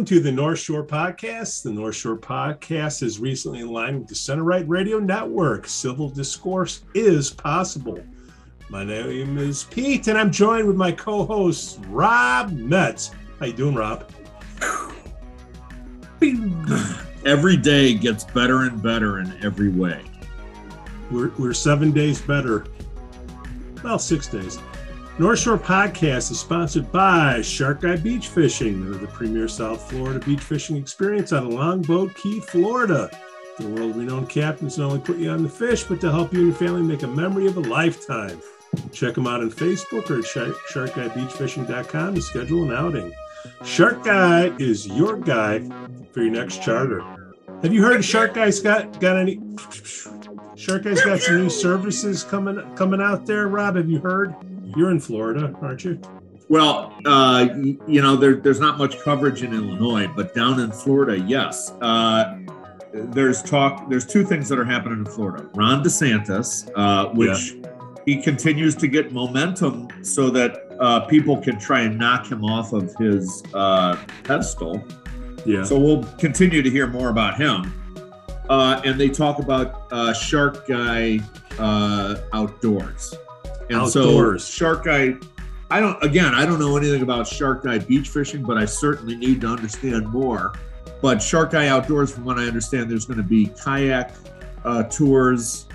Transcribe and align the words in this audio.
Welcome 0.00 0.16
to 0.16 0.20
the 0.22 0.32
North 0.32 0.58
Shore 0.58 0.82
Podcast. 0.82 1.62
The 1.62 1.72
North 1.72 1.94
Shore 1.94 2.16
Podcast 2.16 3.02
is 3.02 3.18
recently 3.18 3.60
aligned 3.60 3.98
with 3.98 4.08
the 4.08 4.14
Center 4.14 4.44
Right 4.44 4.66
Radio 4.66 4.98
Network. 4.98 5.68
Civil 5.68 6.08
discourse 6.08 6.84
is 6.94 7.30
possible. 7.30 8.02
My 8.70 8.82
name 8.82 9.36
is 9.36 9.64
Pete, 9.64 10.08
and 10.08 10.16
I'm 10.16 10.32
joined 10.32 10.66
with 10.66 10.76
my 10.76 10.90
co-host 10.90 11.80
Rob 11.88 12.50
Metz. 12.50 13.10
How 13.40 13.44
you 13.44 13.52
doing, 13.52 13.74
Rob? 13.74 14.10
Every 17.26 17.58
day 17.58 17.92
gets 17.92 18.24
better 18.24 18.62
and 18.62 18.82
better 18.82 19.18
in 19.18 19.38
every 19.44 19.68
way. 19.68 20.02
We're, 21.10 21.30
we're 21.38 21.52
seven 21.52 21.92
days 21.92 22.22
better. 22.22 22.64
Well, 23.84 23.98
six 23.98 24.28
days. 24.28 24.58
North 25.20 25.40
Shore 25.40 25.58
Podcast 25.58 26.30
is 26.30 26.40
sponsored 26.40 26.90
by 26.90 27.42
Shark 27.42 27.82
Guy 27.82 27.96
Beach 27.96 28.28
Fishing. 28.28 28.90
They're 28.90 28.98
the 28.98 29.06
premier 29.06 29.48
South 29.48 29.90
Florida 29.90 30.18
beach 30.18 30.40
fishing 30.40 30.78
experience 30.78 31.30
out 31.34 31.42
of 31.42 31.50
Longboat 31.50 32.14
Key, 32.14 32.40
Florida. 32.40 33.10
The 33.58 33.68
world 33.68 33.96
renowned 33.96 34.30
captains 34.30 34.78
not 34.78 34.86
only 34.86 35.00
put 35.00 35.18
you 35.18 35.28
on 35.28 35.42
the 35.42 35.48
fish, 35.50 35.82
but 35.84 36.00
to 36.00 36.10
help 36.10 36.32
you 36.32 36.38
and 36.38 36.48
your 36.48 36.56
family 36.56 36.80
make 36.80 37.02
a 37.02 37.06
memory 37.06 37.46
of 37.46 37.58
a 37.58 37.60
lifetime. 37.60 38.40
Check 38.92 39.14
them 39.14 39.26
out 39.26 39.42
on 39.42 39.50
Facebook 39.50 40.08
or 40.08 40.20
at 40.20 40.24
sharkguybeachfishing.com 40.24 42.14
to 42.14 42.22
schedule 42.22 42.62
an 42.62 42.72
outing. 42.72 43.12
Shark 43.62 44.02
Guy 44.02 44.56
is 44.58 44.86
your 44.86 45.18
guy 45.18 45.58
for 46.12 46.22
your 46.22 46.32
next 46.32 46.62
charter. 46.62 47.04
Have 47.62 47.74
you 47.74 47.82
heard 47.82 48.02
Shark 48.02 48.32
Guy's 48.32 48.58
got 48.60 48.98
got 49.00 49.18
any? 49.18 49.38
Shark 50.56 50.84
Guy's 50.84 51.02
got 51.02 51.20
some 51.20 51.36
new 51.36 51.50
services 51.50 52.24
coming 52.24 52.58
coming 52.74 53.02
out 53.02 53.26
there. 53.26 53.48
Rob, 53.48 53.76
have 53.76 53.90
you 53.90 53.98
heard? 53.98 54.34
You're 54.76 54.90
in 54.90 55.00
Florida, 55.00 55.54
aren't 55.60 55.84
you? 55.84 56.00
Well, 56.48 56.92
uh, 57.06 57.46
you 57.86 58.02
know, 58.02 58.16
there, 58.16 58.34
there's 58.34 58.58
not 58.58 58.76
much 58.76 58.98
coverage 59.00 59.44
in 59.44 59.54
Illinois, 59.54 60.08
but 60.08 60.34
down 60.34 60.58
in 60.58 60.72
Florida, 60.72 61.16
yes. 61.16 61.70
Uh, 61.80 62.40
there's 62.92 63.40
talk. 63.40 63.88
There's 63.88 64.04
two 64.04 64.24
things 64.24 64.48
that 64.48 64.58
are 64.58 64.64
happening 64.64 64.98
in 64.98 65.06
Florida. 65.06 65.48
Ron 65.54 65.84
DeSantis, 65.84 66.68
uh, 66.74 67.10
which 67.10 67.52
yeah. 67.52 67.70
he 68.04 68.20
continues 68.20 68.74
to 68.76 68.88
get 68.88 69.12
momentum, 69.12 69.86
so 70.02 70.28
that 70.30 70.66
uh, 70.80 71.06
people 71.06 71.36
can 71.36 71.56
try 71.56 71.82
and 71.82 71.96
knock 71.96 72.28
him 72.28 72.44
off 72.44 72.72
of 72.72 72.92
his 72.96 73.44
uh, 73.54 73.96
pedestal. 74.24 74.82
Yeah. 75.46 75.62
So 75.62 75.78
we'll 75.78 76.02
continue 76.18 76.62
to 76.62 76.70
hear 76.70 76.88
more 76.88 77.10
about 77.10 77.36
him. 77.36 77.72
Uh, 78.48 78.82
and 78.84 78.98
they 78.98 79.08
talk 79.08 79.38
about 79.38 80.16
Shark 80.16 80.66
Guy 80.66 81.20
outdoors. 82.32 83.14
And 83.70 83.78
Outdoors. 83.78 84.44
so 84.44 84.52
Shark 84.52 84.84
Guy 84.84 85.14
I 85.70 85.78
don't 85.78 86.02
again, 86.02 86.34
I 86.34 86.44
don't 86.44 86.58
know 86.58 86.76
anything 86.76 87.02
about 87.02 87.28
Shark 87.28 87.62
Guy 87.62 87.78
beach 87.78 88.08
fishing, 88.08 88.42
but 88.42 88.58
I 88.58 88.64
certainly 88.64 89.16
need 89.16 89.40
to 89.42 89.46
understand 89.46 90.08
more. 90.08 90.52
But 91.00 91.22
Shark 91.22 91.52
Guy 91.52 91.68
Outdoors, 91.68 92.12
from 92.12 92.24
what 92.24 92.38
I 92.38 92.42
understand, 92.42 92.90
there's 92.90 93.06
going 93.06 93.18
to 93.18 93.22
be 93.22 93.46
kayak 93.46 94.12
uh, 94.64 94.82
tours 94.84 95.66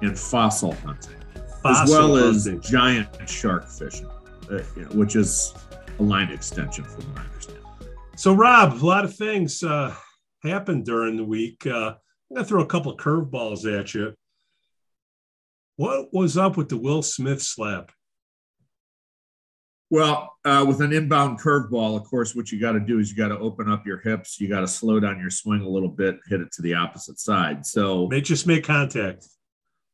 and 0.00 0.18
fossil 0.18 0.72
hunting, 0.72 1.16
fossil 1.62 1.82
as 1.82 1.90
well 1.90 2.16
hunting. 2.16 2.58
as 2.58 2.70
giant 2.70 3.28
shark 3.28 3.68
fishing, 3.68 4.08
uh, 4.50 4.62
you 4.76 4.84
know, 4.84 4.88
which 4.90 5.16
is 5.16 5.52
a 5.98 6.02
line 6.02 6.30
extension 6.30 6.84
from 6.84 7.04
what 7.10 7.18
I 7.18 7.24
understand. 7.24 7.58
So, 8.16 8.34
Rob, 8.34 8.74
a 8.74 8.86
lot 8.86 9.04
of 9.04 9.14
things 9.14 9.62
uh, 9.64 9.92
happened 10.44 10.86
during 10.86 11.16
the 11.16 11.24
week. 11.24 11.66
Uh, 11.66 11.94
I'm 12.30 12.34
going 12.34 12.44
to 12.44 12.44
throw 12.44 12.62
a 12.62 12.66
couple 12.66 12.92
of 12.92 12.98
curveballs 12.98 13.66
at 13.66 13.92
you. 13.92 14.14
What 15.76 16.12
was 16.12 16.36
up 16.36 16.56
with 16.56 16.68
the 16.68 16.76
Will 16.76 17.02
Smith 17.02 17.42
slap? 17.42 17.92
Well, 19.90 20.32
uh, 20.44 20.64
with 20.66 20.80
an 20.80 20.92
inbound 20.92 21.38
curveball, 21.38 21.96
of 21.96 22.04
course, 22.04 22.34
what 22.34 22.50
you 22.50 22.58
got 22.58 22.72
to 22.72 22.80
do 22.80 22.98
is 22.98 23.10
you 23.10 23.16
got 23.16 23.28
to 23.28 23.38
open 23.38 23.70
up 23.70 23.86
your 23.86 23.98
hips. 24.00 24.40
You 24.40 24.48
got 24.48 24.60
to 24.60 24.66
slow 24.66 25.00
down 25.00 25.20
your 25.20 25.30
swing 25.30 25.60
a 25.60 25.68
little 25.68 25.88
bit, 25.88 26.18
hit 26.28 26.40
it 26.40 26.50
to 26.52 26.62
the 26.62 26.74
opposite 26.74 27.20
side. 27.20 27.66
So, 27.66 28.06
may 28.08 28.22
just 28.22 28.46
make 28.46 28.64
contact. 28.64 29.26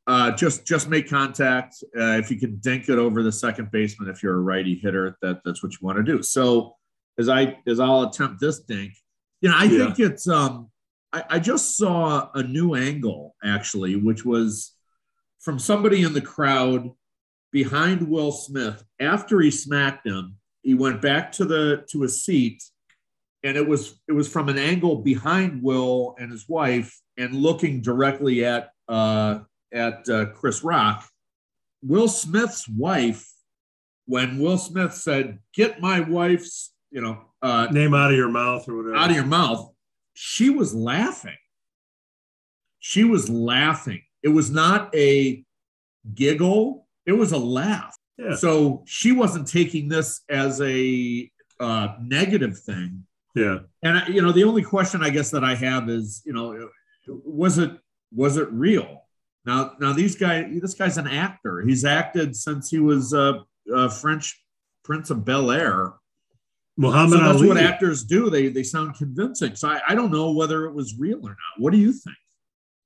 Uh, 0.06 0.30
just 0.30 0.64
just 0.64 0.88
make 0.88 1.08
contact. 1.08 1.82
Uh, 1.96 2.16
if 2.16 2.30
you 2.30 2.38
can 2.38 2.56
dink 2.58 2.88
it 2.88 2.98
over 2.98 3.22
the 3.22 3.32
second 3.32 3.70
baseman, 3.70 4.08
if 4.08 4.22
you're 4.22 4.36
a 4.36 4.40
righty 4.40 4.76
hitter, 4.76 5.16
that 5.20 5.40
that's 5.44 5.62
what 5.62 5.72
you 5.72 5.78
want 5.82 5.98
to 5.98 6.04
do. 6.04 6.22
So, 6.22 6.76
as 7.18 7.28
I 7.28 7.58
as 7.66 7.80
I'll 7.80 8.02
attempt 8.04 8.40
this 8.40 8.60
dink, 8.60 8.92
you 9.40 9.50
know, 9.50 9.56
I 9.56 9.64
yeah. 9.64 9.86
think 9.86 9.98
it's 9.98 10.28
um, 10.28 10.70
I, 11.12 11.24
I 11.28 11.38
just 11.40 11.76
saw 11.76 12.30
a 12.34 12.42
new 12.42 12.74
angle 12.74 13.34
actually, 13.44 13.96
which 13.96 14.24
was 14.24 14.77
from 15.40 15.58
somebody 15.58 16.02
in 16.02 16.12
the 16.12 16.20
crowd 16.20 16.90
behind 17.52 18.08
Will 18.08 18.32
Smith 18.32 18.84
after 19.00 19.40
he 19.40 19.50
smacked 19.50 20.06
him. 20.06 20.36
He 20.62 20.74
went 20.74 21.00
back 21.00 21.32
to 21.32 21.44
the 21.44 21.84
to 21.90 22.04
a 22.04 22.08
seat, 22.08 22.62
and 23.42 23.56
it 23.56 23.66
was 23.66 24.00
it 24.08 24.12
was 24.12 24.28
from 24.28 24.48
an 24.48 24.58
angle 24.58 24.96
behind 24.96 25.62
Will 25.62 26.14
and 26.18 26.30
his 26.30 26.48
wife, 26.48 27.00
and 27.16 27.34
looking 27.34 27.80
directly 27.80 28.44
at 28.44 28.70
uh, 28.88 29.40
at 29.72 30.08
uh, 30.08 30.26
Chris 30.26 30.62
Rock. 30.62 31.06
Will 31.82 32.08
Smith's 32.08 32.68
wife, 32.68 33.32
when 34.06 34.38
Will 34.38 34.58
Smith 34.58 34.94
said, 34.94 35.38
"Get 35.54 35.80
my 35.80 36.00
wife's," 36.00 36.74
you 36.90 37.00
know, 37.00 37.22
uh, 37.40 37.68
name 37.70 37.94
out 37.94 38.10
of 38.10 38.16
your 38.16 38.30
mouth 38.30 38.68
or 38.68 38.76
whatever, 38.76 38.96
out 38.96 39.10
of 39.10 39.16
your 39.16 39.24
mouth, 39.24 39.72
she 40.12 40.50
was 40.50 40.74
laughing. 40.74 41.36
She 42.80 43.04
was 43.04 43.28
laughing 43.30 44.02
it 44.22 44.28
was 44.28 44.50
not 44.50 44.94
a 44.94 45.44
giggle, 46.14 46.86
it 47.06 47.12
was 47.12 47.32
a 47.32 47.38
laugh. 47.38 47.96
Yeah. 48.16 48.34
So 48.34 48.82
she 48.86 49.12
wasn't 49.12 49.46
taking 49.46 49.88
this 49.88 50.22
as 50.28 50.60
a 50.60 51.30
uh, 51.60 51.94
negative 52.00 52.58
thing. 52.58 53.04
Yeah. 53.34 53.58
And 53.82 54.12
you 54.12 54.22
know, 54.22 54.32
the 54.32 54.44
only 54.44 54.62
question 54.62 55.02
I 55.02 55.10
guess 55.10 55.30
that 55.30 55.44
I 55.44 55.54
have 55.54 55.88
is, 55.88 56.22
you 56.24 56.32
know, 56.32 56.68
was 57.06 57.58
it 57.58 57.72
was 58.12 58.36
it 58.36 58.50
real? 58.50 59.04
Now, 59.44 59.72
now 59.80 59.92
these 59.92 60.16
guy, 60.16 60.46
this 60.60 60.74
guy's 60.74 60.98
an 60.98 61.06
actor. 61.06 61.62
He's 61.62 61.84
acted 61.84 62.36
since 62.36 62.70
he 62.70 62.80
was 62.80 63.12
a, 63.12 63.44
a 63.72 63.88
Fresh 63.88 64.42
Prince 64.84 65.10
of 65.10 65.24
Bel 65.24 65.50
Air. 65.50 65.94
Muhammad 66.76 67.18
so 67.18 67.24
that's 67.24 67.38
Ali. 67.38 67.48
what 67.48 67.56
actors 67.56 68.04
do. 68.04 68.30
They 68.30 68.48
they 68.48 68.62
sound 68.62 68.94
convincing. 68.96 69.56
So 69.56 69.68
I, 69.68 69.80
I 69.88 69.94
don't 69.94 70.12
know 70.12 70.32
whether 70.32 70.66
it 70.66 70.74
was 70.74 70.96
real 70.98 71.18
or 71.18 71.30
not. 71.30 71.58
What 71.58 71.72
do 71.72 71.78
you 71.78 71.92
think? 71.92 72.16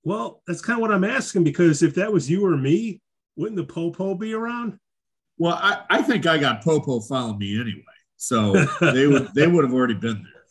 Well, 0.04 0.42
that's 0.46 0.60
kind 0.60 0.78
of 0.78 0.82
what 0.82 0.92
I'm 0.92 1.04
asking 1.04 1.44
because 1.44 1.82
if 1.82 1.94
that 1.94 2.12
was 2.12 2.28
you 2.28 2.44
or 2.44 2.56
me, 2.56 3.00
wouldn't 3.36 3.56
the 3.56 3.72
popo 3.72 4.14
be 4.14 4.34
around? 4.34 4.78
Well, 5.38 5.54
I, 5.54 5.82
I 5.88 6.02
think 6.02 6.26
I 6.26 6.38
got 6.38 6.62
popo 6.62 7.00
following 7.00 7.38
me 7.38 7.60
anyway, 7.60 7.82
so 8.16 8.52
they 8.80 9.06
would 9.06 9.32
they 9.34 9.46
would 9.46 9.64
have 9.64 9.72
already 9.72 9.94
been 9.94 10.22
there. 10.22 10.42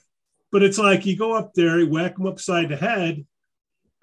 But 0.51 0.63
it's 0.63 0.77
like 0.77 1.05
you 1.05 1.17
go 1.17 1.33
up 1.33 1.53
there, 1.53 1.79
you 1.79 1.89
whack 1.89 2.17
them 2.17 2.27
upside 2.27 2.69
the 2.69 2.75
head. 2.75 3.25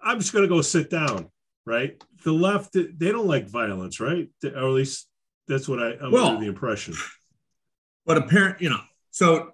I'm 0.02 0.18
just 0.18 0.32
going 0.32 0.44
to 0.44 0.48
go 0.48 0.62
sit 0.62 0.90
down, 0.90 1.28
right? 1.66 2.02
The 2.24 2.32
left, 2.32 2.72
they 2.72 3.12
don't 3.12 3.26
like 3.26 3.48
violence, 3.48 4.00
right? 4.00 4.28
Or 4.44 4.48
at 4.48 4.64
least 4.64 5.08
that's 5.48 5.68
what 5.68 5.80
I, 5.82 5.94
I'm 6.00 6.12
well, 6.12 6.28
under 6.28 6.40
the 6.40 6.46
impression. 6.46 6.94
But 8.06 8.18
apparent, 8.18 8.62
you 8.62 8.70
know, 8.70 8.80
so 9.10 9.52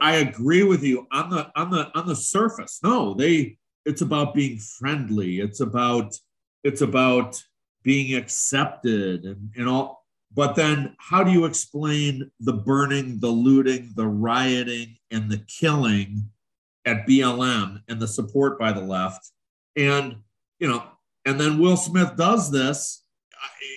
I 0.00 0.16
agree 0.16 0.62
with 0.62 0.82
you 0.82 1.06
on 1.12 1.30
the 1.30 1.50
on 1.54 1.70
the 1.70 1.96
on 1.96 2.06
the 2.06 2.16
surface. 2.16 2.80
No, 2.82 3.14
they 3.14 3.58
it's 3.84 4.02
about 4.02 4.34
being 4.34 4.58
friendly. 4.58 5.40
It's 5.40 5.60
about 5.60 6.16
it's 6.62 6.80
about 6.80 7.42
being 7.82 8.16
accepted 8.16 9.24
and, 9.24 9.50
and 9.56 9.68
all. 9.68 10.04
But 10.32 10.56
then 10.56 10.96
how 10.98 11.22
do 11.22 11.30
you 11.30 11.44
explain 11.44 12.30
the 12.40 12.54
burning 12.54 13.20
the 13.20 13.28
looting 13.28 13.92
the 13.94 14.06
rioting 14.06 14.96
and 15.10 15.30
the 15.30 15.44
killing 15.46 16.30
at 16.86 17.06
blm 17.06 17.80
and 17.88 18.00
the 18.00 18.08
support 18.08 18.58
by 18.58 18.72
the 18.72 18.80
left? 18.80 19.30
And 19.76 20.16
you 20.58 20.68
know 20.68 20.82
and 21.24 21.40
then 21.40 21.58
will 21.58 21.76
smith 21.76 22.16
does 22.16 22.50
this. 22.50 23.02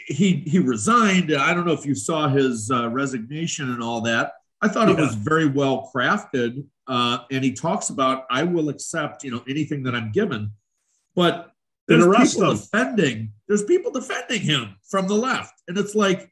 He 0.07 0.43
he 0.47 0.59
resigned. 0.59 1.33
I 1.33 1.53
don't 1.53 1.65
know 1.65 1.73
if 1.73 1.85
you 1.85 1.95
saw 1.95 2.29
his 2.29 2.71
uh, 2.71 2.89
resignation 2.89 3.71
and 3.71 3.83
all 3.83 4.01
that. 4.01 4.33
I 4.61 4.67
thought 4.67 4.87
yeah. 4.87 4.95
it 4.95 4.99
was 4.99 5.15
very 5.15 5.47
well 5.47 5.91
crafted 5.93 6.65
uh, 6.87 7.19
and 7.31 7.43
he 7.43 7.53
talks 7.53 7.89
about 7.89 8.25
I 8.29 8.43
will 8.43 8.69
accept 8.69 9.23
you 9.23 9.31
know 9.31 9.43
anything 9.47 9.83
that 9.83 9.95
I'm 9.95 10.11
given, 10.11 10.51
but 11.15 11.51
there's 11.87 12.05
people 12.05 12.53
defending 12.53 13.31
there's 13.47 13.63
people 13.63 13.91
defending 13.91 14.41
him 14.41 14.75
from 14.89 15.07
the 15.07 15.15
left, 15.15 15.53
and 15.67 15.77
it's 15.77 15.95
like 15.95 16.31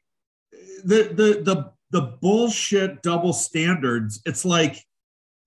the 0.84 1.04
the 1.14 1.42
the 1.42 1.72
the 1.90 2.02
bullshit 2.20 3.02
double 3.02 3.32
standards. 3.32 4.20
It's 4.26 4.44
like 4.44 4.84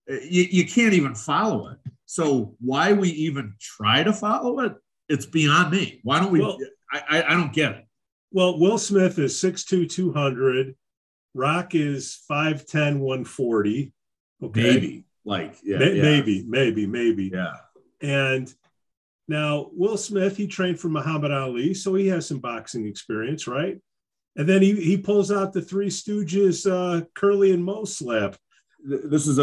you, 0.08 0.46
you 0.50 0.66
can't 0.66 0.94
even 0.94 1.14
follow 1.14 1.68
it. 1.68 1.78
So 2.06 2.56
why 2.60 2.92
we 2.92 3.10
even 3.10 3.54
try 3.60 4.02
to 4.02 4.12
follow 4.12 4.60
it? 4.60 4.74
It's 5.08 5.26
beyond 5.26 5.70
me. 5.72 6.00
Why 6.02 6.20
don't 6.20 6.32
we? 6.32 6.40
Well- 6.40 6.58
I, 6.92 7.02
I 7.08 7.26
I 7.28 7.30
don't 7.30 7.52
get 7.52 7.72
it. 7.72 7.84
Well, 8.32 8.58
Will 8.60 8.78
Smith 8.78 9.18
is 9.18 9.34
6'2, 9.34 9.90
200. 9.90 10.76
Rock 11.34 11.74
is 11.74 12.20
5'10, 12.30 12.98
140. 12.98 13.92
Okay. 14.42 14.62
Maybe 14.62 15.04
like 15.24 15.56
yeah, 15.62 15.78
May- 15.78 15.94
yeah, 15.96 16.02
Maybe, 16.02 16.44
maybe, 16.46 16.86
maybe. 16.86 17.30
yeah. 17.32 17.52
And 18.00 18.52
now 19.28 19.68
Will 19.72 19.96
Smith, 19.96 20.36
he 20.36 20.46
trained 20.46 20.80
for 20.80 20.88
Muhammad 20.88 21.30
Ali, 21.30 21.74
so 21.74 21.94
he 21.94 22.08
has 22.08 22.26
some 22.26 22.38
boxing 22.38 22.86
experience, 22.86 23.46
right? 23.46 23.78
And 24.36 24.48
then 24.48 24.62
he 24.62 24.74
he 24.80 24.96
pulls 24.96 25.30
out 25.30 25.52
the 25.52 25.60
Three 25.62 25.88
Stooges, 25.88 26.68
uh, 26.70 27.04
Curly 27.14 27.52
and 27.52 27.64
Moe 27.64 27.84
slap. 27.84 28.36
This 28.82 29.26
is 29.26 29.38
a, 29.38 29.42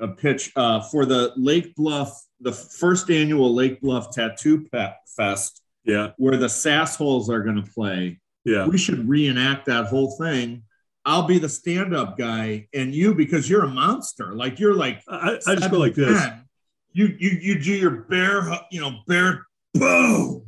a, 0.00 0.04
a 0.04 0.08
pitch 0.08 0.50
uh, 0.56 0.80
for 0.80 1.04
the 1.04 1.32
Lake 1.36 1.74
Bluff, 1.74 2.10
the 2.40 2.52
first 2.52 3.10
annual 3.10 3.54
Lake 3.54 3.82
Bluff 3.82 4.10
Tattoo 4.14 4.66
Fest, 5.14 5.62
Yeah, 5.84 6.12
where 6.16 6.38
the 6.38 6.46
Sassholes 6.46 7.28
are 7.28 7.42
going 7.42 7.62
to 7.62 7.70
play. 7.70 8.18
yeah. 8.46 8.66
We 8.66 8.78
should 8.78 9.06
reenact 9.06 9.66
that 9.66 9.86
whole 9.88 10.12
thing. 10.16 10.62
I'll 11.08 11.22
be 11.22 11.38
the 11.38 11.48
stand-up 11.48 12.18
guy, 12.18 12.68
and 12.74 12.94
you 12.94 13.14
because 13.14 13.48
you're 13.48 13.64
a 13.64 13.68
monster. 13.68 14.34
Like 14.34 14.60
you're 14.60 14.74
like 14.74 15.02
I, 15.08 15.38
I 15.46 15.54
just 15.54 15.70
go 15.70 15.78
like 15.78 15.94
this. 15.94 16.20
7'10", 16.20 16.44
You 16.92 17.16
you 17.18 17.30
you 17.30 17.58
do 17.58 17.72
your 17.72 17.90
bear, 17.90 18.42
you 18.70 18.82
know, 18.82 18.98
bear 19.06 19.46
boom. 19.72 20.44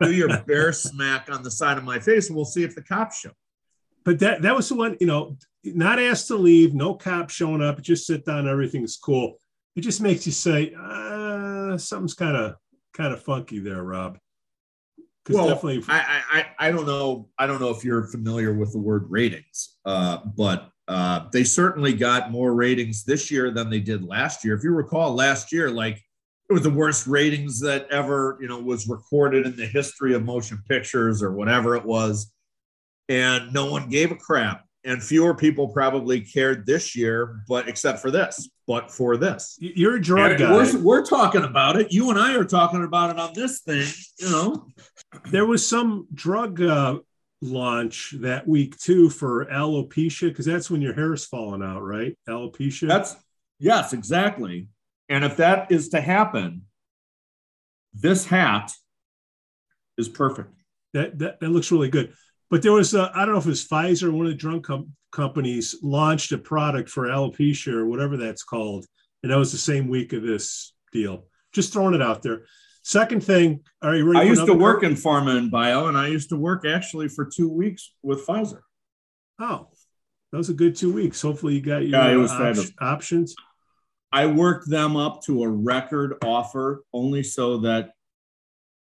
Do 0.00 0.12
your 0.12 0.38
bear 0.46 0.72
smack 0.72 1.28
on 1.32 1.42
the 1.42 1.50
side 1.50 1.78
of 1.78 1.84
my 1.84 1.98
face, 1.98 2.28
and 2.28 2.36
we'll 2.36 2.44
see 2.44 2.62
if 2.62 2.76
the 2.76 2.82
cops 2.82 3.18
show. 3.18 3.32
But 4.04 4.20
that 4.20 4.42
that 4.42 4.54
was 4.54 4.68
the 4.68 4.76
one, 4.76 4.96
you 5.00 5.06
know, 5.08 5.36
not 5.64 5.98
asked 5.98 6.28
to 6.28 6.36
leave, 6.36 6.74
no 6.74 6.94
cop 6.94 7.28
showing 7.28 7.60
up, 7.60 7.82
just 7.82 8.06
sit 8.06 8.24
down, 8.24 8.46
everything's 8.46 8.96
cool. 8.96 9.34
It 9.74 9.80
just 9.80 10.00
makes 10.00 10.26
you 10.26 10.32
say, 10.32 10.74
uh, 10.80 11.76
something's 11.76 12.14
kind 12.14 12.36
of 12.36 12.54
kind 12.94 13.12
of 13.12 13.20
funky 13.20 13.58
there, 13.58 13.82
Rob. 13.82 14.16
Well, 15.28 15.48
definitely, 15.48 15.84
I, 15.88 16.00
I 16.00 16.38
I 16.38 16.68
I 16.68 16.70
don't 16.72 16.86
know. 16.86 17.28
I 17.38 17.46
don't 17.46 17.60
know 17.60 17.70
if 17.70 17.84
you're 17.84 18.04
familiar 18.08 18.52
with 18.52 18.72
the 18.72 18.78
word 18.78 19.06
ratings, 19.08 19.76
uh, 19.84 20.18
but 20.36 20.70
uh, 20.88 21.28
they 21.32 21.44
certainly 21.44 21.92
got 21.92 22.32
more 22.32 22.54
ratings 22.54 23.04
this 23.04 23.30
year 23.30 23.52
than 23.52 23.70
they 23.70 23.78
did 23.78 24.02
last 24.02 24.44
year. 24.44 24.54
If 24.54 24.64
you 24.64 24.72
recall, 24.72 25.14
last 25.14 25.52
year, 25.52 25.70
like 25.70 26.02
it 26.50 26.52
was 26.52 26.62
the 26.62 26.70
worst 26.70 27.06
ratings 27.06 27.60
that 27.60 27.86
ever 27.90 28.36
you 28.40 28.48
know 28.48 28.58
was 28.58 28.88
recorded 28.88 29.46
in 29.46 29.56
the 29.56 29.66
history 29.66 30.12
of 30.14 30.24
motion 30.24 30.60
pictures 30.68 31.22
or 31.22 31.32
whatever 31.32 31.76
it 31.76 31.84
was, 31.84 32.32
and 33.08 33.52
no 33.52 33.70
one 33.70 33.88
gave 33.88 34.10
a 34.10 34.16
crap. 34.16 34.64
And 34.84 35.00
fewer 35.00 35.32
people 35.32 35.68
probably 35.68 36.20
cared 36.20 36.66
this 36.66 36.96
year, 36.96 37.42
but 37.48 37.68
except 37.68 38.00
for 38.00 38.10
this, 38.10 38.50
but 38.66 38.90
for 38.90 39.16
this. 39.16 39.56
you're 39.60 39.96
a 39.96 40.02
drug 40.02 40.38
guy. 40.38 40.52
We're, 40.52 40.78
we're 40.78 41.04
talking 41.04 41.44
about 41.44 41.76
it. 41.76 41.92
You 41.92 42.10
and 42.10 42.18
I 42.18 42.34
are 42.34 42.44
talking 42.44 42.82
about 42.82 43.10
it 43.10 43.18
on 43.20 43.32
this 43.32 43.60
thing, 43.60 43.86
you 44.18 44.30
know. 44.30 44.66
there 45.30 45.46
was 45.46 45.64
some 45.64 46.08
drug 46.12 46.60
uh, 46.60 46.98
launch 47.42 48.14
that 48.20 48.46
week 48.48 48.78
too 48.78 49.10
for 49.10 49.46
alopecia 49.46 50.28
because 50.28 50.46
that's 50.46 50.70
when 50.70 50.80
your 50.80 50.94
hair 50.94 51.12
is 51.12 51.26
falling 51.26 51.62
out, 51.62 51.82
right? 51.82 52.16
Alopecia. 52.28 52.88
That's 52.88 53.16
yes, 53.58 53.92
exactly. 53.92 54.68
And 55.08 55.24
if 55.24 55.36
that 55.36 55.70
is 55.70 55.90
to 55.90 56.00
happen, 56.00 56.62
this 57.92 58.24
hat 58.24 58.72
is 59.98 60.08
perfect. 60.08 60.50
that, 60.94 61.18
that 61.18 61.40
that 61.40 61.50
looks 61.50 61.70
really 61.70 61.90
good. 61.90 62.14
But 62.52 62.60
there 62.60 62.72
was 62.72 62.94
I 62.94 63.10
don't 63.24 63.32
know 63.32 63.38
if 63.38 63.46
it 63.46 63.48
was 63.48 63.66
Pfizer, 63.66 64.08
or 64.08 64.12
one 64.12 64.26
of 64.26 64.32
the 64.32 64.36
drug 64.36 64.62
com- 64.62 64.92
companies, 65.10 65.74
launched 65.82 66.32
a 66.32 66.38
product 66.38 66.90
for 66.90 67.06
alopecia 67.06 67.72
or 67.72 67.86
whatever 67.86 68.18
that's 68.18 68.42
called, 68.42 68.84
and 69.22 69.32
that 69.32 69.38
was 69.38 69.52
the 69.52 69.58
same 69.58 69.88
week 69.88 70.12
of 70.12 70.22
this 70.22 70.74
deal. 70.92 71.24
Just 71.54 71.72
throwing 71.72 71.94
it 71.94 72.02
out 72.02 72.20
there. 72.20 72.44
Second 72.82 73.24
thing, 73.24 73.60
are 73.80 73.96
you 73.96 74.04
ready? 74.04 74.26
I 74.26 74.28
used 74.28 74.44
to 74.44 74.52
work 74.52 74.80
cur- 74.80 74.86
in 74.88 74.96
pharma 74.96 75.38
and 75.38 75.50
bio, 75.50 75.86
and 75.86 75.96
I 75.96 76.08
used 76.08 76.28
to 76.28 76.36
work 76.36 76.66
actually 76.66 77.08
for 77.08 77.24
two 77.24 77.48
weeks 77.48 77.94
with 78.02 78.26
Pfizer. 78.26 78.60
Oh, 79.38 79.68
that 80.30 80.36
was 80.36 80.50
a 80.50 80.54
good 80.54 80.76
two 80.76 80.92
weeks. 80.92 81.22
Hopefully, 81.22 81.54
you 81.54 81.62
got 81.62 81.78
your 81.78 81.98
Yeah, 81.98 82.14
uh, 82.14 82.18
was 82.18 82.32
op- 82.32 82.82
options. 82.82 83.34
I 84.12 84.26
worked 84.26 84.68
them 84.68 84.94
up 84.94 85.22
to 85.22 85.42
a 85.42 85.48
record 85.48 86.22
offer 86.22 86.84
only 86.92 87.22
so 87.22 87.60
that. 87.60 87.92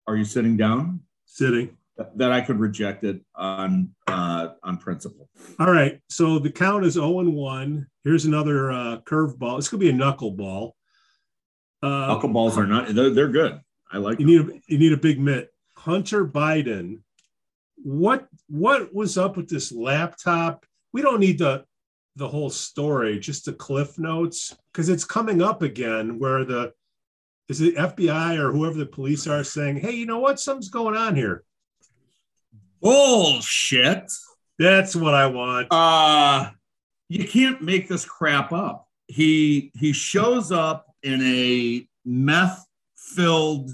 Are 0.05 0.17
you 0.17 0.25
sitting 0.25 0.57
down? 0.57 0.99
Sitting. 1.23 1.77
That 2.15 2.31
I 2.31 2.41
could 2.41 2.59
reject 2.59 3.03
it 3.03 3.21
on 3.35 3.93
uh, 4.07 4.49
on 4.63 4.77
principle. 4.77 5.29
All 5.59 5.71
right. 5.71 5.99
So 6.09 6.39
the 6.39 6.51
count 6.51 6.85
is 6.85 6.93
0 6.93 7.19
and 7.19 7.35
1. 7.35 7.87
Here's 8.03 8.25
another 8.25 8.71
uh, 8.71 8.97
curveball. 9.05 9.59
It's 9.59 9.69
going 9.69 9.79
to 9.79 9.85
be 9.85 9.89
a 9.89 9.93
knuckleball. 9.93 10.71
Uh, 11.83 12.17
Knuckleballs 12.17 12.57
are 12.57 12.65
not. 12.65 12.95
They're, 12.95 13.11
they're 13.11 13.27
good. 13.27 13.59
I 13.91 13.97
like. 13.97 14.19
you 14.19 14.25
them. 14.25 14.47
need 14.47 14.55
a, 14.55 14.61
you 14.67 14.79
need 14.79 14.93
a 14.93 14.97
big 14.97 15.19
mitt. 15.19 15.49
Hunter 15.75 16.25
Biden. 16.25 17.01
What 17.75 18.27
what 18.47 18.93
was 18.93 19.17
up 19.17 19.37
with 19.37 19.49
this 19.49 19.71
laptop? 19.71 20.65
We 20.93 21.01
don't 21.01 21.19
need 21.19 21.39
the 21.39 21.65
the 22.15 22.27
whole 22.27 22.49
story, 22.49 23.19
just 23.19 23.45
the 23.45 23.53
cliff 23.53 23.99
notes, 23.99 24.55
because 24.71 24.89
it's 24.89 25.03
coming 25.03 25.41
up 25.41 25.61
again 25.61 26.19
where 26.19 26.45
the 26.45 26.73
is 27.49 27.61
it 27.61 27.75
FBI 27.75 28.37
or 28.37 28.51
whoever 28.51 28.77
the 28.77 28.85
police 28.85 29.27
are 29.27 29.43
saying, 29.43 29.77
hey, 29.77 29.91
you 29.91 30.05
know 30.05 30.19
what? 30.19 30.39
Something's 30.39 30.69
going 30.69 30.95
on 30.95 31.15
here. 31.15 31.43
Bullshit. 32.83 34.11
That's 34.59 34.95
what 34.95 35.13
I 35.13 35.25
want. 35.27 35.67
Uh 35.71 36.51
you 37.09 37.27
can't 37.27 37.61
make 37.61 37.87
this 37.87 38.05
crap 38.05 38.51
up. 38.51 38.87
He 39.07 39.71
he 39.75 39.93
shows 39.93 40.51
up 40.51 40.87
in 41.03 41.21
a 41.21 41.87
meth 42.05 42.65
filled 42.97 43.71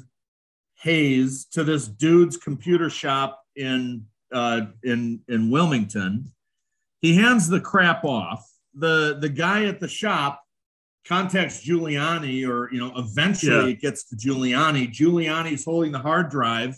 haze 0.82 1.46
to 1.52 1.64
this 1.64 1.88
dude's 1.88 2.38
computer 2.38 2.90
shop 2.90 3.42
in 3.56 4.06
uh 4.32 4.62
in 4.84 5.22
in 5.28 5.50
Wilmington. 5.50 6.32
He 7.02 7.16
hands 7.16 7.48
the 7.48 7.60
crap 7.62 8.04
off. 8.06 8.46
The 8.74 9.18
the 9.20 9.30
guy 9.30 9.66
at 9.66 9.80
the 9.80 9.88
shop 9.88 10.42
contacts 11.08 11.66
Giuliani 11.66 12.48
or 12.48 12.72
you 12.72 12.80
know 12.80 12.92
eventually 12.96 13.56
Yeah. 13.56 13.66
it 13.74 13.82
gets 13.82 14.04
to 14.10 14.16
Giuliani. 14.16 14.92
Giuliani's 14.92 15.66
holding 15.66 15.92
the 15.92 16.00
hard 16.00 16.30
drive. 16.30 16.76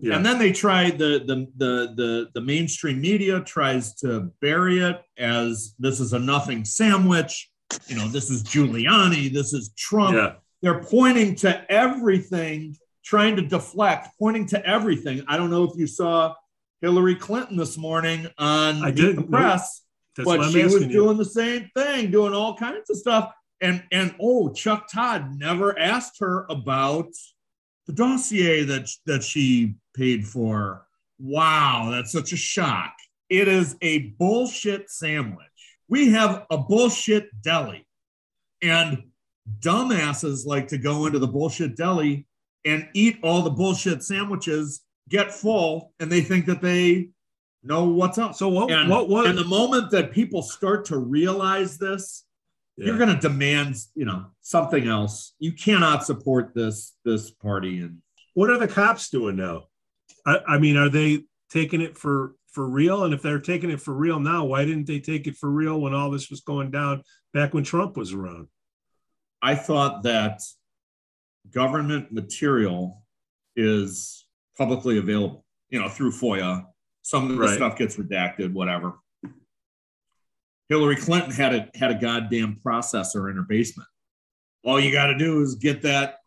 Yeah. 0.00 0.16
And 0.16 0.24
then 0.24 0.38
they 0.38 0.52
try 0.52 0.90
the, 0.90 1.22
the 1.26 1.46
the 1.56 1.94
the 1.94 2.28
the 2.34 2.40
mainstream 2.40 3.00
media 3.00 3.40
tries 3.40 3.94
to 3.96 4.32
bury 4.40 4.78
it 4.78 5.02
as 5.18 5.74
this 5.78 6.00
is 6.00 6.12
a 6.14 6.18
nothing 6.18 6.64
sandwich. 6.64 7.50
You 7.88 7.96
know, 7.96 8.08
this 8.08 8.30
is 8.30 8.42
Giuliani, 8.42 9.32
this 9.32 9.52
is 9.52 9.72
Trump. 9.76 10.14
yeah. 10.16 10.32
They're 10.62 10.82
pointing 10.82 11.34
to 11.36 11.70
everything, 11.70 12.76
trying 13.04 13.36
to 13.36 13.42
deflect, 13.42 14.08
pointing 14.18 14.46
to 14.46 14.64
everything. 14.64 15.24
I 15.26 15.36
don't 15.36 15.50
know 15.50 15.64
if 15.64 15.76
you 15.76 15.86
saw 15.86 16.34
Hillary 16.80 17.16
Clinton 17.16 17.56
this 17.56 17.76
morning 17.76 18.28
on 18.38 18.82
I 18.82 18.92
Meet 18.92 19.16
the 19.16 19.22
press, 19.22 19.82
That's 20.16 20.26
but 20.26 20.50
she 20.50 20.62
was 20.64 20.82
you. 20.82 20.88
doing 20.88 21.16
the 21.16 21.24
same 21.24 21.70
thing, 21.76 22.10
doing 22.10 22.32
all 22.32 22.56
kinds 22.56 22.88
of 22.90 22.96
stuff. 22.96 23.32
And 23.60 23.82
and 23.92 24.14
oh, 24.20 24.52
Chuck 24.52 24.88
Todd 24.90 25.38
never 25.38 25.78
asked 25.78 26.18
her 26.20 26.46
about 26.48 27.08
the 27.86 27.92
dossier 27.92 28.62
that 28.64 28.88
that 29.06 29.22
she 29.22 29.74
paid 29.94 30.26
for. 30.26 30.86
Wow, 31.18 31.90
that's 31.92 32.12
such 32.12 32.32
a 32.32 32.36
shock. 32.36 32.94
It 33.28 33.48
is 33.48 33.76
a 33.80 34.10
bullshit 34.18 34.90
sandwich. 34.90 35.46
We 35.88 36.10
have 36.10 36.46
a 36.50 36.58
bullshit 36.58 37.28
deli, 37.42 37.86
and 38.62 39.04
dumbasses 39.60 40.46
like 40.46 40.68
to 40.68 40.78
go 40.78 41.06
into 41.06 41.18
the 41.18 41.26
bullshit 41.28 41.76
deli 41.76 42.26
and 42.64 42.88
eat 42.94 43.18
all 43.22 43.42
the 43.42 43.50
bullshit 43.50 44.02
sandwiches, 44.02 44.82
get 45.08 45.32
full, 45.32 45.92
and 46.00 46.10
they 46.10 46.20
think 46.20 46.46
that 46.46 46.62
they 46.62 47.08
know 47.62 47.84
what's 47.84 48.18
up. 48.18 48.34
So 48.34 48.48
what 48.48 48.70
And, 48.70 48.88
what 48.88 49.08
what 49.08 49.26
and 49.26 49.36
the 49.38 49.44
moment 49.44 49.90
that 49.90 50.12
people 50.12 50.42
start 50.42 50.84
to 50.86 50.98
realize 50.98 51.78
this, 51.78 52.24
Yeah. 52.76 52.86
you're 52.86 52.98
going 52.98 53.14
to 53.14 53.20
demand, 53.20 53.76
you 53.94 54.04
know, 54.04 54.26
something 54.40 54.86
else. 54.88 55.34
You 55.38 55.52
cannot 55.52 56.04
support 56.04 56.54
this 56.54 56.96
this 57.04 57.30
party. 57.30 57.78
And 57.80 57.98
what 58.34 58.50
are 58.50 58.58
the 58.58 58.68
cops 58.68 59.10
doing 59.10 59.36
now? 59.36 59.64
I, 60.26 60.38
I 60.46 60.58
mean, 60.58 60.76
are 60.76 60.88
they 60.88 61.24
taking 61.50 61.80
it 61.80 61.96
for 61.98 62.34
for 62.48 62.68
real? 62.68 63.04
And 63.04 63.14
if 63.14 63.22
they're 63.22 63.40
taking 63.40 63.70
it 63.70 63.80
for 63.80 63.94
real 63.94 64.20
now, 64.20 64.44
why 64.44 64.64
didn't 64.64 64.86
they 64.86 65.00
take 65.00 65.26
it 65.26 65.36
for 65.36 65.50
real 65.50 65.80
when 65.80 65.94
all 65.94 66.10
this 66.10 66.30
was 66.30 66.40
going 66.42 66.70
down 66.70 67.02
back 67.32 67.54
when 67.54 67.64
Trump 67.64 67.96
was 67.96 68.12
around? 68.12 68.48
I 69.40 69.54
thought 69.54 70.02
that 70.04 70.40
government 71.50 72.12
material 72.12 73.02
is 73.56 74.26
publicly 74.56 74.98
available, 74.98 75.44
you 75.70 75.80
know, 75.80 75.88
through 75.88 76.12
FOIA. 76.12 76.64
Some 77.02 77.24
of 77.24 77.36
the 77.36 77.42
Right. 77.42 77.56
stuff 77.56 77.76
gets 77.76 77.96
redacted, 77.96 78.52
whatever. 78.52 78.94
Hillary 80.68 80.96
Clinton 80.96 81.32
had 81.32 81.54
a 81.54 81.70
had 81.74 81.90
a 81.90 81.98
goddamn 81.98 82.60
processor 82.64 83.28
in 83.30 83.36
her 83.36 83.42
basement. 83.42 83.88
All 84.64 84.78
you 84.80 84.92
got 84.92 85.06
to 85.08 85.18
do 85.18 85.40
is 85.42 85.56
get 85.56 85.82
that 85.82 86.18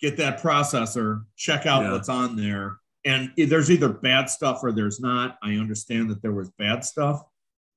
get 0.00 0.16
that 0.18 0.40
processor, 0.40 1.24
check 1.36 1.66
out 1.66 1.82
Yeah. 1.82 1.92
what's 1.92 2.08
on 2.08 2.36
there, 2.36 2.78
and 3.04 3.30
there's 3.36 3.70
either 3.70 3.88
bad 3.88 4.28
stuff 4.28 4.60
or 4.62 4.72
there's 4.72 5.00
not. 5.00 5.38
I 5.42 5.54
understand 5.54 6.10
that 6.10 6.22
there 6.22 6.32
was 6.32 6.50
bad 6.58 6.84
stuff, 6.84 7.22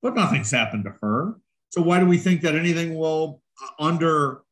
but 0.02 0.14
nothing's 0.14 0.50
happened 0.50 0.84
to 0.84 0.94
her. 1.02 1.36
So 1.70 1.82
why 1.82 1.98
do 1.98 2.06
we 2.06 2.18
think 2.18 2.42
that 2.42 2.54
anything 2.54 2.94
will 2.94 3.42
uh, 3.62 3.68
under 3.78 4.42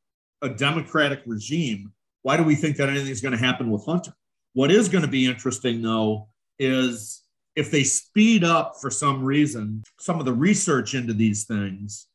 a 0.42 0.48
democratic 0.48 1.22
regime, 1.26 1.92
why 2.22 2.36
do 2.36 2.42
we 2.42 2.54
think 2.54 2.76
that 2.76 2.88
anything's 2.88 3.20
going 3.20 3.32
to 3.32 3.38
happen 3.38 3.70
with 3.70 3.84
Hunter? 3.84 4.12
What 4.54 4.70
is 4.70 4.88
going 4.88 5.02
to 5.02 5.10
be 5.10 5.26
interesting, 5.26 5.82
though, 5.82 6.28
is 6.58 7.22
if 7.56 7.70
they 7.70 7.84
speed 7.84 8.44
up 8.44 8.74
for 8.80 8.90
some 8.90 9.22
reason 9.22 9.82
some 9.98 10.18
of 10.18 10.24
the 10.24 10.32
research 10.32 10.94
into 10.94 11.12
these 11.12 11.44
things, 11.44 12.06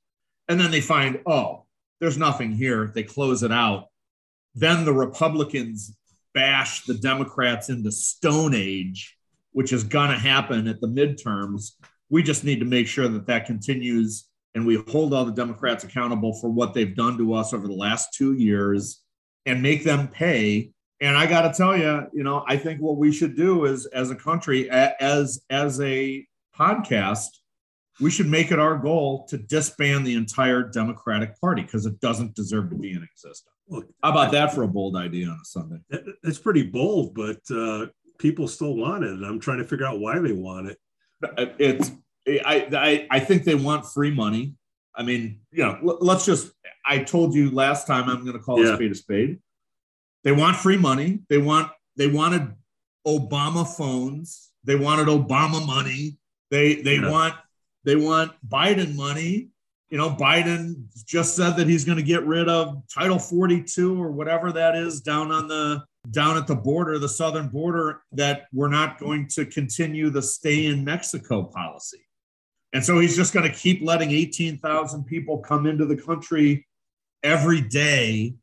and 0.47 0.59
then 0.59 0.71
they 0.71 0.81
find, 0.81 1.19
oh, 1.25 1.65
there's 1.99 2.17
nothing 2.17 2.51
here, 2.51 2.91
they 2.93 3.03
close 3.03 3.43
it 3.43 3.51
out, 3.51 3.87
then 4.55 4.85
the 4.85 4.93
Republicans 4.93 5.95
bash 6.37 6.85
the 6.85 6.93
Democrats 6.93 7.69
into 7.69 7.91
Stone 7.91 8.53
Age, 8.53 9.17
which 9.53 9.73
is 9.73 9.83
going 9.83 10.11
to 10.11 10.17
happen 10.19 10.67
at 10.67 10.79
the 10.79 10.87
midterms. 10.87 11.71
We 12.11 12.21
just 12.21 12.43
need 12.43 12.59
to 12.59 12.65
make 12.65 12.87
sure 12.87 13.07
that 13.07 13.25
that 13.25 13.47
continues 13.47 14.29
and 14.53 14.63
we 14.63 14.83
hold 14.87 15.15
all 15.15 15.25
the 15.25 15.31
Democrats 15.31 15.83
accountable 15.83 16.33
for 16.39 16.51
what 16.51 16.75
they've 16.75 16.95
done 16.95 17.17
to 17.17 17.33
us 17.33 17.53
over 17.53 17.67
the 17.67 17.73
last 17.73 18.13
two 18.13 18.33
years 18.33 19.01
and 19.47 19.63
make 19.63 19.83
them 19.83 20.07
pay. 20.07 20.69
And 21.01 21.17
I 21.17 21.25
got 21.25 21.41
to 21.41 21.57
tell 21.57 21.75
you, 21.75 22.05
you 22.13 22.23
know, 22.23 22.43
I 22.47 22.55
think 22.55 22.81
what 22.81 22.97
we 22.97 23.11
should 23.11 23.35
do 23.35 23.65
is, 23.65 23.87
as 23.87 24.11
a 24.11 24.15
country, 24.15 24.69
as 24.69 25.43
as 25.49 25.81
a 25.81 26.23
podcast, 26.55 27.29
we 27.99 28.11
should 28.11 28.27
make 28.27 28.51
it 28.51 28.59
our 28.59 28.77
goal 28.77 29.25
to 29.29 29.39
disband 29.39 30.05
the 30.05 30.15
entire 30.15 30.61
Democratic 30.63 31.39
Party 31.41 31.63
because 31.63 31.87
it 31.87 31.99
doesn't 31.99 32.35
deserve 32.35 32.69
to 32.69 32.75
be 32.75 32.91
in 32.91 33.01
existence. 33.01 33.56
Look, 33.69 33.87
How 34.01 34.11
about 34.11 34.31
that 34.31 34.53
for 34.53 34.63
a 34.63 34.67
bold 34.67 34.95
idea 34.95 35.27
on 35.27 35.39
a 35.41 35.45
Sunday? 35.45 35.79
It's 36.23 36.39
pretty 36.39 36.63
bold, 36.63 37.13
but 37.13 37.39
uh, 37.51 37.87
people 38.17 38.47
still 38.47 38.75
want 38.75 39.03
it, 39.03 39.11
and 39.11 39.25
I'm 39.25 39.39
trying 39.39 39.57
to 39.57 39.65
figure 39.65 39.85
out 39.85 39.99
why 39.99 40.19
they 40.19 40.31
want 40.31 40.67
it. 40.67 40.79
It's 41.59 41.91
I, 42.27 42.67
I, 42.73 43.07
I 43.09 43.19
think 43.19 43.43
they 43.43 43.55
want 43.55 43.85
free 43.85 44.11
money. 44.13 44.55
I 44.95 45.03
mean, 45.03 45.41
you 45.51 45.63
know, 45.63 45.97
let's 46.01 46.25
just, 46.25 46.51
I 46.85 46.99
told 46.99 47.33
you 47.33 47.51
last 47.51 47.87
time, 47.87 48.09
I'm 48.09 48.21
going 48.21 48.33
to 48.33 48.43
call 48.43 48.63
yeah. 48.63 48.73
a 48.73 48.75
spade 48.75 48.91
a 48.91 48.95
spade. 48.95 49.39
They 50.23 50.31
want 50.31 50.57
free 50.57 50.77
money. 50.77 51.19
They 51.29 51.37
want, 51.37 51.71
they 51.95 52.07
wanted 52.07 52.53
Obama 53.05 53.67
phones. 53.67 54.51
They 54.63 54.75
wanted 54.75 55.07
Obama 55.07 55.65
money. 55.65 56.17
They, 56.51 56.81
they 56.81 56.95
yeah. 56.95 57.09
want, 57.09 57.35
they 57.83 57.95
want 57.95 58.33
Biden 58.47 58.95
money. 58.95 59.49
You 59.89 59.97
know, 59.97 60.09
Biden 60.09 60.83
just 61.05 61.35
said 61.35 61.51
that 61.51 61.67
he's 61.67 61.85
going 61.85 61.97
to 61.97 62.03
get 62.03 62.25
rid 62.25 62.49
of 62.49 62.83
Title 62.93 63.19
42 63.19 64.01
or 64.01 64.11
whatever 64.11 64.51
that 64.51 64.75
is 64.75 64.99
down 64.99 65.31
on 65.31 65.47
the, 65.47 65.83
down 66.11 66.35
at 66.37 66.45
the 66.45 66.55
border, 66.55 66.99
the 66.99 67.07
southern 67.07 67.47
border, 67.47 68.01
that 68.11 68.47
we're 68.51 68.67
not 68.67 68.99
going 68.99 69.27
to 69.29 69.45
continue 69.45 70.09
the 70.09 70.21
stay 70.21 70.65
in 70.65 70.83
Mexico 70.83 71.43
policy. 71.43 72.05
And 72.73 72.83
so 72.83 72.99
he's 72.99 73.15
just 73.15 73.33
going 73.33 73.49
to 73.49 73.55
keep 73.55 73.81
letting 73.81 74.11
18,000 74.11 75.05
people 75.05 75.39
come 75.39 75.65
into 75.65 75.85
the 75.85 75.95
country 75.95 76.67
every 77.23 77.61
day. 77.61 78.35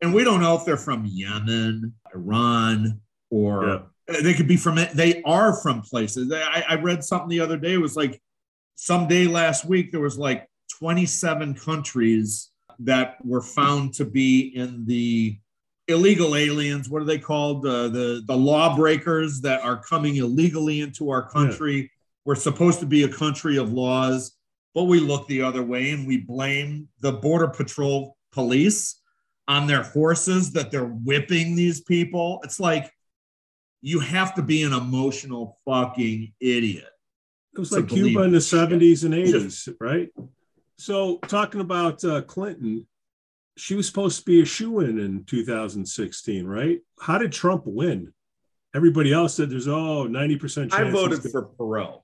And 0.00 0.14
we 0.14 0.24
don't 0.24 0.40
know 0.40 0.56
if 0.56 0.64
they're 0.64 0.76
from 0.76 1.04
Yemen, 1.04 1.94
Iran, 2.14 3.00
or 3.30 3.86
yeah. 4.08 4.20
they 4.22 4.34
could 4.34 4.48
be 4.48 4.56
from, 4.56 4.78
they 4.94 5.22
are 5.24 5.54
from 5.54 5.82
places. 5.82 6.32
I, 6.32 6.64
I 6.68 6.74
read 6.76 7.04
something 7.04 7.28
the 7.28 7.40
other 7.40 7.56
day, 7.56 7.74
it 7.74 7.80
was 7.80 7.96
like 7.96 8.20
some 8.76 9.08
day 9.08 9.26
last 9.26 9.64
week, 9.64 9.92
there 9.92 10.00
was 10.00 10.18
like 10.18 10.48
27 10.82 11.54
countries 11.54 12.50
that 12.80 13.24
were 13.24 13.40
found 13.40 13.94
to 13.94 14.04
be 14.04 14.52
in 14.56 14.84
the 14.84 15.38
illegal 15.86 16.34
aliens. 16.34 16.88
What 16.88 17.02
are 17.02 17.04
they 17.04 17.20
called? 17.20 17.64
Uh, 17.64 17.86
the 17.86 18.24
the 18.26 18.36
lawbreakers 18.36 19.40
that 19.42 19.62
are 19.62 19.80
coming 19.80 20.16
illegally 20.16 20.80
into 20.80 21.08
our 21.10 21.28
country. 21.28 21.76
Yeah. 21.76 21.86
We're 22.24 22.34
supposed 22.34 22.80
to 22.80 22.86
be 22.86 23.04
a 23.04 23.08
country 23.08 23.58
of 23.58 23.72
laws, 23.72 24.36
but 24.74 24.84
we 24.84 24.98
look 24.98 25.28
the 25.28 25.42
other 25.42 25.62
way 25.62 25.90
and 25.90 26.04
we 26.04 26.16
blame 26.16 26.88
the 26.98 27.12
Border 27.12 27.48
Patrol 27.48 28.16
police 28.32 29.00
on 29.46 29.68
their 29.68 29.84
horses 29.84 30.52
that 30.54 30.72
they're 30.72 30.84
whipping 31.04 31.54
these 31.54 31.80
people. 31.80 32.40
It's 32.42 32.58
like 32.58 32.92
you 33.82 34.00
have 34.00 34.34
to 34.34 34.42
be 34.42 34.64
an 34.64 34.72
emotional 34.72 35.58
fucking 35.64 36.32
idiot. 36.40 36.90
It 37.54 37.60
was 37.60 37.70
like 37.70 37.86
Cuba 37.86 38.22
in 38.22 38.32
the 38.32 38.38
70s 38.38 39.04
and 39.04 39.14
80s, 39.14 39.72
right? 39.80 40.08
So, 40.82 41.18
talking 41.28 41.60
about 41.60 42.04
uh, 42.04 42.22
Clinton, 42.22 42.88
she 43.56 43.76
was 43.76 43.86
supposed 43.86 44.18
to 44.18 44.24
be 44.24 44.42
a 44.42 44.44
shoe 44.44 44.80
in 44.80 44.98
in 44.98 45.22
2016, 45.24 46.44
right? 46.44 46.80
How 47.00 47.18
did 47.18 47.30
Trump 47.30 47.62
win? 47.66 48.12
Everybody 48.74 49.12
else 49.12 49.34
said 49.34 49.48
there's 49.48 49.68
oh 49.68 50.08
90% 50.08 50.40
chance. 50.40 50.74
I 50.74 50.90
voted 50.90 51.22
for 51.22 51.50
Perot. 51.56 52.02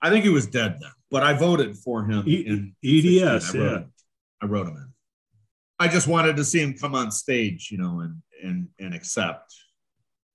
I 0.00 0.10
think 0.10 0.24
he 0.24 0.30
was 0.30 0.46
dead 0.46 0.76
then, 0.80 0.92
but 1.10 1.24
I 1.24 1.32
voted 1.32 1.76
for 1.76 2.04
him 2.04 2.22
e- 2.24 2.46
in 2.46 2.76
EDS. 2.84 3.52
I 3.52 3.58
yeah, 3.58 3.70
him, 3.78 3.92
I 4.40 4.46
wrote 4.46 4.68
him 4.68 4.76
in. 4.76 4.92
I 5.80 5.88
just 5.88 6.06
wanted 6.06 6.36
to 6.36 6.44
see 6.44 6.60
him 6.60 6.74
come 6.74 6.94
on 6.94 7.10
stage, 7.10 7.70
you 7.72 7.78
know, 7.78 7.98
and 7.98 8.22
and 8.44 8.68
and 8.78 8.94
accept. 8.94 9.52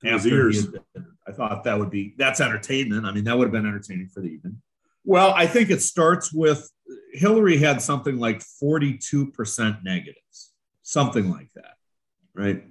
After 0.04 0.52
had, 0.52 0.82
I 1.26 1.32
thought 1.32 1.64
that 1.64 1.80
would 1.80 1.92
be 1.92 2.14
that's 2.18 2.42
entertainment. 2.42 3.06
I 3.06 3.14
mean, 3.14 3.24
that 3.24 3.38
would 3.38 3.46
have 3.46 3.54
been 3.54 3.66
entertaining 3.66 4.10
for 4.10 4.20
the 4.20 4.28
evening. 4.28 4.62
Well, 5.06 5.34
I 5.36 5.48
think 5.48 5.70
it 5.70 5.82
starts 5.82 6.34
with 6.34 6.70
Hillary 7.14 7.58
had 7.58 7.82
something 7.82 8.18
like 8.18 8.44
42% 8.62 9.84
negatives, 9.84 10.52
something 10.84 11.32
like 11.32 11.50
that, 11.56 11.76
right? 12.34 12.64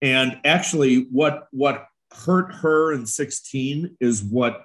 And 0.00 0.38
actually, 0.44 1.06
what 1.10 1.48
what 1.50 1.86
hurt 2.12 2.52
her 2.56 2.92
in 2.92 3.06
16 3.06 3.96
is 4.00 4.22
what 4.22 4.64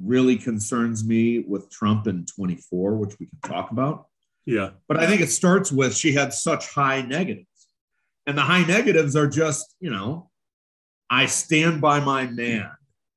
really 0.00 0.36
concerns 0.36 1.04
me 1.04 1.40
with 1.40 1.70
Trump 1.70 2.06
in 2.06 2.24
24, 2.26 2.96
which 2.96 3.18
we 3.18 3.26
can 3.26 3.38
talk 3.40 3.70
about. 3.70 4.06
Yeah. 4.46 4.70
But 4.88 4.98
I 4.98 5.06
think 5.06 5.20
it 5.20 5.30
starts 5.30 5.70
with 5.70 5.96
she 5.96 6.12
had 6.12 6.32
such 6.32 6.68
high 6.68 7.02
negatives. 7.02 7.46
And 8.26 8.36
the 8.36 8.42
high 8.42 8.64
negatives 8.64 9.16
are 9.16 9.26
just, 9.26 9.74
you 9.80 9.90
know, 9.90 10.30
I 11.10 11.26
stand 11.26 11.80
by 11.80 12.00
my 12.00 12.26
man. 12.26 12.70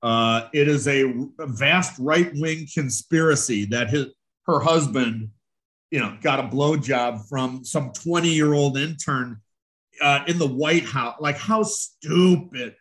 Uh, 0.05 0.49
it 0.53 0.67
is 0.67 0.87
a, 0.87 1.03
a 1.39 1.47
vast 1.47 1.97
right 1.97 2.31
wing 2.35 2.67
conspiracy 2.71 3.65
that 3.65 3.89
his, 3.89 4.05
her 4.45 4.59
husband, 4.59 5.31
you 5.89 5.99
know, 5.99 6.15
got 6.21 6.39
a 6.39 6.43
blowjob 6.43 7.27
from 7.27 7.65
some 7.65 7.91
20 7.91 8.29
year 8.29 8.53
old 8.53 8.77
intern 8.77 9.41
uh, 9.99 10.23
in 10.27 10.37
the 10.37 10.47
White 10.47 10.85
House. 10.85 11.15
Like, 11.19 11.39
how 11.39 11.63
stupid, 11.63 12.75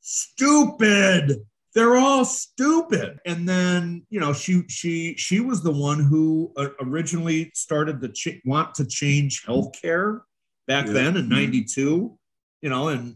stupid 0.00 1.42
they're 1.74 1.96
all 1.96 2.24
stupid 2.24 3.20
and 3.26 3.48
then 3.48 4.04
you 4.10 4.18
know 4.18 4.32
she 4.32 4.64
she 4.66 5.14
she 5.16 5.38
was 5.38 5.62
the 5.62 5.70
one 5.70 6.02
who 6.02 6.52
uh, 6.56 6.68
originally 6.80 7.48
started 7.54 8.00
to 8.00 8.08
ch- 8.08 8.40
want 8.44 8.74
to 8.74 8.84
change 8.84 9.44
healthcare 9.46 10.22
back 10.66 10.86
yeah. 10.86 10.92
then 10.92 11.16
in 11.16 11.28
92 11.28 12.18
you 12.60 12.68
know 12.68 12.88
and 12.88 13.14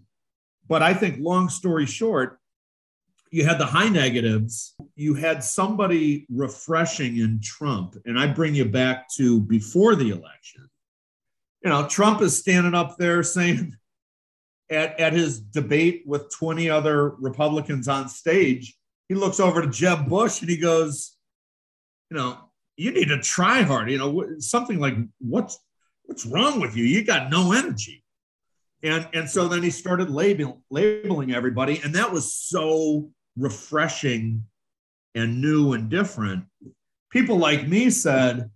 but 0.69 0.83
i 0.83 0.95
think 0.95 1.19
long 1.19 1.49
story 1.49 1.85
short 1.85 2.39
you 3.35 3.45
had 3.45 3.59
the 3.59 3.67
high 3.67 3.89
negatives 3.89 4.75
you 4.97 5.15
had 5.15 5.43
somebody 5.43 6.27
refreshing 6.31 7.19
in 7.19 7.41
trump 7.43 7.97
and 8.07 8.19
i 8.19 8.27
bring 8.27 8.55
you 8.55 8.65
back 8.65 9.09
to 9.09 9.41
before 9.41 9.95
the 9.95 10.11
election 10.11 10.69
you 11.63 11.71
know 11.71 11.87
trump 11.89 12.21
is 12.23 12.39
standing 12.39 12.75
up 12.75 12.97
there 12.97 13.23
saying 13.23 13.75
at, 14.71 14.99
at 14.99 15.13
his 15.13 15.41
debate 15.41 16.03
with 16.07 16.31
20 16.33 16.71
other 16.71 17.11
Republicans 17.11 17.89
on 17.89 18.09
stage, 18.09 18.77
he 19.09 19.15
looks 19.15 19.41
over 19.41 19.63
to 19.63 19.69
Jeb 19.69 20.09
Bush 20.09 20.41
and 20.41 20.51
he 20.51 20.57
goes, 20.57 21.17
you 22.11 22.17
know, 22.17 22.39
you 22.77 22.91
need 22.93 23.09
to 23.09 23.21
try 23.21 23.63
hard. 23.63 23.91
You 23.91 23.99
know, 23.99 24.39
something 24.39 24.79
like, 24.79 24.97
what's 25.19 25.59
what's 26.05 26.27
wrong 26.27 26.61
with 26.61 26.77
you? 26.77 26.85
You 26.85 27.05
got 27.05 27.31
no 27.31 27.53
energy. 27.53 28.03
And 28.83 29.07
and 29.15 29.29
so 29.29 29.49
then 29.49 29.63
he 29.63 29.71
started 29.71 30.11
labeling 30.11 30.61
labeling 30.71 31.33
everybody, 31.33 31.81
and 31.83 31.95
that 31.95 32.13
was 32.13 32.35
so 32.35 33.11
refreshing 33.37 34.45
and 35.15 35.41
new 35.41 35.73
and 35.73 35.89
different. 35.89 36.45
People 37.11 37.39
like 37.39 37.69
me 37.69 37.91
said, 37.91 38.51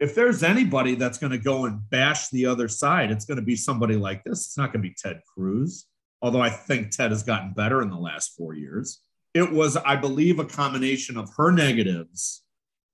if 0.00 0.14
there's 0.14 0.42
anybody 0.42 0.96
that's 0.96 1.18
going 1.18 1.32
to 1.32 1.38
go 1.38 1.66
and 1.66 1.88
bash 1.90 2.28
the 2.28 2.46
other 2.46 2.68
side, 2.68 3.10
it's 3.10 3.24
going 3.24 3.36
to 3.38 3.42
be 3.42 3.56
somebody 3.56 3.96
like 3.96 4.24
this. 4.24 4.46
It's 4.46 4.58
not 4.58 4.72
going 4.72 4.82
to 4.82 4.88
be 4.88 4.96
Ted 5.00 5.20
Cruz, 5.32 5.86
although 6.20 6.42
I 6.42 6.50
think 6.50 6.90
Ted 6.90 7.12
has 7.12 7.22
gotten 7.22 7.52
better 7.52 7.80
in 7.80 7.90
the 7.90 7.96
last 7.96 8.36
four 8.36 8.54
years. 8.54 9.00
It 9.34 9.50
was, 9.50 9.76
I 9.76 9.96
believe, 9.96 10.38
a 10.38 10.44
combination 10.44 11.16
of 11.16 11.30
her 11.36 11.50
negatives. 11.50 12.42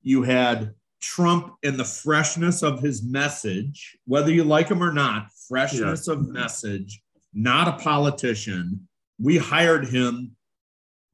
You 0.02 0.22
had 0.22 0.74
Trump 1.00 1.54
and 1.62 1.78
the 1.78 1.84
freshness 1.84 2.62
of 2.62 2.80
his 2.80 3.02
message, 3.02 3.96
whether 4.06 4.30
you 4.30 4.44
like 4.44 4.68
him 4.68 4.82
or 4.82 4.92
not, 4.92 5.28
freshness 5.48 6.06
yeah. 6.06 6.14
of 6.14 6.28
message, 6.28 7.02
not 7.32 7.68
a 7.68 7.82
politician. 7.82 8.88
We 9.18 9.38
hired 9.38 9.88
him. 9.88 10.36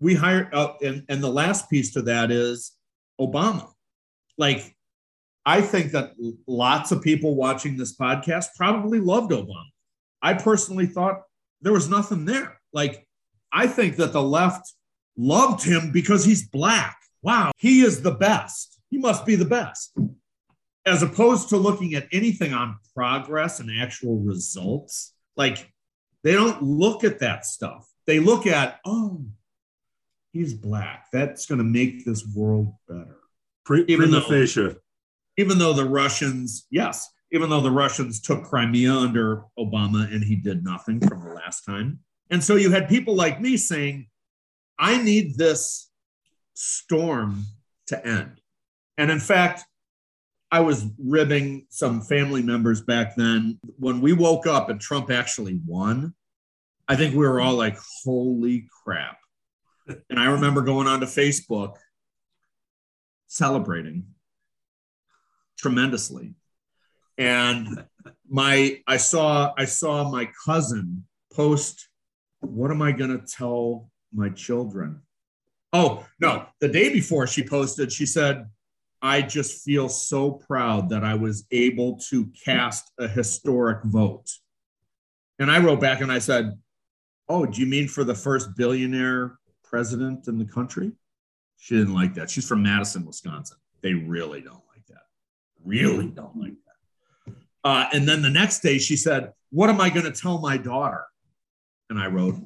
We 0.00 0.14
hired, 0.14 0.54
uh, 0.54 0.74
and, 0.82 1.04
and 1.08 1.22
the 1.22 1.30
last 1.30 1.70
piece 1.70 1.92
to 1.94 2.02
that 2.02 2.30
is 2.30 2.72
Obama. 3.20 3.68
Like 4.36 4.76
I 5.46 5.60
think 5.62 5.92
that 5.92 6.12
lots 6.46 6.90
of 6.92 7.02
people 7.02 7.36
watching 7.36 7.76
this 7.76 7.96
podcast 7.96 8.46
probably 8.56 8.98
loved 9.00 9.30
Obama. 9.30 9.70
I 10.20 10.34
personally 10.34 10.86
thought 10.86 11.22
there 11.60 11.72
was 11.72 11.88
nothing 11.88 12.24
there. 12.24 12.60
Like, 12.72 13.06
I 13.52 13.68
think 13.68 13.96
that 13.96 14.12
the 14.12 14.22
left 14.22 14.74
loved 15.16 15.62
him 15.62 15.92
because 15.92 16.24
he's 16.24 16.48
black. 16.48 16.98
Wow, 17.22 17.52
he 17.56 17.82
is 17.82 18.02
the 18.02 18.10
best. 18.10 18.80
He 18.90 18.98
must 18.98 19.24
be 19.24 19.36
the 19.36 19.44
best. 19.44 19.96
as 20.86 21.02
opposed 21.02 21.48
to 21.48 21.56
looking 21.56 21.94
at 21.94 22.06
anything 22.12 22.54
on 22.54 22.78
progress 22.94 23.58
and 23.58 23.70
actual 23.80 24.20
results, 24.20 25.14
like 25.36 25.70
they 26.22 26.32
don't 26.32 26.62
look 26.62 27.02
at 27.02 27.18
that 27.18 27.44
stuff. 27.44 27.86
They 28.06 28.20
look 28.20 28.46
at, 28.46 28.78
oh, 28.86 29.24
he's 30.36 30.54
black. 30.54 31.06
That's 31.12 31.46
going 31.46 31.58
to 31.58 31.64
make 31.64 32.04
this 32.04 32.26
world 32.34 32.74
better. 32.88 33.16
Pre- 33.64 33.84
Even 33.88 34.10
prima 34.10 34.20
though- 34.20 34.28
facie. 34.28 34.76
Even 35.38 35.58
though 35.58 35.72
the 35.74 35.84
Russians, 35.84 36.66
yes, 36.70 37.10
even 37.32 37.50
though 37.50 37.60
the 37.60 37.70
Russians 37.70 38.20
took 38.20 38.44
Crimea 38.44 38.92
under 38.92 39.42
Obama 39.58 40.10
and 40.12 40.24
he 40.24 40.36
did 40.36 40.64
nothing 40.64 41.00
from 41.00 41.22
the 41.22 41.34
last 41.34 41.62
time. 41.64 41.98
And 42.30 42.42
so 42.42 42.54
you 42.56 42.70
had 42.70 42.88
people 42.88 43.14
like 43.14 43.40
me 43.40 43.56
saying, 43.56 44.06
I 44.78 45.02
need 45.02 45.36
this 45.36 45.90
storm 46.54 47.44
to 47.88 48.06
end. 48.06 48.40
And 48.96 49.10
in 49.10 49.20
fact, 49.20 49.64
I 50.50 50.60
was 50.60 50.86
ribbing 50.98 51.66
some 51.68 52.00
family 52.00 52.42
members 52.42 52.80
back 52.80 53.14
then. 53.16 53.58
When 53.78 54.00
we 54.00 54.12
woke 54.14 54.46
up 54.46 54.70
and 54.70 54.80
Trump 54.80 55.10
actually 55.10 55.60
won, 55.66 56.14
I 56.88 56.96
think 56.96 57.14
we 57.14 57.26
were 57.26 57.40
all 57.40 57.54
like, 57.54 57.76
holy 58.04 58.66
crap. 58.84 59.18
And 60.10 60.18
I 60.18 60.26
remember 60.26 60.62
going 60.62 60.86
onto 60.86 61.06
Facebook 61.06 61.76
celebrating 63.28 64.06
tremendously. 65.58 66.34
And 67.18 67.84
my 68.28 68.80
I 68.86 68.98
saw 68.98 69.52
I 69.56 69.64
saw 69.64 70.10
my 70.10 70.28
cousin 70.44 71.04
post, 71.32 71.88
what 72.40 72.70
am 72.70 72.82
I 72.82 72.92
gonna 72.92 73.22
tell 73.26 73.90
my 74.12 74.28
children? 74.30 75.02
Oh, 75.72 76.06
no, 76.20 76.46
the 76.60 76.68
day 76.68 76.92
before 76.92 77.26
she 77.26 77.42
posted, 77.42 77.92
she 77.92 78.06
said, 78.06 78.46
I 79.02 79.22
just 79.22 79.62
feel 79.62 79.88
so 79.88 80.32
proud 80.32 80.88
that 80.90 81.04
I 81.04 81.14
was 81.14 81.46
able 81.50 81.98
to 82.10 82.30
cast 82.44 82.90
a 82.98 83.06
historic 83.06 83.84
vote. 83.84 84.30
And 85.38 85.50
I 85.50 85.58
wrote 85.58 85.80
back 85.80 86.00
and 86.00 86.10
I 86.10 86.18
said, 86.18 86.58
Oh, 87.28 87.44
do 87.44 87.60
you 87.60 87.66
mean 87.66 87.88
for 87.88 88.04
the 88.04 88.14
first 88.14 88.56
billionaire 88.56 89.38
president 89.68 90.28
in 90.28 90.38
the 90.38 90.44
country? 90.44 90.92
She 91.58 91.76
didn't 91.76 91.94
like 91.94 92.14
that. 92.14 92.30
She's 92.30 92.46
from 92.46 92.62
Madison, 92.62 93.04
Wisconsin. 93.04 93.56
They 93.82 93.94
really 93.94 94.40
don't 94.40 94.62
like 94.74 94.86
that. 94.88 95.04
Really 95.64 96.08
don't 96.08 96.36
like 96.36 96.52
that. 96.52 97.34
Uh, 97.64 97.88
and 97.92 98.08
then 98.08 98.22
the 98.22 98.30
next 98.30 98.60
day 98.60 98.78
she 98.78 98.96
said, 98.96 99.32
What 99.50 99.70
am 99.70 99.80
I 99.80 99.90
going 99.90 100.04
to 100.04 100.12
tell 100.12 100.38
my 100.38 100.56
daughter? 100.56 101.04
And 101.90 101.98
I 101.98 102.06
wrote, 102.06 102.36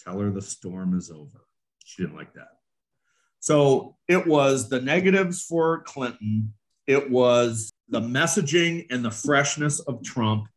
Tell 0.00 0.18
her 0.18 0.30
the 0.30 0.42
storm 0.42 0.96
is 0.96 1.10
over. 1.10 1.46
She 1.84 2.02
didn't 2.02 2.16
like 2.16 2.34
that. 2.34 2.48
So 3.40 3.96
it 4.08 4.26
was 4.26 4.68
the 4.68 4.80
negatives 4.80 5.42
for 5.42 5.82
Clinton, 5.82 6.54
it 6.86 7.10
was 7.10 7.70
the 7.88 8.00
messaging 8.00 8.86
and 8.90 9.04
the 9.04 9.10
freshness 9.10 9.80
of 9.80 10.02
Trump, 10.02 10.48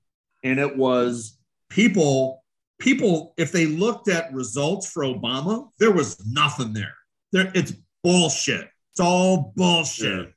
and 0.44 0.60
it 0.60 0.78
was 0.78 1.38
people. 1.70 2.44
People, 2.80 3.34
if 3.38 3.52
they 3.52 3.66
looked 3.66 4.08
at 4.08 4.34
results 4.34 4.90
for 4.90 5.04
Obama, 5.04 5.70
there 5.80 5.92
was 5.92 6.24
nothing 6.28 6.74
there. 6.74 6.96
There, 7.32 7.52
it's 7.56 7.74
bullshit. 8.04 8.70
It's 8.92 9.00
all 9.00 9.54
bullshit 9.56 10.34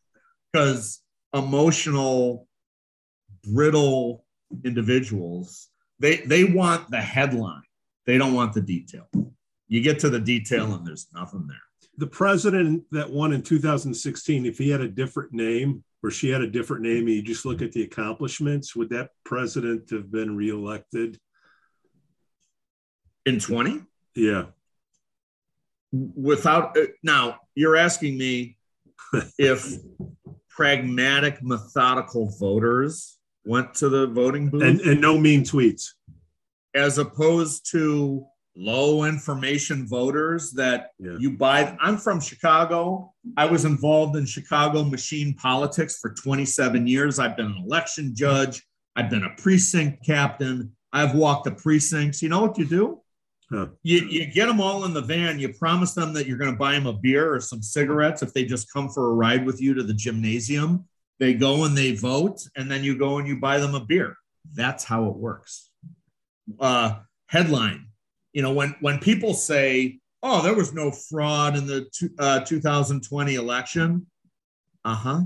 because 0.52 1.02
emotional, 1.34 2.46
brittle 3.44 4.24
individuals 4.64 5.70
they 6.00 6.16
they 6.16 6.44
want 6.44 6.90
the 6.90 7.00
headline. 7.00 7.62
They 8.06 8.18
don't 8.18 8.34
want 8.34 8.54
the 8.54 8.62
detail. 8.62 9.08
You 9.68 9.82
get 9.82 10.00
to 10.00 10.10
the 10.10 10.18
detail 10.18 10.72
and 10.74 10.84
there's 10.84 11.06
nothing 11.14 11.46
there. 11.46 11.56
The 11.98 12.06
president 12.06 12.82
that 12.90 13.08
won 13.08 13.32
in 13.32 13.42
2016, 13.42 14.46
if 14.46 14.58
he 14.58 14.70
had 14.70 14.80
a 14.80 14.88
different 14.88 15.32
name 15.32 15.84
or 16.02 16.10
she 16.10 16.30
had 16.30 16.40
a 16.40 16.50
different 16.50 16.82
name, 16.82 17.06
and 17.06 17.10
you 17.10 17.22
just 17.22 17.44
look 17.44 17.60
at 17.60 17.72
the 17.72 17.82
accomplishments, 17.82 18.74
would 18.74 18.88
that 18.88 19.10
president 19.24 19.90
have 19.90 20.10
been 20.10 20.34
reelected? 20.34 21.18
In 23.26 23.38
20, 23.38 23.82
Yeah. 24.14 24.46
without 25.92 26.76
uh, 26.76 26.86
now, 27.02 27.40
you're 27.54 27.76
asking 27.76 28.16
me 28.18 28.56
if 29.38 29.74
pragmatic, 30.48 31.42
methodical 31.42 32.30
voters 32.38 33.18
went 33.44 33.74
to 33.74 33.88
the 33.88 34.06
voting 34.06 34.48
booth 34.48 34.62
And, 34.62 34.80
and 34.80 35.00
no 35.00 35.18
mean 35.18 35.42
tweets. 35.42 35.90
as 36.74 36.98
opposed 36.98 37.70
to 37.72 38.24
low 38.56 39.04
information 39.04 39.86
voters 39.86 40.52
that 40.52 40.90
Yeah. 40.98 41.16
you 41.18 41.36
buy. 41.36 41.76
I'm 41.80 41.96
from 41.96 42.20
Chicago. 42.20 43.12
I 43.36 43.46
was 43.46 43.64
involved 43.64 44.16
in 44.16 44.26
Chicago 44.26 44.84
machine 44.84 45.34
politics 45.34 45.98
for 46.00 46.10
27 46.14 46.86
years. 46.86 47.18
I've 47.18 47.36
been 47.36 47.46
an 47.46 47.62
election 47.64 48.14
judge. 48.14 48.62
I've 48.96 49.08
been 49.10 49.24
a 49.24 49.34
precinct 49.36 50.04
captain. 50.04 50.74
I've 50.92 51.14
walked 51.14 51.44
the 51.44 51.52
precincts. 51.52 52.22
You 52.22 52.28
know 52.28 52.42
what 52.42 52.58
you 52.58 52.64
do? 52.66 53.00
Huh. 53.52 53.66
You, 53.82 53.98
you 54.06 54.26
get 54.26 54.46
them 54.46 54.60
all 54.60 54.84
in 54.84 54.94
the 54.94 55.02
van. 55.02 55.40
You 55.40 55.52
promise 55.52 55.92
them 55.92 56.12
that 56.12 56.26
you're 56.26 56.38
going 56.38 56.52
to 56.52 56.58
buy 56.58 56.72
them 56.72 56.86
a 56.86 56.92
beer 56.92 57.34
or 57.34 57.40
some 57.40 57.62
cigarettes 57.62 58.22
if 58.22 58.32
they 58.32 58.44
just 58.44 58.72
come 58.72 58.88
for 58.88 59.10
a 59.10 59.14
ride 59.14 59.44
with 59.44 59.60
you 59.60 59.74
to 59.74 59.82
the 59.82 59.94
gymnasium. 59.94 60.84
They 61.18 61.34
go 61.34 61.64
and 61.64 61.76
they 61.76 61.94
vote, 61.94 62.40
and 62.56 62.70
then 62.70 62.84
you 62.84 62.96
go 62.96 63.18
and 63.18 63.26
you 63.26 63.38
buy 63.38 63.58
them 63.58 63.74
a 63.74 63.84
beer. 63.84 64.16
That's 64.54 64.84
how 64.84 65.06
it 65.06 65.16
works. 65.16 65.70
Uh, 66.58 67.00
headline 67.26 67.86
you 68.32 68.42
know 68.42 68.52
when 68.52 68.74
when 68.80 68.98
people 68.98 69.34
say 69.34 69.98
oh 70.22 70.42
there 70.42 70.54
was 70.54 70.72
no 70.72 70.90
fraud 70.90 71.56
in 71.56 71.66
the 71.66 71.88
two, 71.92 72.10
uh, 72.18 72.40
2020 72.40 73.34
election 73.34 74.06
uh-huh 74.84 75.20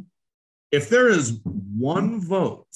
if 0.71 0.89
there 0.89 1.09
is 1.09 1.41
one 1.45 2.21
vote 2.21 2.67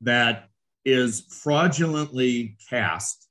that 0.00 0.48
is 0.84 1.20
fraudulently 1.42 2.56
cast 2.68 3.28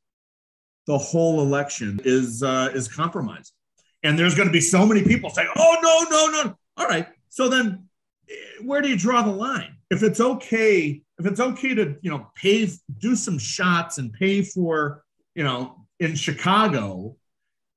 the 0.90 0.98
whole 0.98 1.42
election 1.42 2.02
is 2.04 2.42
uh, 2.42 2.72
is 2.74 2.88
compromised. 2.88 3.54
And 4.02 4.18
there's 4.18 4.34
going 4.34 4.48
to 4.48 4.54
be 4.54 4.62
so 4.62 4.86
many 4.86 5.04
people 5.04 5.30
saying 5.30 5.50
oh 5.56 5.78
no 5.82 6.18
no 6.18 6.44
no. 6.44 6.58
All 6.78 6.88
right 6.88 7.08
so 7.30 7.48
then 7.48 7.86
eh, 8.30 8.34
where 8.64 8.82
do 8.82 8.90
you 8.90 8.98
draw 8.98 9.22
the 9.22 9.32
line? 9.32 9.76
If 9.92 10.04
it's 10.04 10.20
okay 10.20 11.02
if 11.20 11.26
it's 11.26 11.40
okay 11.40 11.76
to 11.76 11.96
you 12.02 12.10
know 12.10 12.28
pay 12.36 12.70
do 12.98 13.16
some 13.16 13.38
shots 13.38 13.98
and 13.98 14.12
pay 14.14 14.42
for 14.42 15.04
you 15.36 15.44
know 15.44 15.86
in 16.00 16.16
chicago 16.16 17.16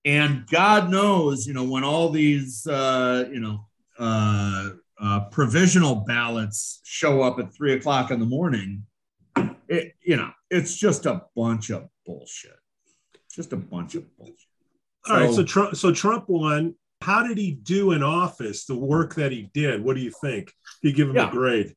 and 0.05 0.46
god 0.46 0.90
knows 0.90 1.46
you 1.46 1.53
know 1.53 1.64
when 1.64 1.85
all 1.85 2.09
these 2.09 2.66
uh 2.66 3.29
you 3.31 3.40
know 3.40 3.66
uh, 3.98 4.70
uh 5.01 5.20
provisional 5.31 5.96
ballots 6.07 6.81
show 6.85 7.20
up 7.20 7.38
at 7.38 7.53
three 7.55 7.75
o'clock 7.75 8.11
in 8.11 8.20
the 8.20 8.27
morning 8.27 8.85
it 9.68 9.92
you 10.01 10.16
know 10.16 10.31
it's 10.51 10.77
just 10.77 11.07
a 11.07 11.22
bunch 11.35 11.70
of 11.70 11.88
bullshit 12.07 12.62
just 13.33 13.53
a 13.53 13.57
bunch 13.57 13.95
of 13.95 14.05
bullshit 14.16 14.37
All 15.09 15.16
right. 15.16 15.31
So- 15.31 15.37
So 15.37 15.45
Trump, 15.45 15.77
so 15.77 15.92
Trump 15.92 16.29
won. 16.29 16.75
How 17.01 17.27
did 17.27 17.37
he 17.38 17.51
do 17.53 17.90
in 17.92 18.03
office? 18.03 18.64
The 18.64 18.77
work 18.77 19.14
that 19.16 19.33
he 19.33 19.51
did. 19.55 19.83
What 19.83 19.97
do 19.97 20.03
you 20.03 20.12
think? 20.21 20.53
You 20.83 20.92
give 20.92 21.09
him 21.09 21.16
Yeah. 21.16 21.29
a 21.29 21.33
grade. 21.33 21.75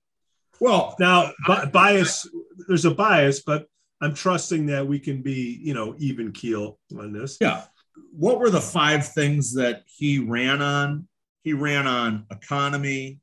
well 0.61 0.95
Now, 0.99 1.31
bi- 1.47 1.65
bias. 1.65 2.27
There's 2.67 2.85
a 2.85 2.91
bias, 2.93 3.41
but 3.41 3.67
I'm 4.01 4.13
trusting 4.13 4.67
that 4.67 4.85
we 4.87 4.99
can 4.99 5.21
be, 5.21 5.59
you 5.63 5.73
know, 5.73 5.95
even 5.97 6.31
keel 6.31 6.77
on 6.97 7.11
this. 7.11 7.37
Yeah. 7.41 7.63
What 8.11 8.39
were 8.39 8.49
the 8.49 8.61
five 8.61 9.07
things 9.13 9.53
that 9.55 9.83
he 9.87 10.19
ran 10.19 10.61
on? 10.61 11.07
He 11.43 11.53
ran 11.53 11.87
on 11.87 12.25
economy. 12.31 13.19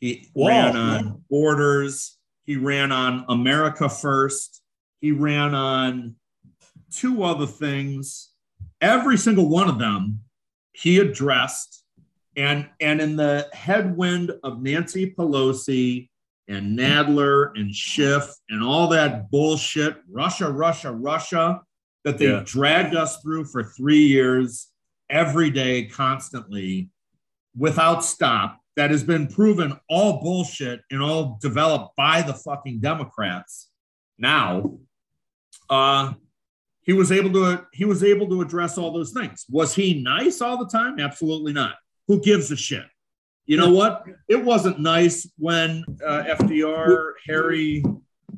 He 0.00 0.28
Wall. 0.34 0.48
ran 0.48 0.76
on 0.76 1.24
borders. 1.30 2.18
He 2.44 2.56
ran 2.56 2.92
on 2.92 3.24
America 3.28 3.88
first. 3.88 4.62
He 5.00 5.10
ran 5.12 5.54
on 5.54 6.16
two 6.90 7.22
other 7.22 7.46
things. 7.46 8.30
Every 8.80 9.16
single 9.16 9.48
one 9.48 9.68
of 9.68 9.78
them 9.78 10.20
he 10.72 10.98
addressed. 10.98 11.84
And, 12.36 12.68
and 12.80 13.00
in 13.00 13.16
the 13.16 13.48
headwind 13.52 14.32
of 14.44 14.62
Nancy 14.62 15.10
Pelosi 15.10 16.10
and 16.48 16.78
Nadler 16.78 17.52
and 17.58 17.74
Schiff 17.74 18.30
and 18.50 18.62
all 18.62 18.88
that 18.88 19.30
bullshit, 19.30 19.96
Russia, 20.08 20.50
Russia, 20.50 20.92
Russia, 20.92 21.62
that 22.04 22.18
they 22.18 22.26
Yeah. 22.30 22.42
dragged 22.44 22.94
us 22.94 23.20
through 23.22 23.46
for 23.46 23.64
three 23.64 24.06
years, 24.06 24.70
every 25.08 25.50
day, 25.50 25.86
constantly, 25.86 26.90
without 27.56 28.04
stop, 28.04 28.60
that 28.76 28.90
has 28.90 29.02
been 29.02 29.26
proven 29.26 29.78
all 29.88 30.20
bullshit 30.20 30.82
and 30.90 31.02
all 31.02 31.38
developed 31.40 31.96
by 31.96 32.20
the 32.22 32.34
fucking 32.34 32.80
Democrats. 32.80 33.70
Now, 34.18 34.78
uh, 35.70 36.12
he 36.86 36.92
was 36.92 37.12
able 37.12 37.32
to 37.32 37.66
he 37.72 37.84
was 37.84 38.02
able 38.02 38.28
to 38.28 38.40
address 38.40 38.78
all 38.78 38.92
those 38.92 39.12
things. 39.12 39.44
Was 39.50 39.74
he 39.74 40.02
nice 40.02 40.40
all 40.40 40.56
the 40.56 40.68
time? 40.68 40.98
Absolutely 40.98 41.52
not. 41.52 41.74
Who 42.08 42.20
gives 42.22 42.50
a 42.52 42.56
shit? 42.56 42.84
You 43.44 43.56
know 43.56 43.70
what? 43.70 44.04
It 44.28 44.42
wasn't 44.44 44.80
nice 44.80 45.28
when 45.36 45.84
uh, 46.04 46.24
FDR, 46.38 47.12
Harry. 47.28 47.84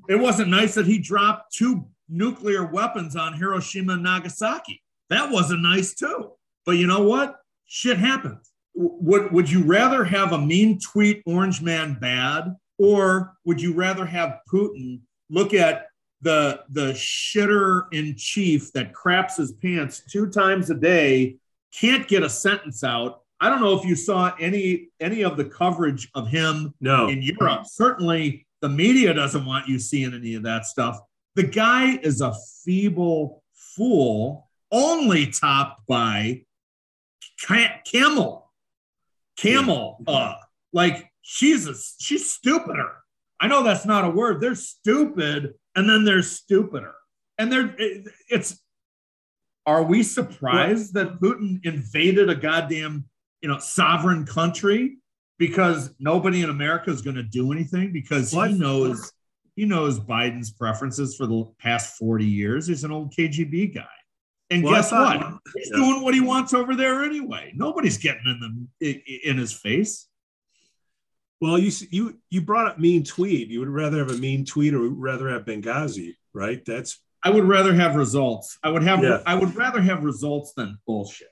It 0.08 0.16
wasn't 0.16 0.48
nice 0.48 0.74
that 0.74 0.86
he 0.86 0.98
dropped 0.98 1.54
two 1.54 1.86
nuclear 2.08 2.66
weapons 2.66 3.16
on 3.16 3.34
Hiroshima 3.34 3.94
and 3.94 4.02
Nagasaki. 4.02 4.82
That 5.10 5.30
wasn't 5.30 5.62
nice 5.62 5.94
too. 5.94 6.32
But 6.66 6.72
you 6.72 6.86
know 6.86 7.02
what? 7.02 7.36
Shit 7.66 7.98
happens. 7.98 8.50
would 8.74 9.30
would 9.32 9.50
you 9.50 9.62
rather 9.64 10.04
have 10.04 10.32
a 10.32 10.38
mean 10.38 10.78
tweet 10.78 11.22
orange 11.26 11.60
man 11.60 11.98
bad 12.00 12.54
or 12.78 13.34
would 13.44 13.60
you 13.60 13.74
rather 13.74 14.06
have 14.06 14.38
putin 14.52 15.00
look 15.28 15.52
at 15.52 15.86
the 16.20 16.64
the 16.70 16.92
shitter 16.92 17.84
in 17.92 18.16
chief 18.16 18.72
that 18.72 18.92
craps 18.92 19.36
his 19.36 19.52
pants 19.52 20.02
two 20.10 20.28
times 20.28 20.68
a 20.70 20.74
day 20.74 21.36
can't 21.72 22.08
get 22.08 22.22
a 22.22 22.28
sentence 22.30 22.82
out. 22.82 23.20
I 23.40 23.48
don't 23.48 23.60
know 23.60 23.78
if 23.78 23.84
you 23.84 23.94
saw 23.94 24.32
any 24.40 24.88
any 25.00 25.22
of 25.22 25.36
the 25.36 25.44
coverage 25.44 26.08
of 26.14 26.26
him 26.28 26.74
No. 26.80 27.08
in 27.08 27.22
europe. 27.22 27.66
Certainly 27.66 28.46
the 28.60 28.68
media 28.68 29.14
doesn't 29.14 29.44
want 29.46 29.68
you 29.68 29.78
seeing 29.78 30.12
any 30.12 30.34
of 30.34 30.42
that 30.42 30.64
stuff. 30.66 30.98
The 31.36 31.44
guy 31.44 31.98
is 31.98 32.20
a 32.20 32.34
feeble 32.64 33.44
fool 33.54 34.48
only 34.72 35.28
topped 35.28 35.86
by 35.86 36.42
Ca- 37.46 37.80
camel. 37.86 38.50
Camel 39.36 39.98
uh 40.08 40.34
like 40.72 41.08
she's 41.22 41.68
a 41.68 41.74
she's 42.00 42.28
stupider 42.30 42.90
i 43.40 43.46
know 43.48 43.62
that's 43.62 43.86
not 43.86 44.04
a 44.04 44.10
word. 44.10 44.40
They're 44.40 44.54
stupid 44.54 45.54
and 45.76 45.88
then 45.88 46.04
they're 46.04 46.22
stupider. 46.22 46.94
And 47.38 47.50
they're 47.52 47.74
it- 47.78 48.08
it's 48.28 48.60
are 49.66 49.82
we 49.82 50.02
surprised 50.02 50.94
that 50.94 51.20
putin 51.20 51.64
invaded 51.64 52.30
a 52.30 52.34
goddamn 52.34 53.04
you 53.42 53.48
know 53.48 53.58
sovereign 53.58 54.24
country 54.24 54.96
because 55.38 55.94
nobody 56.00 56.42
in 56.42 56.50
america 56.50 56.90
is 56.90 57.02
going 57.02 57.16
to 57.16 57.22
do 57.22 57.52
anything? 57.52 57.92
Because 57.92 58.32
he 58.32 58.52
knows 58.54 59.12
he 59.56 59.64
knows 59.64 59.98
biden's 60.00 60.50
preferences 60.50 61.16
for 61.16 61.26
the 61.26 61.44
past 61.60 61.96
40 61.96 62.24
years. 62.24 62.66
He's 62.68 62.84
an 62.84 62.92
old 62.92 63.12
kgb 63.14 63.74
guy. 63.74 63.86
And 64.50 64.62
Well, 64.64 64.74
guess 64.74 64.90
thought- 64.90 65.20
what? 65.32 65.40
he's 65.56 65.68
Yeah. 65.70 65.76
doing 65.76 66.02
what 66.02 66.14
he 66.14 66.20
wants 66.20 66.54
over 66.54 66.74
there 66.74 67.04
anyway. 67.04 67.52
Nobody's 67.54 67.98
getting 67.98 68.24
in 68.26 68.68
the 68.80 68.88
in 69.28 69.36
his 69.36 69.52
face 69.52 70.08
Well, 71.40 71.58
you 71.58 71.70
you 71.90 72.18
you 72.30 72.40
brought 72.40 72.66
up 72.66 72.78
mean 72.78 73.04
tweet. 73.04 73.48
You 73.48 73.60
would 73.60 73.68
rather 73.68 73.98
have 73.98 74.10
a 74.10 74.18
mean 74.18 74.44
tweet 74.44 74.74
or 74.74 74.80
rather 74.88 75.28
have 75.28 75.44
Benghazi, 75.44 76.14
right? 76.32 76.64
That's 76.64 77.00
I 77.22 77.30
would 77.30 77.44
rather 77.44 77.74
have 77.74 77.96
results. 77.96 78.58
I 78.62 78.70
would 78.70 78.82
have. 78.82 79.02
Yeah. 79.02 79.22
I 79.26 79.34
would 79.34 79.54
rather 79.54 79.80
have 79.80 80.04
results 80.04 80.52
than 80.54 80.78
bullshit 80.86 81.28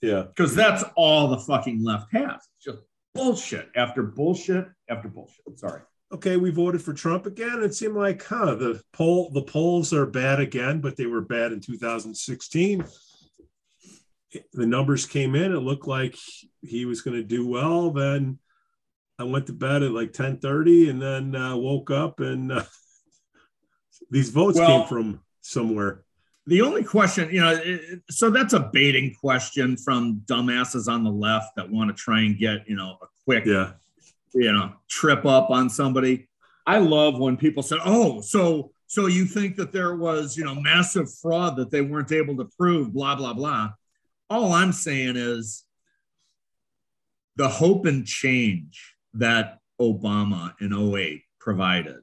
yeah. 0.00 0.22
because 0.22 0.54
that's 0.54 0.84
all 0.96 1.28
the 1.28 1.38
fucking 1.38 1.82
left 1.84 2.12
has. 2.12 2.36
It's 2.56 2.64
just 2.64 2.78
bullshit 3.14 3.70
after 3.76 4.02
bullshit 4.02 4.66
after 4.88 5.08
bullshit. 5.08 5.58
Sorry. 5.58 5.82
Okay, 6.10 6.38
we 6.38 6.50
voted 6.50 6.80
for 6.80 6.94
Trump 6.94 7.26
again. 7.26 7.62
It 7.62 7.74
seemed 7.74 7.96
like, 7.96 8.24
huh, 8.24 8.54
the 8.54 8.80
poll 8.92 9.30
the 9.30 9.42
polls 9.42 9.92
are 9.92 10.06
bad 10.06 10.40
again, 10.40 10.80
but 10.80 10.96
they 10.96 11.06
were 11.06 11.20
bad 11.20 11.52
in 11.52 11.60
2016. 11.60 12.84
The 14.52 14.66
numbers 14.66 15.06
came 15.06 15.34
in. 15.34 15.52
It 15.52 15.60
looked 15.60 15.86
like 15.86 16.16
he 16.62 16.84
was 16.84 17.02
going 17.02 17.16
to 17.16 17.22
do 17.22 17.46
well. 17.46 17.90
Then 17.90 18.38
I 19.18 19.24
went 19.24 19.46
to 19.48 19.52
bed 19.52 19.82
at 19.82 19.90
like 19.90 20.12
10:30, 20.12 20.90
and 20.90 21.02
then 21.02 21.34
uh, 21.34 21.56
woke 21.56 21.90
up, 21.90 22.20
and 22.20 22.52
uh, 22.52 22.62
these 24.10 24.30
votes 24.30 24.58
Well- 24.58 24.80
came 24.80 24.88
from 24.88 25.20
somewhere. 25.40 26.04
The 26.46 26.62
only 26.62 26.82
question, 26.82 27.28
you 27.30 27.42
know, 27.42 27.60
so 28.08 28.30
that's 28.30 28.54
a 28.54 28.70
baiting 28.72 29.14
question 29.20 29.76
from 29.76 30.22
dumbasses 30.24 30.90
on 30.90 31.04
the 31.04 31.10
left 31.10 31.56
that 31.56 31.70
want 31.70 31.94
to 31.94 31.94
try 31.94 32.20
and 32.22 32.38
get, 32.38 32.66
you 32.66 32.74
know, 32.74 32.96
a 33.02 33.06
quick, 33.26 33.44
Yeah, 33.44 33.72
you 34.32 34.50
know, 34.50 34.72
trip 34.88 35.26
up 35.26 35.50
on 35.50 35.68
somebody. 35.68 36.26
I 36.66 36.78
love 36.78 37.18
when 37.18 37.36
people 37.36 37.62
say, 37.62 37.76
"Oh, 37.84 38.22
so 38.22 38.72
so 38.86 39.08
you 39.08 39.26
think 39.26 39.56
that 39.56 39.72
there 39.72 39.94
was, 39.96 40.38
you 40.38 40.44
know, 40.44 40.54
massive 40.54 41.12
fraud 41.20 41.56
that 41.56 41.70
they 41.70 41.82
weren't 41.82 42.12
able 42.12 42.38
to 42.38 42.48
prove, 42.56 42.94
blah 42.94 43.14
blah 43.14 43.34
blah." 43.34 43.72
All 44.30 44.54
I'm 44.54 44.72
saying 44.72 45.16
is 45.16 45.64
the 47.36 47.48
hope 47.48 47.84
and 47.84 48.06
change 48.06 48.94
that 49.18 49.58
Obama 49.80 50.54
in 50.60 50.72
08 50.72 51.22
provided 51.40 51.98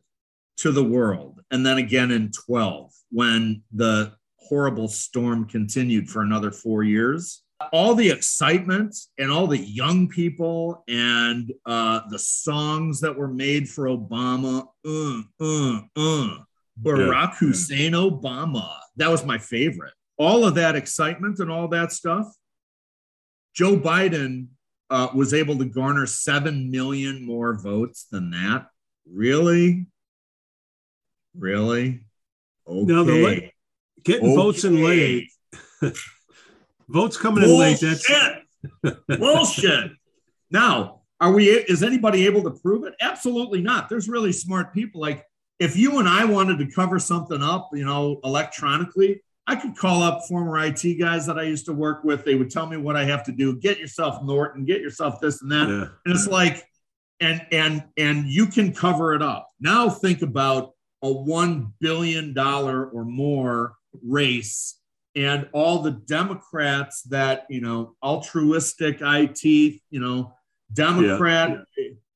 to 0.57 0.71
the 0.71 0.83
world, 0.83 1.41
and 1.51 1.65
then 1.65 1.77
again 1.77 2.11
in 2.11 2.31
12 2.31 2.91
when 3.11 3.61
the 3.73 4.13
horrible 4.37 4.87
storm 4.87 5.45
continued 5.47 6.09
for 6.09 6.21
another 6.21 6.51
four 6.51 6.83
years 6.83 7.43
all 7.71 7.95
the 7.95 8.09
excitement 8.09 8.95
and 9.17 9.31
all 9.31 9.47
the 9.47 9.57
young 9.57 10.07
people 10.07 10.83
and 10.87 11.51
uh, 11.65 12.01
the 12.09 12.19
songs 12.19 12.99
that 13.01 13.15
were 13.15 13.27
made 13.27 13.69
for 13.69 13.85
Obama. 13.85 14.67
Uh, 14.85 15.21
uh, 15.39 15.79
uh. 15.95 16.37
Barack 16.81 17.37
Hussein 17.37 17.93
Obama. 17.93 18.77
That 18.97 19.09
was 19.09 19.25
my 19.25 19.37
favorite. 19.37 19.93
All 20.17 20.43
of 20.43 20.55
that 20.55 20.75
excitement 20.75 21.39
and 21.39 21.49
all 21.49 21.69
that 21.69 21.93
stuff. 21.93 22.27
Joe 23.53 23.77
Biden 23.77 24.47
uh, 24.89 25.09
was 25.13 25.33
able 25.33 25.57
to 25.57 25.65
garner 25.65 26.05
7 26.05 26.69
million 26.69 27.25
more 27.25 27.57
votes 27.57 28.05
than 28.11 28.31
that. 28.31 28.67
Really? 29.11 29.87
Really? 31.37 32.05
Okay. 32.67 32.93
Now, 32.93 33.03
the 33.03 33.13
la- 33.13 33.49
getting 34.03 34.35
votes 34.35 34.63
in 34.63 34.83
late, 34.83 35.29
votes 36.89 37.17
coming 37.17 37.43
in 37.43 37.59
late. 37.59 37.79
That's 37.79 38.07
Bullshit. 38.81 39.19
Bullshit. 39.19 39.91
Now, 40.49 41.01
are 41.19 41.31
we? 41.31 41.49
Is 41.49 41.83
anybody 41.83 42.25
able 42.25 42.43
to 42.43 42.51
prove 42.51 42.85
it? 42.85 42.93
Absolutely 42.99 43.61
not. 43.61 43.89
There's 43.89 44.09
really 44.09 44.31
smart 44.31 44.73
people. 44.73 45.01
Like 45.01 45.25
if 45.59 45.77
you 45.77 45.99
and 45.99 46.07
I 46.07 46.25
wanted 46.25 46.59
to 46.59 46.71
cover 46.71 46.99
something 46.99 47.41
up, 47.41 47.69
you 47.73 47.85
know, 47.85 48.19
electronically, 48.23 49.21
I 49.47 49.55
could 49.55 49.75
call 49.75 50.01
up 50.01 50.23
former 50.27 50.57
IT 50.63 50.99
guys 50.99 51.25
that 51.27 51.37
I 51.37 51.43
used 51.43 51.65
to 51.67 51.73
work 51.73 52.03
with. 52.03 52.25
They 52.25 52.35
would 52.35 52.49
tell 52.49 52.65
me 52.67 52.77
what 52.77 52.95
I 52.95 53.03
have 53.05 53.23
to 53.25 53.31
do. 53.31 53.57
Get 53.57 53.79
yourself 53.79 54.23
Norton. 54.23 54.65
Get 54.65 54.81
yourself 54.81 55.21
this 55.21 55.41
and 55.41 55.51
that. 55.51 55.69
yeah. 55.69 55.87
And 56.05 56.15
it's 56.15 56.27
like, 56.27 56.67
and 57.19 57.45
and 57.51 57.83
and 57.97 58.25
you 58.27 58.47
can 58.47 58.73
cover 58.73 59.13
it 59.13 59.21
up. 59.21 59.47
Now 59.59 59.89
think 59.89 60.21
about 60.21 60.71
a 61.01 61.11
one 61.11 61.73
billion 61.79 62.33
dollar 62.33 62.87
or 62.87 63.05
more 63.05 63.75
race 64.03 64.79
and 65.15 65.47
all 65.53 65.81
the 65.81 65.91
Democrats 65.91 67.03
that 67.03 67.45
you 67.49 67.61
know, 67.61 67.95
altruistic 68.03 68.97
IT, 69.01 69.43
you 69.43 69.99
know, 69.99 70.33
Democrat. 70.73 71.59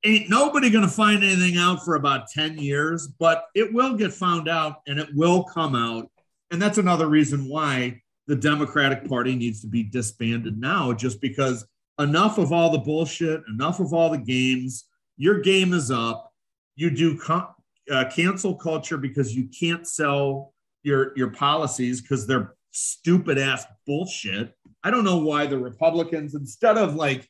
Ain't 0.06 0.30
nobody 0.30 0.70
going 0.70 0.86
to 0.86 0.92
find 0.92 1.24
anything 1.24 1.58
out 1.58 1.84
for 1.84 1.96
about 1.96 2.30
10 2.30 2.58
years, 2.58 3.08
but 3.08 3.48
it 3.54 3.74
will 3.74 3.96
get 3.96 4.14
found 4.14 4.48
out 4.48 4.82
and 4.88 4.98
it 4.98 5.10
will 5.14 5.44
come 5.44 5.76
out. 5.76 6.10
And 6.52 6.62
that's 6.62 6.78
another 6.78 7.08
reason 7.08 7.48
why 7.48 8.02
the 8.28 8.36
Democratic 8.36 9.08
Party 9.08 9.36
needs 9.36 9.62
to 9.62 9.68
be 9.68 9.84
disbanded 9.84 10.60
now, 10.60 10.94
just 10.94 11.22
because 11.22 11.66
enough 12.00 12.38
of 12.38 12.52
all 12.52 12.72
the 12.72 12.78
bullshit, 12.78 13.42
enough 13.48 13.80
of 13.80 13.94
all 13.94 14.10
the 14.10 14.18
games. 14.18 14.86
Your 15.18 15.40
game 15.40 15.74
is 15.74 15.92
up. 15.92 16.32
You 16.76 16.90
do 16.90 17.18
co- 17.18 17.50
uh, 17.92 18.06
cancel 18.10 18.56
culture 18.56 18.98
because 18.98 19.36
you 19.36 19.50
can't 19.60 19.88
sell 19.88 20.54
your 20.84 21.12
your 21.18 21.32
policies 21.32 22.02
because 22.02 22.26
they're 22.26 22.54
stupid 22.72 23.38
ass 23.38 23.66
bullshit. 23.86 24.54
I 24.84 24.92
don't 24.92 25.04
know 25.04 25.18
why 25.18 25.46
the 25.46 25.58
Republicans, 25.58 26.36
instead 26.36 26.78
of 26.78 26.96
like 26.96 27.28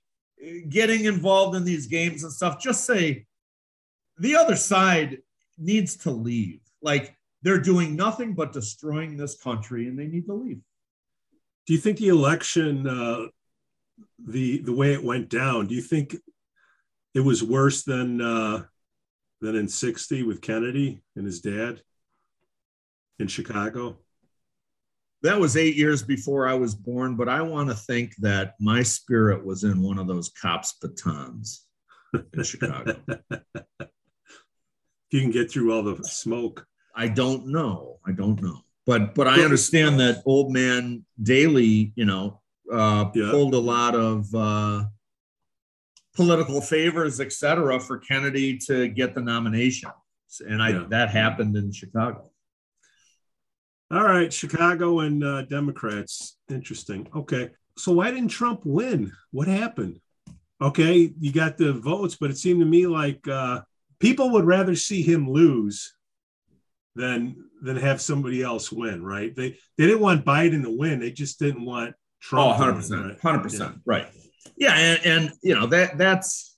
getting 0.70 1.06
involved 1.06 1.56
in 1.56 1.64
these 1.64 1.88
games 1.88 2.24
and 2.24 2.32
stuff, 2.32 2.62
just 2.62 2.86
say 2.86 3.26
the 4.18 4.36
other 4.36 4.56
side 4.56 5.20
needs 5.58 5.96
to 5.98 6.12
leave. 6.12 6.60
Like 6.82 7.16
they're 7.42 7.60
doing 7.60 7.96
nothing 7.96 8.34
but 8.34 8.54
destroying 8.54 9.18
this 9.18 9.40
country 9.42 9.88
and 9.88 9.98
they 9.98 10.08
need 10.08 10.26
to 10.26 10.34
leave. 10.34 10.60
Do 11.66 11.74
you 11.74 11.80
think 11.80 11.98
the 11.98 12.10
election, 12.10 12.88
uh, 12.88 13.28
the 14.18 14.62
the 14.62 14.74
way 14.74 14.94
it 14.94 15.04
went 15.04 15.30
down, 15.30 15.68
do 15.68 15.76
you 15.76 15.82
think 15.82 16.16
it 17.14 17.20
was 17.20 17.44
worse 17.44 17.84
than 17.84 18.22
uh, 18.22 18.64
than 19.42 19.56
in 19.56 19.68
'60 19.68 20.24
with 20.24 20.42
Kennedy 20.42 21.02
and 21.16 21.26
his 21.26 21.42
dad 21.42 21.82
in 23.20 23.28
Chicago? 23.28 23.98
That 25.22 25.40
was 25.40 25.58
eight 25.58 25.76
years 25.76 26.02
before 26.02 26.48
I 26.48 26.54
was 26.54 26.74
born, 26.74 27.18
but 27.18 27.28
I 27.28 27.42
want 27.42 27.70
to 27.70 27.76
think 27.76 28.16
that 28.20 28.56
my 28.60 28.84
spirit 28.84 29.46
was 29.46 29.66
in 29.66 29.82
one 29.82 30.00
of 30.00 30.08
those 30.08 30.30
cops' 30.30 30.76
batons 30.82 31.66
in 32.34 32.44
Chicago. 32.44 33.00
If 35.12 35.18
You 35.18 35.22
can 35.22 35.32
get 35.32 35.52
through 35.52 35.74
all 35.74 35.82
the 35.82 36.04
smoke. 36.04 36.68
I 37.00 37.08
don't 37.08 37.48
know. 37.48 38.00
I 38.06 38.12
don't 38.12 38.42
know. 38.42 38.58
But 38.86 39.16
but 39.16 39.28
I 39.28 39.42
understand 39.48 40.00
that 40.02 40.22
old 40.26 40.52
man 40.52 41.06
Daley, 41.32 41.94
you 41.96 42.06
know, 42.06 42.42
uh, 42.72 43.10
Yeah. 43.16 43.32
pulled 43.32 43.54
a 43.54 43.60
lot 43.76 43.96
of 43.96 44.34
uh, 44.36 44.84
political 46.14 46.60
favors, 46.60 47.20
et 47.22 47.32
cetera, 47.32 47.80
for 47.80 47.98
Kennedy 48.00 48.58
to 48.68 48.90
get 48.90 49.16
the 49.16 49.22
nomination, 49.22 49.92
and 50.46 50.62
I 50.62 50.70
Yeah. 50.72 50.86
that 50.90 51.10
happened 51.10 51.56
in 51.56 51.72
Chicago. 51.72 52.32
All 53.92 54.04
right, 54.04 54.32
Chicago 54.32 55.00
and 55.00 55.24
uh, 55.24 55.44
Democrats. 55.44 56.38
Interesting. 56.50 57.08
Okay. 57.16 57.50
So 57.78 57.94
why 57.94 58.12
didn't 58.12 58.28
Trump 58.30 58.62
win? 58.66 59.12
What 59.32 59.48
happened? 59.48 60.00
Okay, 60.62 61.14
you 61.20 61.32
got 61.32 61.58
the 61.58 61.72
votes, 61.74 62.18
but 62.20 62.30
it 62.30 62.38
seemed 62.38 62.60
to 62.60 62.66
me 62.66 62.86
like 62.88 63.26
uh, 63.28 63.62
people 64.00 64.32
would 64.32 64.46
rather 64.46 64.76
see 64.76 65.02
him 65.02 65.30
lose 65.32 65.94
than 66.96 67.36
than 67.62 67.76
have 67.78 68.02
somebody 68.02 68.42
else 68.42 68.72
win, 68.72 69.04
right? 69.04 69.36
They 69.36 69.52
they 69.78 69.86
didn't 69.88 70.02
want 70.02 70.26
Biden 70.26 70.64
to 70.64 70.76
win. 70.78 71.00
They 71.00 71.12
just 71.12 71.40
didn't 71.40 71.66
want 71.66 71.96
Oh, 72.34 72.52
Trump. 72.54 72.58
to 72.58 72.64
100 72.64 72.72
win, 72.72 72.82
percent, 72.82 73.06
right? 73.06 73.20
hundred 73.22 73.44
percent, 73.44 73.76
right. 73.86 74.08
Yeah, 74.58 74.74
and, 74.76 75.06
and 75.06 75.34
you 75.42 75.56
know 75.56 75.68
that 75.68 75.98
that's 75.98 76.58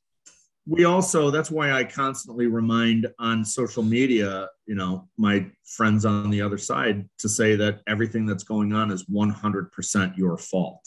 we 0.67 0.85
also 0.85 1.29
that's 1.31 1.51
why 1.51 1.71
I 1.71 1.83
constantly 1.83 2.47
remind 2.47 3.07
on 3.19 3.43
social 3.45 3.83
media, 3.83 4.47
you 4.65 4.75
know, 4.75 5.07
my 5.17 5.45
friends 5.65 6.05
on 6.05 6.29
the 6.29 6.41
other 6.41 6.57
side 6.57 7.07
to 7.19 7.29
say 7.29 7.55
that 7.57 7.81
everything 7.87 8.25
that's 8.25 8.43
going 8.43 8.73
on 8.73 8.91
is 8.91 9.05
100% 9.05 10.17
your 10.17 10.37
fault 10.37 10.83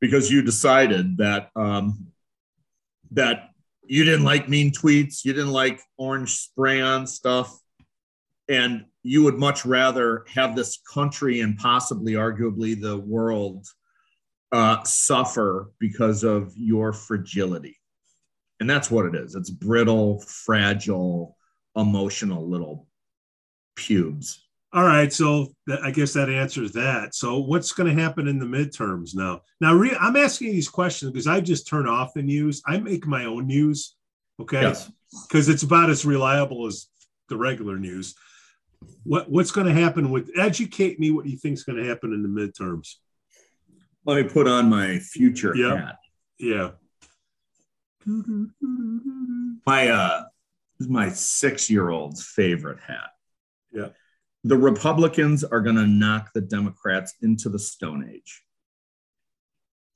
because 0.00 0.30
you 0.30 0.42
decided 0.42 1.18
that 1.18 1.50
um, 1.56 2.08
that 3.12 3.50
you 3.86 4.04
didn't 4.04 4.24
like 4.24 4.48
mean 4.48 4.70
tweets, 4.70 5.24
you 5.24 5.32
didn't 5.32 5.52
like 5.52 5.80
orange 5.96 6.36
spray 6.36 6.80
on 6.80 7.06
stuff, 7.06 7.58
and 8.48 8.84
you 9.02 9.22
would 9.24 9.36
much 9.36 9.64
rather 9.64 10.24
have 10.28 10.56
this 10.56 10.78
country 10.92 11.40
and 11.40 11.56
possibly, 11.58 12.14
arguably, 12.14 12.80
the 12.80 12.98
world 12.98 13.66
uh, 14.52 14.82
suffer 14.84 15.70
because 15.78 16.24
of 16.24 16.52
your 16.56 16.92
fragility. 16.92 17.76
And 18.60 18.68
that's 18.68 18.90
what 18.90 19.06
it 19.06 19.14
is. 19.14 19.34
It's 19.34 19.50
brittle, 19.50 20.20
fragile, 20.20 21.36
emotional 21.76 22.48
little 22.48 22.86
pubes. 23.76 24.44
All 24.72 24.84
right, 24.84 25.10
so 25.10 25.48
I 25.82 25.90
guess 25.90 26.12
that 26.12 26.28
answers 26.28 26.72
that. 26.72 27.14
So, 27.14 27.38
what's 27.38 27.72
going 27.72 27.94
to 27.94 28.02
happen 28.02 28.28
in 28.28 28.38
the 28.38 28.44
midterms 28.44 29.14
now? 29.14 29.40
Now, 29.62 29.72
re- 29.72 29.96
I'm 29.98 30.16
asking 30.16 30.52
these 30.52 30.68
questions 30.68 31.10
because 31.10 31.26
I 31.26 31.40
just 31.40 31.66
turn 31.66 31.88
off 31.88 32.12
the 32.12 32.22
news. 32.22 32.60
I 32.66 32.78
make 32.78 33.06
my 33.06 33.24
own 33.24 33.46
news, 33.46 33.96
okay? 34.38 34.60
Because 34.60 35.48
yes. 35.48 35.48
it's 35.48 35.62
about 35.62 35.88
as 35.88 36.04
reliable 36.04 36.66
as 36.66 36.86
the 37.30 37.36
regular 37.38 37.78
news. 37.78 38.14
What 39.04 39.30
What's 39.30 39.50
going 39.50 39.66
to 39.66 39.72
happen 39.72 40.10
with? 40.10 40.30
Educate 40.36 40.98
me. 41.00 41.10
What 41.10 41.24
do 41.24 41.30
you 41.30 41.38
think 41.38 41.54
is 41.54 41.64
going 41.64 41.82
to 41.82 41.88
happen 41.88 42.12
in 42.12 42.22
the 42.22 42.28
midterms? 42.28 42.94
Let 44.04 44.22
me 44.22 44.30
put 44.30 44.48
on 44.48 44.70
my 44.70 44.98
future 44.98 45.54
yep. 45.54 45.78
hat. 45.78 45.96
Yeah. 46.38 46.70
My 49.66 49.88
uh, 49.88 50.24
my 50.80 51.10
six 51.10 51.68
year 51.68 51.90
old's 51.90 52.24
favorite 52.24 52.80
hat. 52.80 53.10
Yeah 53.72 53.88
the 54.44 54.56
Republicans 54.56 55.44
are 55.44 55.60
going 55.60 55.76
to 55.76 55.86
knock 55.86 56.30
the 56.32 56.40
Democrats 56.40 57.14
into 57.22 57.48
the 57.48 57.58
Stone 57.58 58.08
Age. 58.10 58.42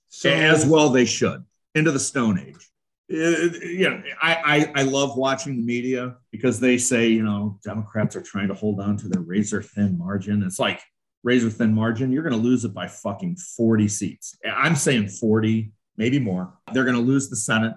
So, 0.09 0.31
as 0.31 0.67
well, 0.67 0.91
they 0.91 1.05
should 1.05 1.45
into 1.75 1.91
the 1.91 2.01
Stone 2.01 2.39
Age. 2.39 2.71
Uh, 3.13 3.59
yeah, 3.63 4.01
I, 4.23 4.73
I 4.77 4.81
I 4.81 4.83
love 4.85 5.17
watching 5.17 5.57
the 5.57 5.63
media 5.63 6.17
because 6.31 6.59
they 6.59 6.79
say 6.79 7.09
you 7.09 7.23
know 7.23 7.59
Democrats 7.63 8.17
are 8.17 8.23
trying 8.23 8.49
to 8.49 8.55
hold 8.55 8.81
on 8.81 8.97
to 8.99 9.09
their 9.09 9.23
razor 9.23 9.63
thin 9.63 9.99
margin. 9.99 10.43
It's 10.43 10.59
like 10.59 10.81
razor 11.23 11.51
thin 11.51 11.75
margin. 11.75 12.13
You're 12.13 12.23
going 12.23 12.35
to 12.35 12.39
lose 12.39 12.65
it 12.65 12.75
by 12.75 12.89
fucking 12.89 13.37
40 13.37 13.89
seats. 13.89 14.37
I'm 14.45 14.77
saying 14.77 15.09
40, 15.09 15.73
maybe 15.97 16.19
more. 16.19 16.53
They're 16.73 16.85
going 16.85 16.97
to 16.97 17.03
lose 17.03 17.29
the 17.29 17.37
Senate 17.37 17.75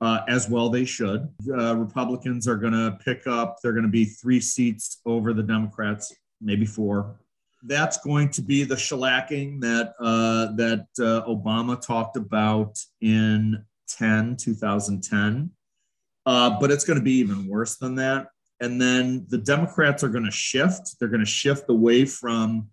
uh, 0.00 0.20
as 0.28 0.48
well 0.48 0.68
they 0.68 0.84
should. 0.84 1.28
Uh, 1.50 1.76
Republicans 1.76 2.46
are 2.46 2.56
going 2.56 2.72
to 2.72 2.98
pick 3.04 3.26
up, 3.26 3.58
they're 3.62 3.72
going 3.72 3.84
to 3.84 3.90
be 3.90 4.04
three 4.04 4.40
seats 4.40 5.00
over 5.06 5.32
the 5.32 5.42
Democrats, 5.42 6.14
maybe 6.40 6.66
four. 6.66 7.16
That's 7.64 7.98
going 7.98 8.30
to 8.30 8.42
be 8.42 8.62
the 8.62 8.76
shellacking 8.76 9.60
that 9.62 9.94
uh, 9.98 10.52
that 10.54 10.86
uh, 11.00 11.26
Obama 11.28 11.80
talked 11.80 12.16
about 12.16 12.78
in 13.00 13.64
10, 13.88 14.36
2010. 14.36 15.50
Uh, 16.26 16.58
but 16.60 16.70
it's 16.70 16.84
going 16.84 16.98
to 16.98 17.04
be 17.04 17.14
even 17.14 17.46
worse 17.46 17.76
than 17.76 17.94
that. 17.96 18.26
And 18.60 18.80
then 18.80 19.26
the 19.28 19.38
Democrats 19.38 20.02
are 20.02 20.08
going 20.08 20.24
to 20.24 20.30
shift. 20.30 20.96
They're 20.98 21.08
going 21.08 21.20
to 21.20 21.26
shift 21.26 21.70
away 21.70 22.04
from 22.04 22.68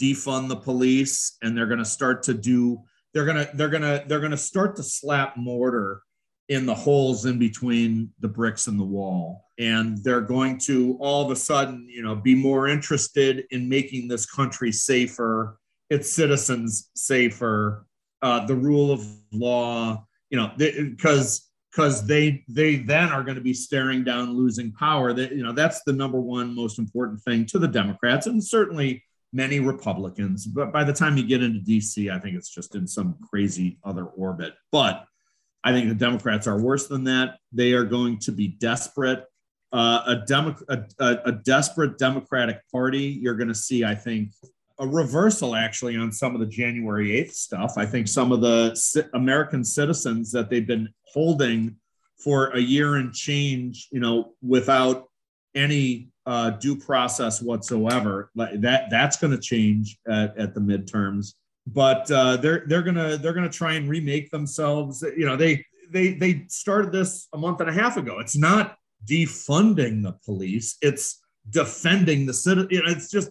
defund 0.00 0.48
the 0.48 0.56
police, 0.56 1.36
and 1.42 1.56
they're 1.56 1.66
going 1.66 1.78
to 1.78 1.84
start 1.84 2.22
to 2.24 2.34
do. 2.34 2.82
They're 3.12 3.24
going 3.24 3.46
to 3.46 3.50
they're 3.54 3.68
going 3.68 3.82
to 3.82 4.04
they're 4.06 4.20
going 4.20 4.30
to 4.30 4.36
start 4.36 4.76
to 4.76 4.82
slap 4.82 5.36
mortar 5.36 6.02
in 6.48 6.64
the 6.64 6.74
holes 6.74 7.26
in 7.26 7.38
between 7.38 8.10
the 8.20 8.28
bricks 8.28 8.66
and 8.66 8.78
the 8.78 8.84
wall 8.84 9.46
and 9.58 10.02
they're 10.04 10.20
going 10.20 10.58
to 10.58 10.96
all 11.00 11.24
of 11.24 11.30
a 11.30 11.36
sudden 11.36 11.86
you 11.88 12.02
know 12.02 12.14
be 12.14 12.34
more 12.34 12.68
interested 12.68 13.44
in 13.50 13.68
making 13.68 14.06
this 14.06 14.26
country 14.26 14.70
safer 14.70 15.58
its 15.90 16.12
citizens 16.12 16.90
safer 16.94 17.84
uh, 18.22 18.44
the 18.46 18.54
rule 18.54 18.92
of 18.92 19.04
law 19.32 20.05
you 20.30 20.36
know 20.36 20.50
because 20.56 21.50
because 21.70 22.06
they 22.06 22.44
they 22.48 22.76
then 22.76 23.10
are 23.10 23.22
going 23.22 23.36
to 23.36 23.40
be 23.40 23.54
staring 23.54 24.04
down 24.04 24.36
losing 24.36 24.72
power 24.72 25.12
that 25.12 25.32
you 25.32 25.42
know 25.42 25.52
that's 25.52 25.82
the 25.84 25.92
number 25.92 26.20
one 26.20 26.54
most 26.54 26.78
important 26.78 27.20
thing 27.22 27.44
to 27.46 27.58
the 27.58 27.68
democrats 27.68 28.26
and 28.26 28.42
certainly 28.42 29.02
many 29.32 29.60
republicans 29.60 30.46
but 30.46 30.72
by 30.72 30.84
the 30.84 30.92
time 30.92 31.16
you 31.16 31.26
get 31.26 31.42
into 31.42 31.60
dc 31.60 32.10
i 32.12 32.18
think 32.18 32.36
it's 32.36 32.48
just 32.48 32.74
in 32.74 32.86
some 32.86 33.16
crazy 33.30 33.78
other 33.84 34.04
orbit 34.04 34.54
but 34.72 35.06
I 35.66 35.72
think 35.72 35.88
the 35.88 35.96
Democrats 35.96 36.46
are 36.46 36.60
worse 36.60 36.86
than 36.86 37.02
that. 37.04 37.38
They 37.50 37.72
are 37.72 37.82
going 37.82 38.20
to 38.20 38.30
be 38.30 38.46
desperate. 38.46 39.24
Uh, 39.72 40.00
a, 40.06 40.16
Demo- 40.24 40.54
a, 40.68 40.84
a, 41.00 41.18
a 41.24 41.32
desperate 41.32 41.98
Democratic 41.98 42.60
Party, 42.70 43.18
you're 43.20 43.34
going 43.34 43.48
to 43.48 43.54
see, 43.54 43.84
I 43.84 43.96
think, 43.96 44.30
a 44.78 44.86
reversal 44.86 45.54
actually 45.54 45.96
on 45.96 46.12
some 46.12 46.34
of 46.34 46.40
the 46.40 46.46
January 46.46 47.08
8th 47.10 47.32
stuff. 47.32 47.74
I 47.76 47.86
think 47.86 48.08
some 48.08 48.32
of 48.32 48.40
the 48.40 49.08
American 49.14 49.64
citizens 49.64 50.32
that 50.32 50.50
they've 50.50 50.66
been 50.66 50.88
holding 51.04 51.76
for 52.22 52.48
a 52.48 52.60
year 52.60 52.96
and 52.96 53.12
change, 53.12 53.88
you 53.90 54.00
know, 54.00 54.34
without 54.42 55.08
any 55.54 56.08
uh, 56.26 56.50
due 56.50 56.76
process 56.76 57.40
whatsoever, 57.40 58.30
that 58.34 58.86
that's 58.90 59.16
going 59.16 59.30
to 59.30 59.40
change 59.40 59.98
at, 60.06 60.36
at 60.36 60.54
the 60.54 60.60
midterms 60.60 61.32
but 61.66 62.10
uh, 62.10 62.36
they're 62.36 62.64
they're 62.66 62.82
gonna 62.82 63.16
they're 63.16 63.32
gonna 63.32 63.48
try 63.48 63.74
and 63.74 63.88
remake 63.88 64.30
themselves. 64.30 65.04
You 65.16 65.26
know, 65.26 65.36
they 65.36 65.64
they 65.90 66.14
they 66.14 66.44
started 66.48 66.92
this 66.92 67.28
a 67.32 67.38
month 67.38 67.60
and 67.60 67.68
a 67.68 67.72
half 67.72 67.96
ago. 67.96 68.18
It's 68.20 68.36
not 68.36 68.76
defunding 69.04 70.02
the 70.02 70.12
police; 70.24 70.76
it's 70.80 71.20
defending 71.50 72.26
the 72.26 72.34
city. 72.34 72.66
You 72.70 72.82
know, 72.82 72.90
it's 72.90 73.10
just 73.10 73.30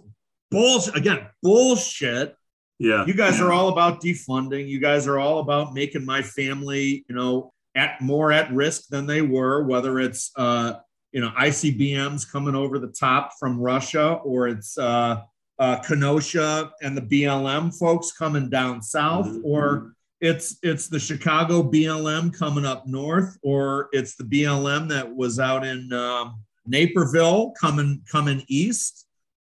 bullshit. 0.51 0.95
Again, 0.95 1.27
bullshit. 1.41 2.35
Yeah, 2.79 3.05
you 3.05 3.13
guys 3.13 3.39
are 3.39 3.51
all 3.51 3.69
about 3.69 4.01
defunding. 4.01 4.67
You 4.67 4.79
guys 4.79 5.07
are 5.07 5.17
all 5.17 5.39
about 5.39 5.73
making 5.73 6.05
my 6.05 6.21
family, 6.21 7.05
you 7.07 7.15
know, 7.15 7.53
at 7.73 8.01
more 8.01 8.31
at 8.31 8.51
risk 8.51 8.87
than 8.89 9.05
they 9.05 9.21
were. 9.21 9.63
Whether 9.63 9.99
it's 9.99 10.31
uh, 10.35 10.75
you 11.11 11.21
know 11.21 11.29
ICBMs 11.39 12.29
coming 12.29 12.55
over 12.55 12.79
the 12.79 12.87
top 12.87 13.31
from 13.39 13.59
Russia, 13.59 14.13
or 14.23 14.47
it's 14.49 14.77
uh, 14.77 15.21
uh, 15.59 15.79
Kenosha 15.79 16.71
and 16.81 16.97
the 16.97 17.01
BLM 17.01 17.77
folks 17.77 18.11
coming 18.11 18.49
down 18.49 18.81
south, 18.81 19.27
mm-hmm. 19.27 19.45
or 19.45 19.95
it's 20.21 20.57
it's 20.63 20.87
the 20.87 20.99
Chicago 20.99 21.63
BLM 21.63 22.37
coming 22.37 22.65
up 22.65 22.87
north, 22.87 23.37
or 23.43 23.89
it's 23.91 24.15
the 24.15 24.23
BLM 24.23 24.89
that 24.89 25.15
was 25.15 25.39
out 25.39 25.65
in 25.65 25.91
um, 25.93 26.41
Naperville 26.65 27.51
coming 27.51 28.01
coming 28.11 28.43
east. 28.47 29.04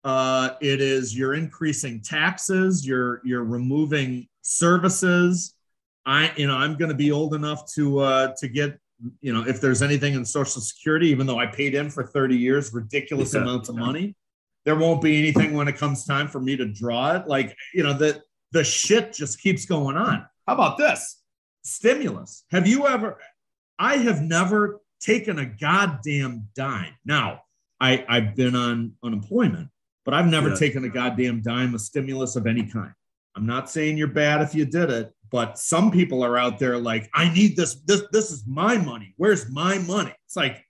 Uh, 0.05 0.51
it 0.61 0.81
is 0.81 1.17
you're 1.17 1.35
increasing 1.35 2.01
taxes, 2.01 2.87
you're 2.87 3.21
you're 3.25 3.45
removing 3.45 4.29
services. 4.43 5.55
I 6.07 6.33
you 6.37 6.47
know 6.47 6.57
I'm 6.57 6.77
going 6.77 6.91
to 6.91 6.97
be 6.97 7.11
old 7.11 7.35
enough 7.35 7.73
to 7.75 8.01
uh, 8.01 8.35
to 8.39 8.49
get 8.49 8.79
you 9.21 9.33
know 9.33 9.47
if 9.47 9.61
there's 9.61 9.83
anything 9.83 10.15
in 10.15 10.25
Social 10.25 10.61
Security, 10.61 11.09
even 11.09 11.27
though 11.27 11.39
I 11.39 11.47
paid 11.47 11.75
in 11.75 11.91
for 11.91 12.05
30 12.05 12.37
years, 12.37 12.73
ridiculous 12.73 13.35
yeah. 13.35 13.41
amounts 13.41 13.69
of 13.69 13.77
money 13.77 14.15
there 14.65 14.77
won't 14.77 15.03
be 15.03 15.19
anything 15.19 15.53
when 15.53 15.69
it 15.69 15.77
comes 15.77 16.05
time 16.05 16.27
for 16.27 16.41
me 16.41 16.57
to 16.57 16.65
draw 16.65 17.17
it. 17.17 17.27
Like, 17.27 17.55
you 17.75 17.83
know, 17.83 17.93
the 17.93 18.23
the 18.53 18.65
shit 18.65 19.13
just 19.13 19.41
keeps 19.41 19.67
going 19.67 19.97
on. 19.97 20.27
How 20.47 20.55
about 20.55 20.79
this? 20.79 21.21
Stimulus. 21.65 22.45
Have 22.51 22.67
you 22.67 22.87
ever 22.87 23.19
I 23.79 23.97
have 23.99 24.23
never 24.23 24.81
taken 25.01 25.39
a 25.39 25.47
goddamn 25.47 26.49
dime. 26.55 26.95
Now, 27.05 27.43
I, 27.81 28.05
I've 28.09 28.35
been 28.35 28.55
on 28.55 28.93
unemployment, 29.03 29.69
but 30.05 30.15
I've 30.15 30.27
never 30.27 30.51
yeah. 30.51 30.57
taken 30.57 30.85
a 30.85 30.89
goddamn 30.89 31.43
dime 31.43 31.75
of 31.75 31.81
stimulus 31.81 32.37
of 32.37 32.47
any 32.47 32.65
kind. 32.67 32.93
I'm 33.37 33.47
not 33.47 33.71
saying 33.71 33.97
you're 33.97 34.09
bad 34.09 34.43
if 34.43 34.55
you 34.55 34.65
did 34.65 34.91
it, 34.91 35.13
but 35.31 35.59
some 35.59 35.91
people 35.91 36.23
are 36.23 36.39
out 36.39 36.59
there 36.59 36.79
like, 36.79 37.11
I 37.15 37.33
need 37.33 37.57
this, 37.57 37.75
this, 37.87 38.03
this 38.13 38.31
is 38.31 38.45
my 38.47 38.77
money. 38.79 39.15
Where's 39.17 39.51
my 39.51 39.79
money? 39.79 40.15
It's 40.27 40.37
like, 40.37 40.65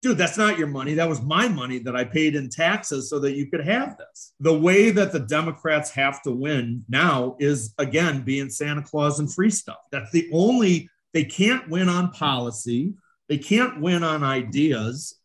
dude, 0.00 0.16
that's 0.16 0.38
not 0.38 0.58
your 0.58 0.68
money. 0.68 0.94
That 0.94 1.08
was 1.08 1.20
my 1.20 1.48
money 1.48 1.78
that 1.80 1.96
I 1.96 2.04
paid 2.04 2.36
in 2.36 2.48
taxes 2.48 3.10
so 3.10 3.18
that 3.18 3.34
you 3.34 3.50
could 3.50 3.64
have 3.64 3.98
this. 3.98 4.32
The 4.40 4.58
way 4.58 4.90
that 4.90 5.12
the 5.12 5.20
Democrats 5.20 5.90
have 5.90 6.22
to 6.22 6.30
win 6.30 6.84
now 6.88 7.36
is 7.38 7.74
again 7.76 8.22
being 8.22 8.48
Santa 8.48 8.82
Claus 8.82 9.18
and 9.20 9.32
free 9.32 9.50
stuff. 9.50 9.78
That's 9.90 10.10
the 10.12 10.30
only, 10.32 10.88
they 11.12 11.24
can't 11.24 11.68
win 11.68 11.88
on 11.88 12.12
policy, 12.12 12.94
they 13.28 13.38
can't 13.38 13.80
win 13.80 14.04
on 14.04 14.22
ideas. 14.22 15.18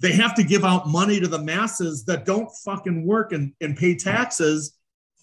They 0.00 0.12
have 0.12 0.34
to 0.34 0.42
give 0.42 0.64
out 0.64 0.88
money 0.88 1.20
to 1.20 1.28
the 1.28 1.38
masses 1.38 2.04
that 2.06 2.24
don't 2.24 2.50
fucking 2.64 3.06
work 3.06 3.32
and, 3.32 3.52
and 3.60 3.76
pay 3.76 3.94
taxes. 3.94 4.76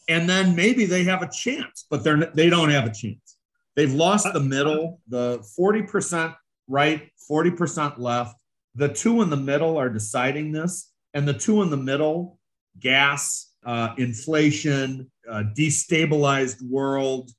And 0.08 0.30
then 0.30 0.56
maybe 0.56 0.86
they 0.86 1.04
have 1.04 1.22
a 1.22 1.30
chance, 1.30 1.86
but 1.90 2.04
they're 2.04 2.32
they 2.34 2.50
don't 2.50 2.70
have 2.70 2.86
a 2.86 2.94
chance. 2.94 3.38
They've 3.76 3.94
lost 3.94 4.32
the 4.32 4.40
middle, 4.40 5.02
the 5.08 5.40
40% 5.60 6.36
right, 6.68 7.10
40% 7.30 8.00
left 8.00 8.42
the 8.78 8.88
two 8.88 9.24
in 9.24 9.32
the 9.32 9.38
middle 9.38 9.78
are 9.78 9.90
deciding 9.90 10.52
this, 10.52 10.92
and 11.16 11.28
the 11.28 11.34
two 11.34 11.64
in 11.64 11.72
the 11.72 11.78
middle, 11.78 12.40
gas, 12.80 13.52
uh, 13.66 13.96
inflation, 13.98 15.12
uh, 15.30 15.44
destabilized 15.58 16.62
world, 16.62 17.32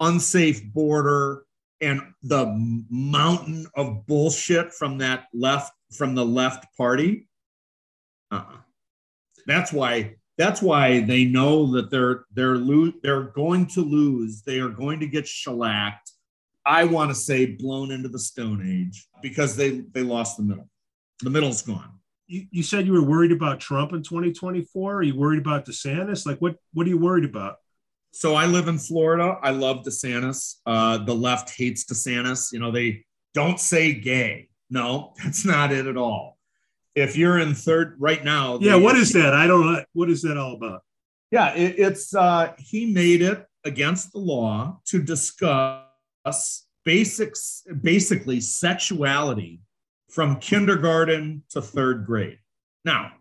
unsafe 0.00 0.62
border 0.72 1.44
and 1.80 2.00
the 2.22 2.46
mountain 2.90 3.66
of 3.76 4.06
bullshit 4.06 4.72
from 4.72 4.98
that 4.98 5.26
left 5.32 5.72
from 5.92 6.14
the 6.14 6.24
left 6.24 6.66
party. 6.76 7.28
Uh-uh. 8.30 8.56
That's 9.46 9.72
why 9.72 10.16
that's 10.38 10.60
why 10.60 11.00
they 11.00 11.24
know 11.24 11.72
that 11.72 11.90
they're 11.90 12.24
they're 12.34 12.56
lo- 12.56 12.92
they're 13.02 13.22
going 13.22 13.66
to 13.68 13.80
lose. 13.80 14.42
They 14.42 14.58
are 14.58 14.68
going 14.68 15.00
to 15.00 15.06
get 15.06 15.26
shellacked. 15.26 16.12
I 16.66 16.84
want 16.84 17.10
to 17.10 17.14
say 17.14 17.46
blown 17.46 17.92
into 17.92 18.08
the 18.08 18.18
Stone 18.18 18.66
Age 18.66 19.06
because 19.22 19.56
they 19.56 19.82
they 19.92 20.02
lost 20.02 20.36
the 20.36 20.42
middle. 20.42 20.68
The 21.22 21.30
middle's 21.30 21.62
gone. 21.62 21.92
You, 22.26 22.46
you 22.50 22.62
said 22.64 22.86
you 22.86 22.92
were 22.92 23.04
worried 23.04 23.32
about 23.32 23.60
Trump 23.60 23.92
in 23.92 24.02
2024. 24.02 24.96
Are 24.96 25.02
you 25.02 25.16
worried 25.16 25.38
about 25.38 25.64
DeSantis? 25.64 26.26
Like 26.26 26.38
what 26.38 26.56
what 26.74 26.86
are 26.86 26.90
you 26.90 26.98
worried 26.98 27.24
about? 27.24 27.56
So 28.12 28.34
I 28.34 28.46
live 28.46 28.68
in 28.68 28.78
Florida. 28.78 29.38
I 29.42 29.50
love 29.50 29.84
DeSantis. 29.84 30.56
Uh, 30.64 30.98
the 30.98 31.14
left 31.14 31.50
hates 31.50 31.84
DeSantis. 31.84 32.52
You 32.52 32.58
know, 32.58 32.70
they 32.70 33.04
don't 33.34 33.60
say 33.60 33.92
gay. 33.92 34.48
No, 34.70 35.14
that's 35.24 35.44
not 35.44 35.72
it 35.72 35.86
at 35.86 35.96
all. 35.96 36.38
If 36.94 37.16
you're 37.16 37.38
in 37.38 37.54
third 37.54 37.96
right 37.98 38.24
now, 38.24 38.58
yeah, 38.60 38.76
what 38.76 38.96
is 38.96 39.12
that? 39.12 39.34
I 39.34 39.46
don't 39.46 39.72
know. 39.72 39.84
What 39.92 40.08
is 40.08 40.22
that 40.22 40.38
all 40.38 40.54
about? 40.54 40.82
Yeah, 41.30 41.54
it, 41.54 41.78
it's 41.78 42.14
uh, 42.14 42.54
he 42.58 42.86
made 42.86 43.20
it 43.20 43.46
against 43.64 44.12
the 44.12 44.18
law 44.18 44.80
to 44.86 45.02
discuss 45.02 46.66
basics, 46.84 47.64
basically 47.82 48.40
sexuality 48.40 49.60
from 50.08 50.38
kindergarten 50.38 51.42
to 51.50 51.60
third 51.60 52.06
grade. 52.06 52.38
Now, 52.84 53.12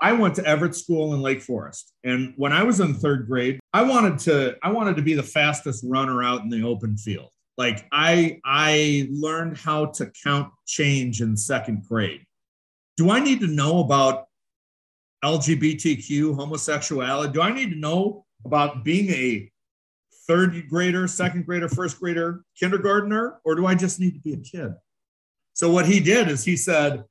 I 0.00 0.12
went 0.12 0.34
to 0.34 0.44
Everett 0.44 0.74
School 0.74 1.14
in 1.14 1.22
Lake 1.22 1.40
Forest, 1.40 1.94
and 2.02 2.34
when 2.36 2.52
I 2.52 2.64
was 2.64 2.80
in 2.80 2.92
third 2.92 3.26
grade, 3.26 3.60
I 3.72 3.82
wanted 3.84 4.18
to 4.20 4.56
I 4.62 4.70
wanted 4.70 4.96
to 4.96 5.02
be 5.02 5.14
the 5.14 5.22
fastest 5.22 5.82
runner 5.86 6.22
out 6.22 6.42
in 6.42 6.50
the 6.50 6.62
open 6.62 6.98
field. 6.98 7.30
Like 7.56 7.86
I 7.92 8.40
I 8.44 9.08
learned 9.10 9.56
how 9.56 9.86
to 9.86 10.10
count 10.22 10.52
change 10.66 11.20
in 11.20 11.36
second 11.36 11.84
grade. 11.88 12.24
Do 12.96 13.10
I 13.10 13.20
need 13.20 13.40
to 13.40 13.46
know 13.46 13.80
about 13.80 14.26
LGBTQ, 15.24 16.36
homosexuality? 16.36 17.32
Do 17.32 17.40
I 17.40 17.52
need 17.52 17.70
to 17.70 17.78
know 17.78 18.24
about 18.44 18.84
being 18.84 19.10
a 19.10 19.50
third 20.26 20.68
grader, 20.68 21.06
second 21.06 21.46
grader, 21.46 21.68
first 21.68 21.98
grader, 21.98 22.44
kindergartner, 22.58 23.40
or 23.44 23.54
do 23.54 23.66
I 23.66 23.74
just 23.74 24.00
need 24.00 24.14
to 24.14 24.20
be 24.20 24.34
a 24.34 24.38
kid? 24.38 24.74
So 25.54 25.70
what 25.70 25.86
he 25.86 26.00
did 26.00 26.28
is 26.28 26.44
he 26.44 26.56
said, 26.56 27.04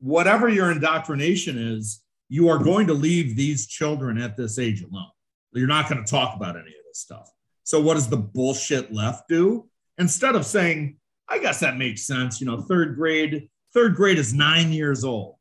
whatever 0.00 0.48
your 0.48 0.70
indoctrination 0.70 1.58
is, 1.58 2.02
you 2.28 2.48
are 2.48 2.58
going 2.58 2.86
to 2.86 2.94
leave 2.94 3.36
these 3.36 3.66
children 3.66 4.18
at 4.18 4.36
this 4.36 4.58
age 4.58 4.82
alone. 4.82 5.10
You're 5.52 5.66
not 5.66 5.88
going 5.88 6.02
to 6.02 6.10
talk 6.10 6.34
about 6.34 6.56
any 6.56 6.70
of 6.70 6.84
this 6.88 6.98
stuff. 6.98 7.30
So, 7.64 7.80
what 7.80 7.94
does 7.94 8.08
the 8.08 8.16
bullshit 8.16 8.92
left 8.92 9.28
do? 9.28 9.68
Instead 9.98 10.34
of 10.34 10.46
saying, 10.46 10.96
I 11.28 11.38
guess 11.38 11.60
that 11.60 11.76
makes 11.76 12.06
sense, 12.06 12.40
you 12.40 12.46
know, 12.46 12.60
third 12.62 12.96
grade, 12.96 13.48
third 13.72 13.94
grade 13.94 14.18
is 14.18 14.34
nine 14.34 14.72
years 14.72 15.04
old. 15.04 15.36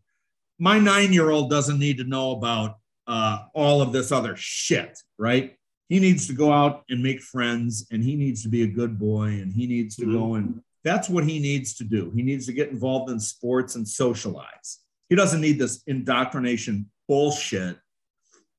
My 0.60 0.80
nine 0.80 1.12
year 1.14 1.32
old 1.32 1.50
doesn't 1.50 1.80
need 1.80 1.98
to 1.98 2.04
know 2.04 2.32
about 2.32 2.78
uh, 3.08 3.40
all 3.54 3.82
of 3.82 3.92
this 3.92 4.12
other 4.12 4.36
shit, 4.36 5.00
right? 5.18 5.56
He 5.90 6.00
needs 6.00 6.28
to 6.28 6.34
go 6.34 6.52
out 6.52 6.84
and 6.90 7.04
make 7.04 7.22
friends 7.22 7.88
and 7.92 8.04
he 8.04 8.16
needs 8.16 8.44
to 8.44 8.50
be 8.50 8.64
a 8.64 8.68
good 8.68 8.98
boy 8.98 9.26
and 9.26 9.52
he 9.52 9.68
needs 9.68 9.96
to 9.98 10.04
mm-hmm. 10.04 10.18
go 10.18 10.36
and 10.36 10.62
that's 10.84 11.10
what 11.10 11.26
he 11.26 11.40
needs 11.40 11.76
to 11.76 11.84
do. 11.84 12.12
He 12.16 12.24
needs 12.24 12.46
to 12.48 12.54
get 12.54 12.70
involved 12.70 13.12
in 13.12 13.20
sports 13.20 13.76
and 13.76 13.88
socialize. 13.88 14.80
He 15.10 15.16
doesn't 15.16 15.42
need 15.42 15.60
this 15.60 15.84
indoctrination 15.88 16.90
bullshit 17.08 17.78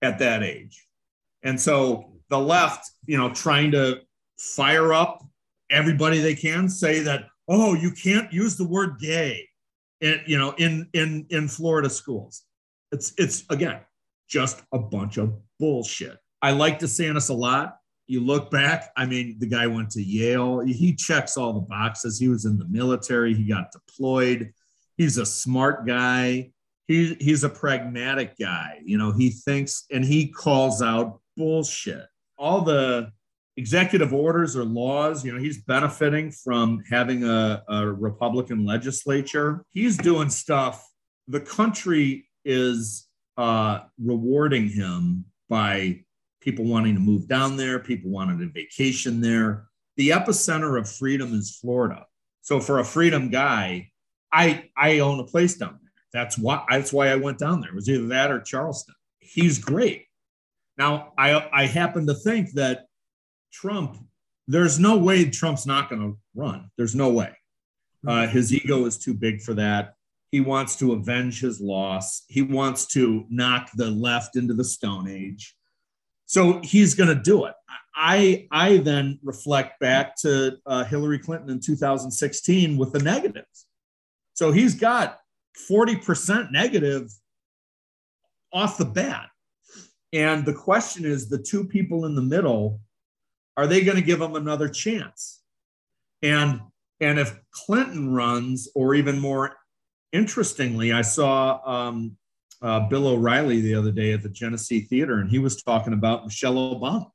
at 0.03 0.19
that 0.19 0.43
age. 0.43 0.87
And 1.43 1.61
so 1.61 2.13
the 2.29 2.39
left, 2.39 2.91
you 3.07 3.17
know, 3.17 3.31
trying 3.31 3.73
to 3.73 4.03
fire 4.39 4.93
up 4.93 5.25
everybody 5.73 6.21
they 6.21 6.35
can, 6.35 6.69
say 6.69 7.01
that, 7.01 7.25
oh, 7.49 7.75
you 7.75 7.91
can't 7.91 8.33
use 8.33 8.57
the 8.57 8.67
word 8.67 8.99
gay 9.01 9.49
in, 10.01 10.21
you 10.27 10.39
know, 10.39 10.53
in 10.59 10.89
in 10.93 11.27
in 11.31 11.49
Florida 11.49 11.91
schools. 11.91 12.43
It's 12.93 13.13
it's 13.19 13.45
again 13.51 13.81
just 14.29 14.63
a 14.73 14.79
bunch 14.79 15.17
of 15.17 15.35
bullshit. 15.59 16.19
I 16.41 16.53
like 16.53 16.79
DeSantis 16.79 17.31
a 17.31 17.35
lot. 17.35 17.77
You 18.07 18.21
look 18.21 18.51
back, 18.51 18.91
I 18.97 19.07
mean, 19.07 19.37
the 19.39 19.47
guy 19.47 19.67
went 19.67 19.91
to 19.91 20.03
Yale. 20.03 20.61
He 20.61 20.95
checks 20.95 21.37
all 21.37 21.53
the 21.53 21.61
boxes. 21.61 22.19
He 22.19 22.29
was 22.29 22.45
in 22.45 22.59
the 22.59 22.67
military, 22.69 23.35
he 23.35 23.45
got 23.45 23.73
deployed 23.73 24.53
he's 24.97 25.19
a 25.19 25.27
smart 25.27 25.87
guy. 25.87 26.51
He, 26.89 27.15
he's 27.21 27.45
a 27.45 27.49
pragmatic 27.49 28.39
guy. 28.39 28.81
You 28.85 28.99
know, 28.99 29.13
he 29.13 29.31
thinks 29.31 29.85
and 29.91 30.05
he 30.05 30.29
calls 30.29 30.83
out 30.83 31.21
bullshit. 31.37 32.07
All 32.39 32.63
the 32.63 33.13
executive 33.57 34.15
orders 34.15 34.57
or 34.57 34.65
laws, 34.65 35.25
you 35.25 35.33
know, 35.33 35.39
he's 35.39 35.63
benefiting 35.63 36.31
from 36.31 36.83
having 36.91 37.25
a, 37.25 37.63
a 37.69 37.87
Republican 37.87 38.65
legislature. 38.65 39.65
He's 39.71 39.97
doing 39.97 40.31
stuff. 40.31 40.87
The 41.29 41.41
country 41.41 42.29
is 42.45 43.09
uh, 43.37 43.81
rewarding 44.03 44.69
him 44.69 45.25
by 45.49 46.05
people 46.41 46.65
wanting 46.65 46.95
to 46.95 47.01
move 47.01 47.29
down 47.29 47.57
there, 47.57 47.79
people 47.79 48.11
wanting 48.11 48.39
to 48.39 48.49
vacation 48.49 49.21
there. 49.21 49.67
The 49.97 50.11
epicenter 50.11 50.79
of 50.79 50.91
freedom 50.91 51.35
is 51.35 51.59
Florida. 51.61 52.07
So 52.41 52.59
for 52.59 52.81
a 52.81 52.85
freedom 52.85 53.31
guy, 53.31 53.91
I 54.33 54.71
I 54.77 55.01
own 55.01 55.21
a 55.21 55.25
place 55.25 55.57
down 55.57 55.79
there. 55.83 55.93
That's 56.13 56.39
why 56.39 56.65
that's 56.69 56.93
why 56.93 57.09
I 57.09 57.17
went 57.17 57.39
down 57.39 57.61
there. 57.61 57.71
It 57.71 57.77
was 57.77 57.89
either 57.89 58.09
that 58.09 58.31
or 58.31 58.41
Charleston. 58.41 58.95
He's 59.19 59.59
great. 59.59 60.07
Now 60.79 61.13
I 61.19 61.49
I 61.53 61.67
happen 61.67 62.07
to 62.07 62.15
think 62.15 62.53
that 62.53 62.87
Trump. 63.53 63.99
There's 64.49 64.79
no 64.79 64.97
way 64.97 65.29
Trump's 65.29 65.67
not 65.67 65.89
going 65.89 66.03
to 66.03 66.19
run. 66.35 66.71
There's 66.77 66.95
no 66.95 67.11
way. 67.11 67.37
Uh, 68.07 68.27
his 68.27 68.53
ego 68.53 68.85
is 68.87 68.99
too 68.99 69.15
big 69.15 69.41
for 69.41 69.55
that. 69.55 69.95
He 70.33 70.41
wants 70.41 70.77
to 70.77 70.93
avenge 70.93 71.41
his 71.41 71.61
loss. 71.61 72.25
He 72.29 72.43
wants 72.43 72.87
to 72.89 73.25
knock 73.29 73.71
the 73.75 73.91
left 73.91 74.37
into 74.37 74.55
the 74.55 74.65
Stone 74.65 75.09
Age. 75.09 75.55
So 76.27 76.61
he's 76.63 76.95
going 76.95 77.15
to 77.15 77.23
do 77.23 77.45
it. 77.45 77.55
I 77.95 78.49
I 78.51 78.79
then 78.79 79.19
reflect 79.23 79.79
back 79.79 80.17
to 80.23 80.57
uh, 80.65 80.85
Hillary 80.85 81.19
Clinton 81.19 81.51
in 81.51 81.61
2016 81.61 82.79
with 82.79 82.93
the 82.93 83.01
negatives. 83.01 83.67
So 84.33 84.51
he's 84.51 84.75
got 84.75 85.19
40% 85.71 86.51
negative 86.51 87.13
off 88.53 88.79
the 88.79 88.87
bat. 88.87 89.29
And 90.13 90.45
the 90.45 90.55
question 90.55 91.05
is 91.05 91.29
the 91.29 91.39
two 91.39 91.65
people 91.65 92.07
in 92.07 92.15
the 92.15 92.23
middle, 92.23 92.81
are 93.57 93.67
they 93.67 93.83
going 93.85 93.97
to 93.97 94.03
give 94.03 94.21
him 94.21 94.35
another 94.35 94.69
chance? 94.69 95.43
And 96.23 96.61
and 97.01 97.19
if 97.19 97.37
Clinton 97.51 98.15
runs, 98.15 98.69
or 98.77 98.95
even 98.95 99.19
more 99.19 99.57
interestingly, 100.13 100.93
I 100.93 101.03
saw 101.03 101.61
um, 101.67 102.17
uh, 102.63 102.81
Bill 102.89 103.09
O'Reilly 103.09 103.61
the 103.61 103.75
other 103.75 103.91
day 103.91 104.13
at 104.13 104.23
the 104.23 104.29
Genesee 104.29 104.83
Theater, 104.83 105.19
and 105.19 105.29
he 105.29 105.41
was 105.41 105.61
talking 105.63 105.95
about 105.95 106.25
Michelle 106.25 106.55
Obama. 106.55 107.11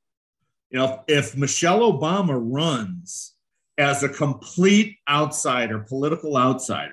You 0.69 0.79
know, 0.79 1.03
if 1.07 1.37
Michelle 1.37 1.79
Obama 1.79 2.37
runs 2.37 3.35
as 3.77 4.03
a 4.03 4.09
complete 4.09 4.97
outsider, 5.09 5.79
political 5.79 6.35
outsider, 6.35 6.91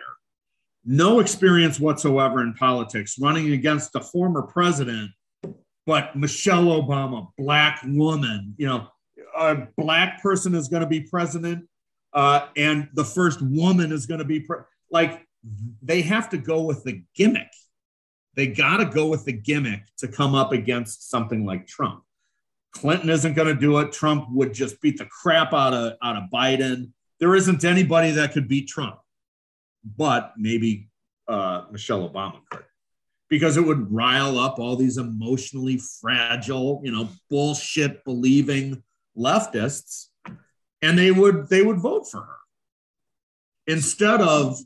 no 0.84 1.18
experience 1.18 1.80
whatsoever 1.80 2.42
in 2.42 2.54
politics, 2.54 3.18
running 3.18 3.52
against 3.52 3.96
a 3.96 4.00
former 4.00 4.42
president, 4.42 5.10
but 5.86 6.14
Michelle 6.14 6.66
Obama, 6.66 7.28
black 7.36 7.80
woman, 7.84 8.54
you 8.56 8.68
know, 8.68 8.88
a 9.36 9.68
black 9.76 10.22
person 10.22 10.54
is 10.54 10.68
going 10.68 10.82
to 10.82 10.88
be 10.88 11.00
president, 11.00 11.66
uh, 12.12 12.46
and 12.56 12.88
the 12.94 13.04
first 13.04 13.40
woman 13.42 13.92
is 13.92 14.06
going 14.06 14.18
to 14.18 14.24
be 14.24 14.40
pre- 14.40 14.60
like 14.90 15.26
they 15.82 16.02
have 16.02 16.30
to 16.30 16.38
go 16.38 16.62
with 16.62 16.84
the 16.84 17.02
gimmick. 17.14 17.50
They 18.34 18.48
got 18.48 18.78
to 18.78 18.86
go 18.86 19.06
with 19.06 19.24
the 19.24 19.32
gimmick 19.32 19.82
to 19.98 20.08
come 20.08 20.34
up 20.34 20.52
against 20.52 21.10
something 21.10 21.44
like 21.44 21.66
Trump. 21.66 22.02
Clinton 22.72 23.10
isn't 23.10 23.34
going 23.34 23.48
to 23.48 23.60
do 23.60 23.78
it. 23.78 23.92
Trump 23.92 24.26
would 24.30 24.52
just 24.52 24.80
beat 24.80 24.98
the 24.98 25.06
crap 25.06 25.52
out 25.52 25.72
of 25.72 25.94
out 26.02 26.16
of 26.16 26.24
Biden. 26.32 26.90
There 27.20 27.34
isn't 27.34 27.64
anybody 27.64 28.10
that 28.12 28.32
could 28.32 28.48
beat 28.48 28.68
Trump 28.68 28.98
but 29.84 30.32
maybe 30.36 30.88
uh, 31.28 31.64
Michelle 31.70 32.08
Obama 32.08 32.40
could, 32.50 32.64
because 33.28 33.56
it 33.56 33.62
would 33.62 33.92
rile 33.92 34.38
up 34.38 34.58
all 34.58 34.76
these 34.76 34.98
emotionally 34.98 35.78
fragile, 36.00 36.80
you 36.84 36.90
know, 36.90 37.08
bullshit 37.30 38.04
believing 38.04 38.82
leftists, 39.16 40.08
and 40.82 40.98
they 40.98 41.10
would 41.10 41.48
they 41.48 41.62
would 41.62 41.78
vote 41.78 42.08
for 42.10 42.20
her 42.20 42.38
instead 43.66 44.20
of 44.20 44.58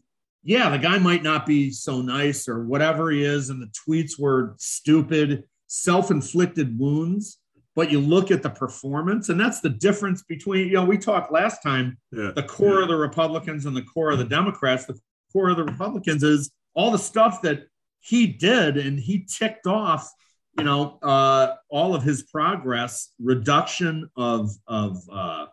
yeah, 0.43 0.71
the 0.71 0.79
guy 0.79 0.99
might 0.99 1.23
not 1.23 1.47
be 1.47 1.71
so 1.71 2.01
nice 2.01 2.49
or 2.49 2.65
whatever 2.65 3.11
he 3.11 3.23
is, 3.23 3.51
and 3.51 3.61
the 3.61 3.71
tweets 3.87 4.19
were 4.19 4.55
stupid, 4.59 5.45
self 5.67 6.11
inflicted 6.11 6.79
wounds. 6.79 7.39
But 7.75 7.93
you 7.93 8.01
look 8.01 8.31
at 8.31 8.43
the 8.43 8.51
performance, 8.51 9.29
and 9.29 9.39
that's 9.39 9.61
the 9.61 9.69
difference 9.69 10.23
between, 10.23 10.69
you 10.69 10.75
know, 10.75 10.85
we 10.85 10.99
talked 10.99 11.31
last 11.31 11.63
time 11.63 11.99
yeah. 12.11 12.33
the 12.35 12.43
core 12.43 12.77
yeah. 12.77 12.83
of 12.83 12.89
the 12.89 12.97
Republicans 12.97 13.67
and 13.67 13.77
the 13.77 13.83
core 13.83 14.11
of 14.11 14.19
the 14.19 14.25
Democrats. 14.25 14.87
The 14.87 14.99
core 15.33 15.51
of 15.51 15.59
the 15.59 15.65
Republicans 15.65 16.23
is 16.23 16.51
all 16.75 16.91
the 16.91 16.99
stuff 16.99 17.43
that 17.43 17.65
he 18.01 18.27
did 18.27 18.79
and 18.79 18.99
he 18.99 19.27
ticked 19.27 19.67
off 19.67 20.11
you 20.59 20.65
know, 20.65 20.99
uh, 21.03 21.55
all 21.71 21.95
of 21.95 22.03
his 22.03 22.25
progress, 22.25 23.13
reduction 23.21 24.11
of 24.17 24.51
of 24.67 24.99
uh, 25.11 25.47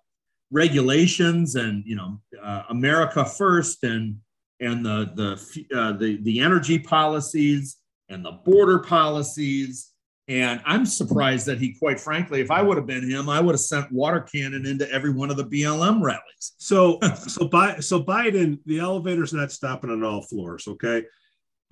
regulations, 0.52 1.56
and 1.56 1.84
you 1.86 1.96
know, 1.96 2.20
uh, 2.42 2.64
America 2.70 3.24
first, 3.24 3.84
and 3.84 4.18
and 4.60 4.86
the 4.86 5.12
the 5.16 5.78
uh, 5.78 5.94
the 5.94 6.18
the 6.24 6.40
energy 6.40 6.80
policies 6.80 7.78
and 8.10 8.26
the 8.26 8.32
border 8.32 8.80
policies. 8.80 9.92
And 10.28 10.60
I'm 10.66 10.88
surprised 10.88 11.46
that 11.46 11.60
he, 11.60 11.76
quite 11.78 12.00
frankly, 12.00 12.42
if 12.42 12.50
I 12.50 12.64
would 12.64 12.78
have 12.78 12.88
been 12.88 13.08
him, 13.08 13.30
I 13.30 13.40
would 13.40 13.54
have 13.54 13.60
sent 13.60 13.92
water 13.92 14.22
cannon 14.22 14.66
into 14.66 14.92
every 14.92 15.12
one 15.12 15.30
of 15.30 15.38
the 15.38 15.46
BLM 15.46 16.02
rallies. 16.02 16.54
So, 16.58 17.00
so 17.28 17.48
by 17.48 17.78
so 17.80 18.02
Biden, 18.04 18.58
the 18.66 18.80
elevator's 18.80 19.34
not 19.34 19.52
stopping 19.52 19.92
on 19.92 20.04
all 20.04 20.24
floors. 20.24 20.68
Okay, 20.68 21.04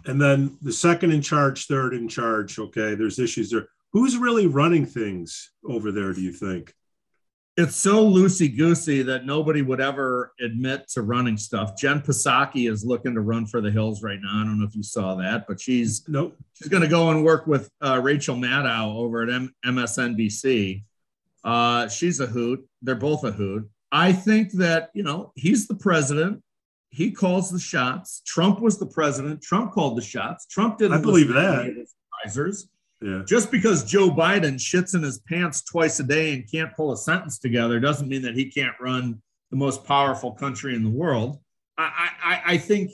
and 0.05 0.21
then 0.21 0.57
the 0.61 0.73
second 0.73 1.11
in 1.11 1.21
charge, 1.21 1.67
third 1.67 1.93
in 1.93 2.07
charge. 2.07 2.59
Okay, 2.59 2.95
there's 2.95 3.19
issues 3.19 3.49
there. 3.49 3.67
Who's 3.91 4.17
really 4.17 4.47
running 4.47 4.85
things 4.85 5.51
over 5.67 5.91
there? 5.91 6.13
Do 6.13 6.21
you 6.21 6.33
think? 6.33 6.73
It's 7.55 7.75
so 7.75 8.03
loosey 8.03 8.55
goosey 8.57 9.03
that 9.03 9.27
nobody 9.27 9.61
would 9.61 9.79
ever 9.79 10.33
admit 10.41 10.87
to 10.89 11.03
running 11.03 11.37
stuff. 11.37 11.77
Jen 11.77 12.01
Psaki 12.01 12.67
is 12.67 12.83
looking 12.83 13.13
to 13.13 13.21
run 13.21 13.45
for 13.45 13.61
the 13.61 13.69
hills 13.69 14.01
right 14.01 14.17
now. 14.19 14.41
I 14.41 14.43
don't 14.43 14.59
know 14.59 14.65
if 14.65 14.75
you 14.75 14.81
saw 14.81 15.13
that, 15.15 15.45
but 15.47 15.61
she's 15.61 16.03
nope. 16.07 16.35
She's 16.53 16.69
going 16.69 16.81
to 16.81 16.89
go 16.89 17.11
and 17.11 17.23
work 17.23 17.45
with 17.45 17.69
uh, 17.79 17.99
Rachel 18.01 18.35
Maddow 18.35 18.95
over 18.95 19.21
at 19.21 19.29
M- 19.29 19.53
MSNBC. 19.63 20.83
Uh, 21.43 21.87
she's 21.89 22.19
a 22.19 22.25
hoot. 22.25 22.67
They're 22.81 22.95
both 22.95 23.23
a 23.23 23.31
hoot. 23.31 23.69
I 23.91 24.13
think 24.13 24.53
that 24.53 24.89
you 24.95 25.03
know 25.03 25.31
he's 25.35 25.67
the 25.67 25.75
president 25.75 26.41
he 26.93 27.11
calls 27.11 27.49
the 27.49 27.59
shots. 27.59 28.21
Trump 28.23 28.61
was 28.61 28.77
the 28.77 28.85
president. 28.85 29.41
Trump 29.41 29.71
called 29.71 29.97
the 29.97 30.01
shots. 30.01 30.45
Trump 30.45 30.77
didn't. 30.77 30.99
I 30.99 31.01
believe 31.01 31.29
that. 31.29 31.87
Advisors. 32.23 32.69
Yeah. 33.01 33.23
Just 33.25 33.49
because 33.51 33.83
Joe 33.83 34.09
Biden 34.09 34.55
shits 34.55 34.93
in 34.93 35.01
his 35.01 35.17
pants 35.19 35.63
twice 35.63 35.99
a 35.99 36.03
day 36.03 36.33
and 36.33 36.49
can't 36.49 36.73
pull 36.75 36.91
a 36.91 36.97
sentence 36.97 37.39
together 37.39 37.79
doesn't 37.79 38.07
mean 38.07 38.21
that 38.21 38.35
he 38.35 38.51
can't 38.51 38.75
run 38.79 39.21
the 39.49 39.57
most 39.57 39.85
powerful 39.85 40.33
country 40.33 40.75
in 40.75 40.83
the 40.83 40.89
world. 40.89 41.39
I, 41.79 42.09
I, 42.23 42.41
I 42.45 42.57
think 42.57 42.91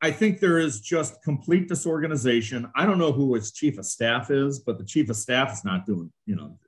I 0.00 0.10
think 0.10 0.40
there 0.40 0.58
is 0.58 0.80
just 0.80 1.22
complete 1.22 1.68
disorganization. 1.68 2.70
I 2.74 2.86
don't 2.86 2.98
know 2.98 3.12
who 3.12 3.34
his 3.34 3.52
chief 3.52 3.78
of 3.78 3.84
staff 3.84 4.30
is, 4.30 4.58
but 4.58 4.78
the 4.78 4.84
chief 4.84 5.10
of 5.10 5.16
staff 5.16 5.52
is 5.52 5.64
not 5.64 5.84
doing, 5.84 6.10
you 6.24 6.36
know. 6.36 6.58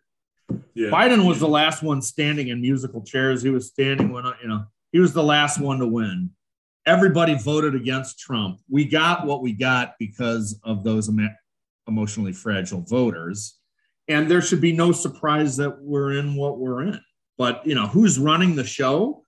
Yeah. 0.75 0.91
Biden 0.91 1.27
was 1.27 1.41
the 1.41 1.49
last 1.49 1.83
one 1.83 2.03
standing 2.03 2.49
in 2.49 2.61
musical 2.61 3.03
chairs. 3.03 3.43
He 3.43 3.51
was 3.51 3.69
standing 3.69 4.13
when, 4.13 4.25
you 4.43 4.49
know, 4.49 4.67
he 4.93 5.01
was 5.01 5.15
the 5.15 5.23
last 5.23 5.59
one 5.59 5.79
to 5.79 5.87
win 5.87 6.31
everybody 6.87 7.35
voted 7.35 7.75
against 7.75 8.21
Trump. 8.21 8.61
We 8.71 8.85
got 8.85 9.27
what 9.27 9.43
we 9.43 9.53
got 9.53 9.95
because 9.99 10.59
of 10.63 10.85
those 10.85 11.11
emotionally 11.89 12.33
fragile 12.33 12.83
voters. 12.83 13.59
And 14.09 14.31
there 14.31 14.41
should 14.41 14.61
be 14.61 14.73
no 14.73 14.93
surprise 14.93 15.57
that 15.57 15.83
we're 15.83 16.13
in 16.13 16.37
what 16.37 16.59
we're 16.59 16.83
in. 16.83 17.01
But, 17.37 17.67
you 17.67 17.75
know, 17.75 17.89
who's 17.89 18.19
running 18.19 18.55
the 18.55 18.65
show? 18.65 19.25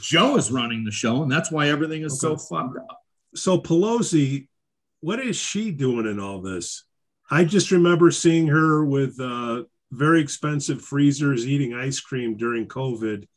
Joe 0.00 0.36
is 0.36 0.50
running 0.50 0.84
the 0.84 0.90
show, 0.90 1.22
and 1.22 1.30
that's 1.30 1.52
why 1.52 1.68
everything 1.68 2.02
is 2.02 2.12
okay. 2.24 2.34
so 2.34 2.56
fucked 2.56 2.78
up. 2.78 2.98
So, 3.34 3.58
Pelosi, 3.58 4.48
what 5.00 5.20
is 5.20 5.36
she 5.36 5.70
doing 5.70 6.06
in 6.06 6.18
all 6.18 6.40
this? 6.40 6.84
I 7.30 7.44
just 7.44 7.70
remember 7.70 8.10
seeing 8.10 8.46
her 8.48 8.84
with 8.86 9.20
uh, 9.20 9.64
very 9.90 10.22
expensive 10.22 10.80
freezers 10.80 11.46
eating 11.46 11.74
ice 11.74 12.00
cream 12.00 12.36
during 12.38 12.66
COVID. 12.68 13.28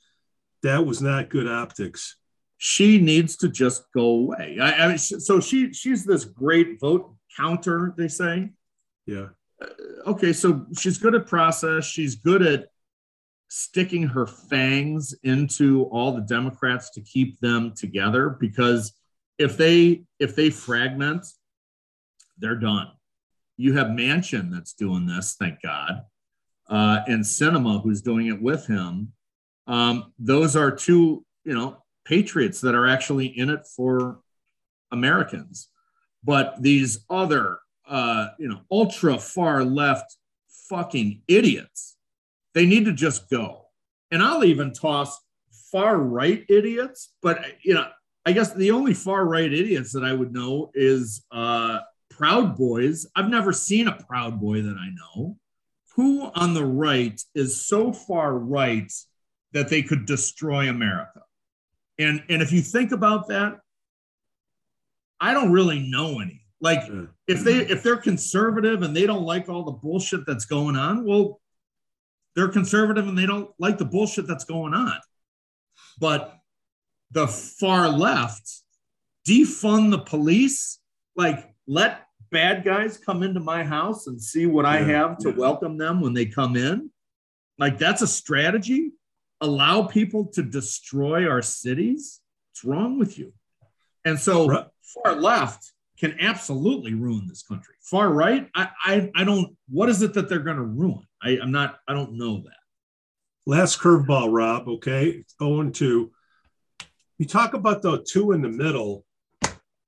That 0.63 0.85
was 0.85 1.01
not 1.01 1.29
good 1.29 1.47
optics 1.47 2.15
she 2.57 2.99
needs 2.99 3.35
to 3.37 3.49
just 3.49 3.83
go 3.93 4.05
away. 4.05 4.57
I, 4.61 4.85
I 4.85 4.87
mean, 4.87 4.97
so 4.97 5.39
she 5.39 5.73
she's 5.73 6.05
this 6.05 6.25
great 6.25 6.79
vote 6.79 7.13
counter, 7.35 7.93
they 7.97 8.07
say. 8.07 8.49
Yeah. 9.05 9.27
Uh, 9.61 10.09
okay, 10.11 10.33
so 10.33 10.65
she's 10.77 10.97
good 10.97 11.15
at 11.15 11.27
process. 11.27 11.85
She's 11.85 12.15
good 12.15 12.41
at 12.41 12.67
sticking 13.47 14.03
her 14.03 14.25
fangs 14.25 15.13
into 15.23 15.83
all 15.85 16.13
the 16.13 16.21
Democrats 16.21 16.89
to 16.91 17.01
keep 17.01 17.39
them 17.39 17.73
together 17.75 18.29
because 18.29 18.93
if 19.37 19.57
they 19.57 20.03
if 20.19 20.35
they 20.35 20.49
fragment, 20.49 21.25
they're 22.37 22.55
done. 22.55 22.91
You 23.57 23.73
have 23.73 23.87
Manchin 23.87 24.51
that's 24.51 24.73
doing 24.73 25.05
this, 25.05 25.35
thank 25.39 25.61
God, 25.61 26.03
uh, 26.69 27.01
and 27.07 27.23
Sinema 27.23 27.81
who's 27.83 28.01
doing 28.01 28.27
it 28.27 28.41
with 28.41 28.65
him. 28.67 29.13
Um, 29.67 30.13
those 30.19 30.55
are 30.55 30.71
two, 30.71 31.25
you 31.43 31.53
know, 31.53 31.84
patriots 32.05 32.61
that 32.61 32.75
are 32.75 32.87
actually 32.87 33.25
in 33.25 33.49
it 33.49 33.65
for 33.75 34.19
Americans. 34.91 35.69
But 36.23 36.61
these 36.61 37.05
other, 37.09 37.59
uh, 37.87 38.27
you 38.39 38.47
know, 38.47 38.61
ultra 38.71 39.17
far 39.17 39.63
left 39.63 40.15
fucking 40.69 41.21
idiots, 41.27 41.97
they 42.53 42.65
need 42.65 42.85
to 42.85 42.93
just 42.93 43.29
go. 43.29 43.65
And 44.11 44.23
I'll 44.23 44.43
even 44.43 44.71
toss 44.71 45.19
far 45.71 45.97
right 45.97 46.45
idiots, 46.47 47.13
but, 47.21 47.43
you 47.61 47.73
know, 47.73 47.87
I 48.25 48.31
guess 48.31 48.53
the 48.53 48.71
only 48.71 48.93
far 48.93 49.25
right 49.25 49.51
idiots 49.51 49.91
that 49.91 50.03
I 50.03 50.13
would 50.13 50.33
know 50.33 50.71
is 50.73 51.23
uh, 51.31 51.79
Proud 52.09 52.55
Boys. 52.55 53.05
I've 53.15 53.29
never 53.29 53.51
seen 53.53 53.87
a 53.87 54.03
Proud 54.07 54.39
Boy 54.39 54.61
that 54.61 54.77
I 54.77 54.89
know. 54.89 55.37
Who 55.95 56.31
on 56.33 56.53
the 56.53 56.65
right 56.65 57.21
is 57.35 57.65
so 57.65 57.93
far 57.93 58.33
right 58.37 58.91
that 59.51 59.69
they 59.69 59.81
could 59.83 60.05
destroy 60.05 60.69
America? 60.69 61.21
And 61.97 62.23
and 62.29 62.41
if 62.41 62.51
you 62.51 62.61
think 62.61 62.91
about 62.91 63.27
that, 63.29 63.59
I 65.19 65.33
don't 65.33 65.51
really 65.51 65.79
know 65.79 66.19
any. 66.19 66.41
Like 66.61 66.83
if 67.27 67.43
they 67.43 67.57
if 67.57 67.83
they're 67.83 67.97
conservative 67.97 68.81
and 68.81 68.95
they 68.95 69.05
don't 69.05 69.23
like 69.23 69.49
all 69.49 69.63
the 69.63 69.71
bullshit 69.71 70.25
that's 70.25 70.45
going 70.45 70.75
on, 70.75 71.05
well, 71.05 71.39
they're 72.35 72.49
conservative 72.49 73.07
and 73.07 73.17
they 73.17 73.25
don't 73.25 73.49
like 73.59 73.77
the 73.77 73.85
bullshit 73.85 74.27
that's 74.27 74.45
going 74.45 74.73
on. 74.73 74.99
But 75.99 76.37
the 77.11 77.27
far 77.27 77.87
left 77.89 78.49
defund 79.27 79.91
the 79.91 79.99
police, 79.99 80.79
like 81.15 81.49
let 81.67 82.05
bad 82.31 82.63
guys 82.63 82.97
come 82.97 83.23
into 83.23 83.39
my 83.39 83.63
house 83.63 84.07
and 84.07 84.21
see 84.21 84.45
what 84.45 84.65
I 84.65 84.77
have 84.81 85.17
to 85.19 85.31
welcome 85.31 85.77
them 85.77 86.01
when 86.01 86.13
they 86.13 86.25
come 86.25 86.55
in. 86.55 86.89
Like 87.57 87.77
that's 87.77 88.01
a 88.01 88.07
strategy 88.07 88.91
allow 89.41 89.83
people 89.83 90.25
to 90.33 90.43
destroy 90.43 91.27
our 91.29 91.41
cities? 91.41 92.21
What's 92.51 92.63
wrong 92.63 92.97
with 92.97 93.17
you? 93.17 93.33
And 94.05 94.19
so 94.19 94.47
right. 94.47 94.65
far 95.03 95.15
left 95.15 95.71
can 95.99 96.17
absolutely 96.19 96.93
ruin 96.93 97.25
this 97.27 97.43
country. 97.43 97.75
Far 97.81 98.11
right, 98.11 98.49
I, 98.55 98.69
I, 98.83 99.11
I 99.15 99.23
don't. 99.23 99.55
What 99.69 99.89
is 99.89 100.01
it 100.01 100.13
that 100.13 100.29
they're 100.29 100.39
going 100.39 100.57
to 100.57 100.63
ruin? 100.63 101.05
I, 101.21 101.39
I'm 101.41 101.51
not. 101.51 101.79
I 101.87 101.93
don't 101.93 102.13
know 102.13 102.37
that. 102.43 102.57
Last 103.45 103.79
curveball, 103.79 104.31
Rob. 104.31 104.67
Okay, 104.67 105.23
going 105.39 105.71
to. 105.73 106.11
You 107.17 107.25
talk 107.25 107.53
about 107.53 107.81
the 107.81 108.03
two 108.07 108.33
in 108.33 108.41
the 108.41 108.49
middle. 108.49 109.05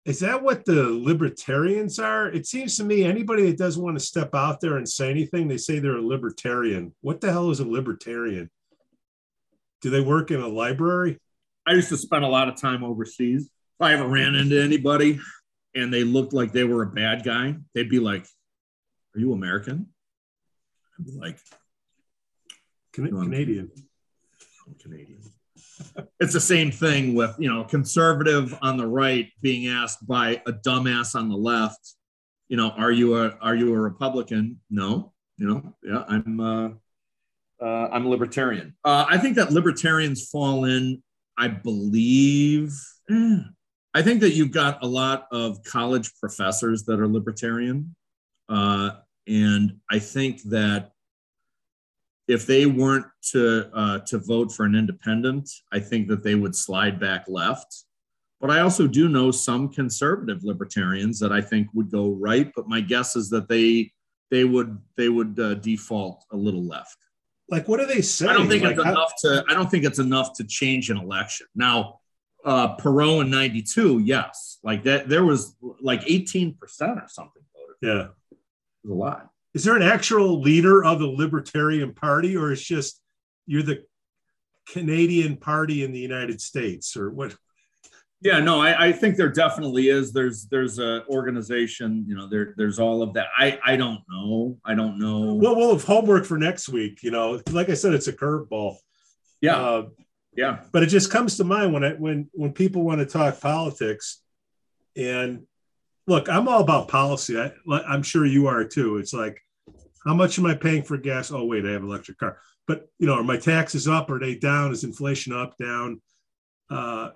Is 0.06 0.20
that 0.20 0.42
what 0.42 0.64
the 0.64 0.84
libertarians 0.84 2.00
are? 2.00 2.30
It 2.30 2.48
seems 2.48 2.78
to 2.78 2.86
me 2.86 3.04
anybody 3.04 3.46
that 3.48 3.58
doesn't 3.58 3.84
want 3.84 4.00
to 4.00 4.06
step 4.06 4.34
out 4.34 4.62
there 4.62 4.78
and 4.78 4.88
say 4.88 5.10
anything, 5.10 5.50
they 5.50 5.58
say 5.58 5.80
they're 5.80 5.98
a 5.98 6.02
libertarian. 6.02 6.96
What 7.02 7.20
the 7.20 7.30
hell 7.30 7.52
is 7.52 7.60
a 7.60 7.68
libertarian? 7.68 8.50
Do 9.82 9.90
they 9.90 10.02
work 10.02 10.32
in 10.32 10.42
a 10.42 10.48
library? 10.48 11.20
I 11.66 11.74
used 11.74 11.90
to 11.90 11.98
spend 11.98 12.24
a 12.24 12.28
lot 12.28 12.48
of 12.48 12.56
time 12.56 12.84
overseas. 12.84 13.44
If 13.46 13.86
I 13.86 13.94
ever 13.94 14.08
ran 14.08 14.36
into 14.36 14.62
anybody 14.62 15.20
and 15.76 15.94
they 15.94 16.04
looked 16.04 16.34
like 16.34 16.52
they 16.52 16.64
were 16.64 16.84
a 16.84 16.88
bad 16.88 17.24
guy, 17.24 17.56
they'd 17.76 17.90
be 17.90 18.00
like, 18.00 18.26
Are 19.16 19.20
you 19.20 19.34
American? 19.34 19.88
I'd 21.00 21.06
be 21.06 21.12
like, 21.12 21.40
Can- 22.94 23.10
Canadian. 23.10 23.72
I'm 24.68 24.76
Canadian. 24.82 25.22
it's 26.20 26.34
the 26.34 26.40
same 26.40 26.72
thing 26.72 27.14
with, 27.14 27.36
you 27.38 27.52
know, 27.52 27.64
conservative 27.64 28.58
on 28.62 28.78
the 28.78 28.88
right 28.88 29.30
being 29.42 29.68
asked 29.68 30.06
by 30.08 30.42
a 30.48 30.54
dumbass 30.54 31.16
on 31.16 31.30
the 31.30 31.36
left, 31.38 31.94
you 32.48 32.58
know, 32.58 32.72
are 32.72 32.92
you 32.92 33.18
a 33.18 33.38
are 33.42 33.56
you 33.56 33.74
a 33.74 33.80
Republican? 33.80 34.60
No, 34.70 35.14
you 35.38 35.48
know, 35.48 35.76
yeah, 35.84 36.04
I'm 36.08 36.40
uh 36.40 36.70
uh, 37.62 37.88
I'm 37.92 38.06
a 38.06 38.10
libertarian. 38.10 38.76
Uh, 38.84 39.06
I 39.10 39.18
think 39.18 39.36
that 39.36 39.52
libertarians 39.52 40.28
fall 40.30 40.66
in, 40.66 41.02
I 41.38 41.48
believe, 41.48 42.74
eh, 43.10 43.40
I 43.94 44.02
think 44.02 44.22
that 44.22 44.36
you've 44.36 44.52
got 44.52 44.84
a 44.84 44.88
lot 44.88 45.28
of 45.32 45.64
college 45.64 46.12
professors 46.20 46.84
that 46.84 47.00
are 47.00 47.08
libertarian. 47.08 47.96
Uh, 48.48 48.92
and 49.28 49.78
I 49.90 50.00
think 50.00 50.44
that 50.44 50.92
if 52.28 52.46
they 52.46 52.66
weren't 52.66 53.08
to, 53.32 53.70
uh, 53.74 54.00
to 54.00 54.20
vote 54.20 54.52
for 54.52 54.66
an 54.66 54.76
independent, 54.76 55.50
I 55.72 55.80
think 55.80 56.08
that 56.10 56.24
they 56.24 56.36
would 56.36 56.56
slide 56.56 57.00
back 57.00 57.26
left. 57.28 57.86
But 58.40 58.52
I 58.52 58.60
also 58.60 58.86
do 58.86 59.10
know 59.10 59.32
some 59.32 59.70
conservative 59.70 60.44
libertarians 60.44 61.20
that 61.20 61.32
I 61.32 61.42
think 61.42 61.68
would 61.74 61.90
go 61.90 62.10
right. 62.10 62.52
But 62.56 62.68
my 62.68 62.82
guess 62.82 63.16
is 63.16 63.30
that 63.32 63.48
they 63.48 63.92
they 64.30 64.44
would 64.44 64.78
they 64.96 65.10
would 65.10 65.40
uh, 65.40 65.56
default 65.56 66.24
a 66.32 66.38
little 66.38 66.64
left 66.64 66.98
like 67.50 67.68
what 67.68 67.80
are 67.80 67.86
they 67.86 68.02
saying? 68.02 68.32
I 68.32 68.34
don't 68.34 68.48
think 68.50 68.64
like, 68.64 68.76
it's 68.76 68.84
how- 68.84 68.92
enough 68.92 69.14
to. 69.22 69.44
I 69.50 69.54
don't 69.54 69.70
think 69.72 69.86
it's 69.86 70.00
enough 70.00 70.34
to 70.38 70.44
change 70.44 70.90
an 70.90 70.98
election. 70.98 71.48
Now, 71.56 72.00
uh, 72.46 72.76
Perot 72.78 73.22
in 73.22 73.30
'92, 73.30 74.00
yes, 74.00 74.60
like 74.64 74.84
that. 74.84 75.10
There 75.10 75.24
was 75.26 75.56
like 75.82 76.04
18 76.06 76.56
percent 76.56 76.98
or 76.98 77.08
something 77.08 77.42
voted. 77.54 77.76
Yeah, 77.82 78.08
it 78.32 78.38
was 78.84 78.92
a 78.92 78.94
lot. 78.94 79.30
is 79.54 79.64
there 79.64 79.76
an 79.76 79.82
actual 79.82 80.42
leader 80.42 80.84
of 80.84 81.00
the 81.00 81.08
Libertarian 81.08 81.94
Party, 81.94 82.36
or 82.38 82.52
it's 82.52 82.62
just 82.62 83.02
you're 83.46 83.64
the 83.64 83.84
Canadian 84.70 85.38
Party 85.38 85.84
in 85.84 85.92
the 85.92 86.00
United 86.00 86.42
States, 86.42 86.98
or 86.98 87.10
what? 87.10 87.36
Yeah, 88.22 88.40
no, 88.40 88.60
I, 88.62 88.88
I 88.88 88.92
think 88.92 89.16
there 89.16 89.30
definitely 89.30 89.90
is. 89.90 90.12
There's 90.12 90.48
there's 90.48 90.80
a 90.80 91.06
organization, 91.08 92.04
you 92.08 92.16
know, 92.16 92.28
there 92.28 92.56
there's 92.58 92.80
all 92.80 93.04
of 93.04 93.14
that. 93.14 93.28
I 93.38 93.60
I 93.64 93.76
don't 93.76 94.02
know. 94.10 94.58
I 94.66 94.74
don't 94.74 94.98
know. 94.98 95.36
Well, 95.36 95.56
we'll 95.56 95.74
have 95.74 95.84
homework 95.84 96.26
for 96.26 96.38
next 96.38 96.68
week. 96.70 97.04
You 97.04 97.12
know, 97.12 97.40
like 97.52 97.70
I 97.70 97.76
said, 97.76 97.94
it's 97.94 98.08
a 98.08 98.14
curveball. 98.14 98.78
Yeah, 99.40 99.58
Uh, 99.58 99.84
yeah. 100.36 100.62
but 100.72 100.82
it 100.82 100.88
just 100.88 101.12
comes 101.12 101.38
to 101.38 101.44
mind 101.44 101.74
when 101.74 101.84
I 101.84 101.92
when 101.92 102.28
when 102.34 102.54
people 102.54 102.82
want 102.82 103.00
to 103.00 103.06
talk 103.06 103.40
politics, 103.40 104.24
and 104.96 105.44
look, 106.08 106.28
I'm 106.28 106.48
all 106.48 106.62
about 106.62 106.88
policy. 106.88 107.40
I, 107.40 107.52
I'm 107.88 108.02
sure 108.02 108.26
you 108.26 108.48
are 108.48 108.64
too. 108.64 108.98
It's 108.98 109.14
like, 109.14 109.40
how 110.08 110.16
much 110.16 110.40
am 110.40 110.48
I 110.48 110.56
paying 110.56 110.82
for 110.82 110.98
gas? 110.98 111.32
Oh 111.32 111.46
wait, 111.46 111.68
I 111.68 111.72
have 111.72 111.84
an 111.84 111.88
electric 111.88 112.18
car. 112.18 112.40
But 112.68 112.88
you 112.98 113.06
know, 113.06 113.14
are 113.14 113.24
my 113.24 113.38
taxes 113.38 113.88
up? 113.88 114.10
Are 114.10 114.20
they 114.20 114.34
down? 114.34 114.72
Is 114.72 114.84
inflation 114.84 115.34
up, 115.34 115.56
down? 115.60 116.02
Uh, 116.70 117.10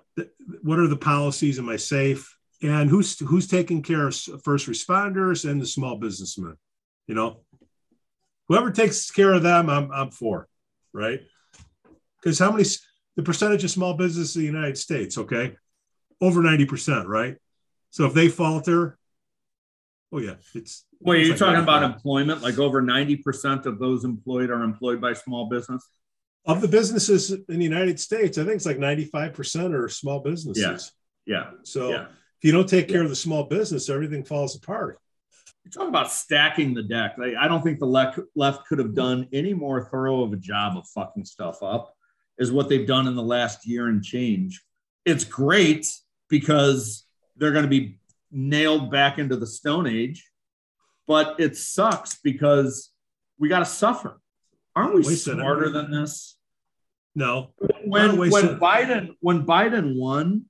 what 0.62 0.78
are 0.78 0.88
the 0.88 0.96
policies? 0.96 1.58
Am 1.58 1.68
I 1.68 1.76
safe? 1.76 2.36
And 2.62 2.88
who's 2.88 3.18
who's 3.18 3.46
taking 3.46 3.82
care 3.82 4.06
of 4.06 4.14
first 4.42 4.68
responders 4.68 5.48
and 5.48 5.60
the 5.60 5.66
small 5.66 5.96
businessmen? 5.96 6.56
You 7.06 7.14
know, 7.14 7.40
whoever 8.48 8.70
takes 8.70 9.10
care 9.10 9.32
of 9.32 9.42
them, 9.42 9.68
I'm 9.68 9.90
I'm 9.90 10.10
for, 10.10 10.48
right? 10.92 11.20
Because 12.20 12.38
how 12.38 12.52
many 12.52 12.64
the 13.16 13.22
percentage 13.22 13.64
of 13.64 13.70
small 13.70 13.94
business 13.94 14.36
in 14.36 14.42
the 14.42 14.46
United 14.46 14.78
States? 14.78 15.18
Okay, 15.18 15.56
over 16.20 16.40
ninety 16.40 16.64
percent, 16.64 17.08
right? 17.08 17.36
So 17.90 18.06
if 18.06 18.14
they 18.14 18.28
falter, 18.28 18.96
oh 20.12 20.18
yeah, 20.18 20.36
it's 20.54 20.84
Wait, 21.04 21.20
it's 21.20 21.28
you're 21.28 21.48
like 21.48 21.56
talking 21.56 21.62
about 21.62 21.82
employment? 21.82 22.42
Like 22.42 22.58
over 22.58 22.80
90% 22.80 23.66
of 23.66 23.78
those 23.78 24.04
employed 24.04 24.50
are 24.50 24.62
employed 24.62 25.00
by 25.00 25.14
small 25.14 25.48
business? 25.48 25.84
Of 26.44 26.60
the 26.60 26.68
businesses 26.68 27.30
in 27.30 27.44
the 27.46 27.64
United 27.64 28.00
States, 28.00 28.38
I 28.38 28.44
think 28.44 28.56
it's 28.56 28.66
like 28.66 28.78
95% 28.78 29.74
are 29.74 29.88
small 29.88 30.20
businesses. 30.20 30.92
Yeah. 31.24 31.34
yeah. 31.34 31.50
So 31.62 31.90
Yeah. 31.90 32.02
if 32.06 32.42
you 32.42 32.52
don't 32.52 32.68
take 32.68 32.88
care 32.88 33.02
of 33.02 33.08
the 33.08 33.16
small 33.16 33.44
business, 33.44 33.88
everything 33.88 34.24
falls 34.24 34.56
apart. 34.56 34.98
You're 35.64 35.70
talking 35.70 35.90
about 35.90 36.10
stacking 36.10 36.74
the 36.74 36.82
deck. 36.82 37.14
Like, 37.16 37.34
I 37.36 37.46
don't 37.46 37.62
think 37.62 37.78
the 37.78 37.86
left, 37.86 38.18
left 38.34 38.66
could 38.66 38.80
have 38.80 38.94
done 38.94 39.28
any 39.32 39.54
more 39.54 39.84
thorough 39.84 40.22
of 40.24 40.32
a 40.32 40.36
job 40.36 40.76
of 40.76 40.88
fucking 40.88 41.24
stuff 41.24 41.62
up 41.62 41.94
as 42.40 42.50
what 42.50 42.68
they've 42.68 42.86
done 42.86 43.06
in 43.06 43.14
the 43.14 43.22
last 43.22 43.64
year 43.64 43.86
and 43.86 44.02
change. 44.02 44.60
It's 45.04 45.22
great 45.22 45.86
because 46.28 47.06
they're 47.36 47.52
going 47.52 47.64
to 47.64 47.68
be 47.70 47.98
nailed 48.32 48.90
back 48.90 49.18
into 49.18 49.36
the 49.36 49.46
Stone 49.46 49.86
Age, 49.86 50.28
but 51.06 51.38
it 51.38 51.56
sucks 51.56 52.18
because 52.24 52.90
we 53.38 53.48
got 53.48 53.60
to 53.60 53.66
suffer. 53.66 54.20
Aren't 54.74 54.94
we 54.94 55.14
smarter 55.14 55.68
than 55.68 55.90
this? 55.90 56.36
No, 57.14 57.50
when 57.84 58.16
when. 58.16 58.30
Biden 58.58 59.16
when 59.20 59.44
Biden 59.44 59.96
won, 59.96 60.46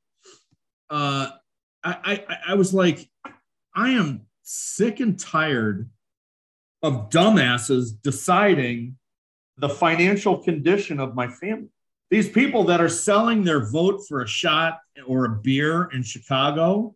uh, 0.91 1.29
I, 1.83 2.23
I 2.29 2.37
I 2.51 2.55
was 2.55 2.73
like, 2.73 3.09
I 3.75 3.91
am 3.91 4.27
sick 4.43 5.01
and 5.01 5.19
tired 5.19 5.91
of 6.83 7.11
dumbasses 7.11 7.91
deciding 8.03 8.97
the 9.59 9.69
financial 9.69 10.39
condition 10.39 11.01
of 11.01 11.15
my 11.15 11.29
family. 11.29 11.69
These 12.11 12.29
people 12.29 12.65
that 12.65 12.81
are 12.81 12.89
selling 12.89 13.43
their 13.43 13.65
vote 13.71 14.03
for 14.09 14.23
a 14.23 14.27
shot 14.29 14.81
or 15.07 15.25
a 15.25 15.31
beer 15.31 15.89
in 15.95 16.03
Chicago 16.03 16.95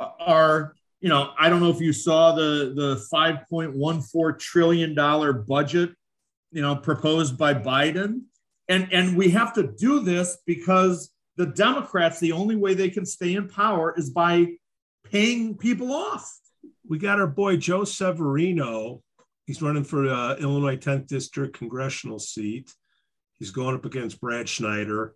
are, 0.00 0.74
you 1.00 1.08
know, 1.08 1.32
I 1.38 1.48
don't 1.48 1.60
know 1.60 1.70
if 1.70 1.80
you 1.80 1.92
saw 1.92 2.34
the 2.34 2.72
the 2.74 3.06
5.14 3.12 4.38
trillion 4.38 4.94
dollar 4.94 5.32
budget, 5.32 5.94
you 6.52 6.62
know, 6.62 6.76
proposed 6.76 7.36
by 7.36 7.54
Biden. 7.54 8.22
And 8.68 8.92
and 8.92 9.16
we 9.16 9.30
have 9.30 9.52
to 9.54 9.72
do 9.72 10.00
this 10.00 10.38
because 10.46 11.10
the 11.36 11.46
Democrats, 11.46 12.20
the 12.20 12.32
only 12.32 12.56
way 12.56 12.74
they 12.74 12.90
can 12.90 13.06
stay 13.06 13.34
in 13.34 13.48
power 13.48 13.94
is 13.96 14.10
by 14.10 14.46
paying 15.10 15.56
people 15.56 15.92
off. 15.92 16.30
we 16.88 16.98
got 16.98 17.18
our 17.18 17.26
boy 17.26 17.56
Joe 17.56 17.84
Severino. 17.84 19.02
He's 19.46 19.62
running 19.62 19.84
for 19.84 20.08
uh, 20.08 20.36
Illinois 20.36 20.76
10th 20.76 21.08
District 21.08 21.56
congressional 21.56 22.18
seat. 22.18 22.72
He's 23.38 23.50
going 23.50 23.74
up 23.74 23.84
against 23.84 24.20
Brad 24.20 24.48
Schneider. 24.48 25.14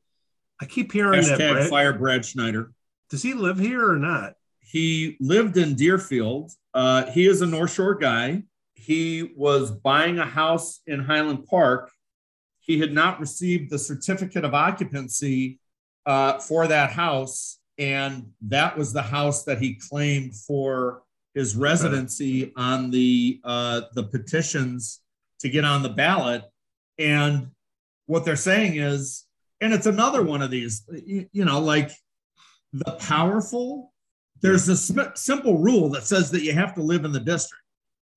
I 0.60 0.64
keep 0.64 0.90
hearing 0.90 1.22
that. 1.22 1.38
Brad, 1.38 1.68
fire 1.68 1.92
Brad 1.92 2.24
Schneider. 2.24 2.72
does 3.10 3.22
he 3.22 3.34
live 3.34 3.58
here 3.58 3.88
or 3.88 3.96
not? 3.96 4.34
He 4.60 5.16
lived 5.20 5.56
in 5.56 5.74
Deerfield. 5.74 6.50
Uh, 6.74 7.04
he 7.06 7.26
is 7.26 7.40
a 7.40 7.46
North 7.46 7.72
Shore 7.72 7.94
guy. 7.94 8.42
He 8.76 9.32
was 9.34 9.70
buying 9.70 10.18
a 10.18 10.26
house 10.26 10.80
in 10.86 11.00
Highland 11.00 11.46
Park. 11.46 11.90
He 12.60 12.78
had 12.78 12.92
not 12.92 13.18
received 13.18 13.70
the 13.70 13.78
certificate 13.78 14.44
of 14.44 14.54
occupancy 14.54 15.58
uh, 16.04 16.38
for 16.38 16.68
that 16.68 16.90
house. 16.92 17.58
And 17.78 18.28
that 18.42 18.76
was 18.78 18.92
the 18.92 19.02
house 19.02 19.44
that 19.44 19.60
he 19.60 19.74
claimed 19.74 20.36
for 20.36 21.02
his 21.34 21.56
residency 21.56 22.52
on 22.56 22.90
the 22.90 23.40
uh, 23.44 23.82
the 23.94 24.04
petitions 24.04 25.00
to 25.40 25.48
get 25.48 25.64
on 25.64 25.82
the 25.82 25.90
ballot. 25.90 26.44
And 26.98 27.48
what 28.06 28.24
they're 28.24 28.36
saying 28.36 28.76
is, 28.76 29.24
and 29.60 29.74
it's 29.74 29.86
another 29.86 30.22
one 30.22 30.40
of 30.40 30.50
these, 30.50 30.86
you, 31.04 31.28
you 31.32 31.44
know, 31.44 31.60
like 31.60 31.90
the 32.72 32.92
powerful. 32.92 33.92
There's 34.42 34.68
a 34.68 34.76
sm- 34.76 35.14
simple 35.14 35.58
rule 35.58 35.88
that 35.90 36.04
says 36.04 36.30
that 36.30 36.42
you 36.42 36.52
have 36.52 36.74
to 36.74 36.82
live 36.82 37.04
in 37.04 37.12
the 37.12 37.20
district. 37.20 37.62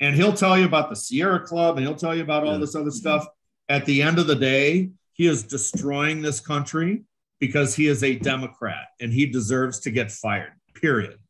And 0.00 0.16
he'll 0.16 0.32
tell 0.32 0.58
you 0.58 0.64
about 0.64 0.90
the 0.90 0.96
Sierra 0.96 1.38
Club 1.38 1.76
and 1.76 1.86
he'll 1.86 1.94
tell 1.94 2.16
you 2.16 2.24
about 2.24 2.44
all 2.44 2.58
this 2.58 2.74
other 2.74 2.86
mm-hmm. 2.86 2.90
stuff. 2.90 3.28
At 3.68 3.86
the 3.86 4.02
end 4.02 4.18
of 4.18 4.26
the 4.26 4.34
day, 4.34 4.90
he 5.12 5.28
is 5.28 5.44
destroying 5.44 6.22
this 6.22 6.40
country 6.40 7.04
because 7.38 7.76
he 7.76 7.86
is 7.86 8.02
a 8.02 8.16
Democrat 8.16 8.86
and 9.00 9.12
he 9.12 9.26
deserves 9.26 9.78
to 9.80 9.92
get 9.92 10.10
fired, 10.10 10.54
period. 10.74 11.20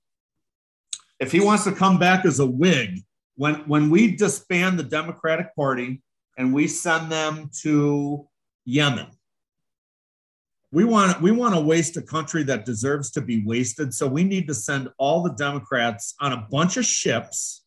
If 1.21 1.33
he 1.33 1.41
wants 1.41 1.65
to 1.65 1.73
come 1.73 1.99
back 1.99 2.25
as 2.25 2.41
a 2.41 2.47
Whig, 2.47 3.03
when, 3.37 3.57
when 3.67 3.91
we 3.91 4.17
disband 4.17 4.79
the 4.79 4.85
Democratic 4.85 5.55
Party 5.57 6.03
and 6.37 6.53
we 6.53 6.67
send 6.67 7.11
them 7.11 7.51
to 7.63 8.27
Yemen, 8.65 9.07
we 10.73 10.85
want 10.85 11.23
we 11.23 11.31
want 11.31 11.55
to 11.55 11.61
waste 11.61 11.97
a 11.97 12.03
country 12.03 12.43
that 12.45 12.65
deserves 12.65 13.13
to 13.13 13.21
be 13.21 13.45
wasted. 13.47 13.95
So 13.95 14.09
we 14.09 14.25
need 14.25 14.49
to 14.49 14.55
send 14.55 14.89
all 14.99 15.23
the 15.23 15.33
Democrats 15.35 16.15
on 16.21 16.33
a 16.33 16.49
bunch 16.51 16.77
of 16.77 16.85
ships 16.85 17.63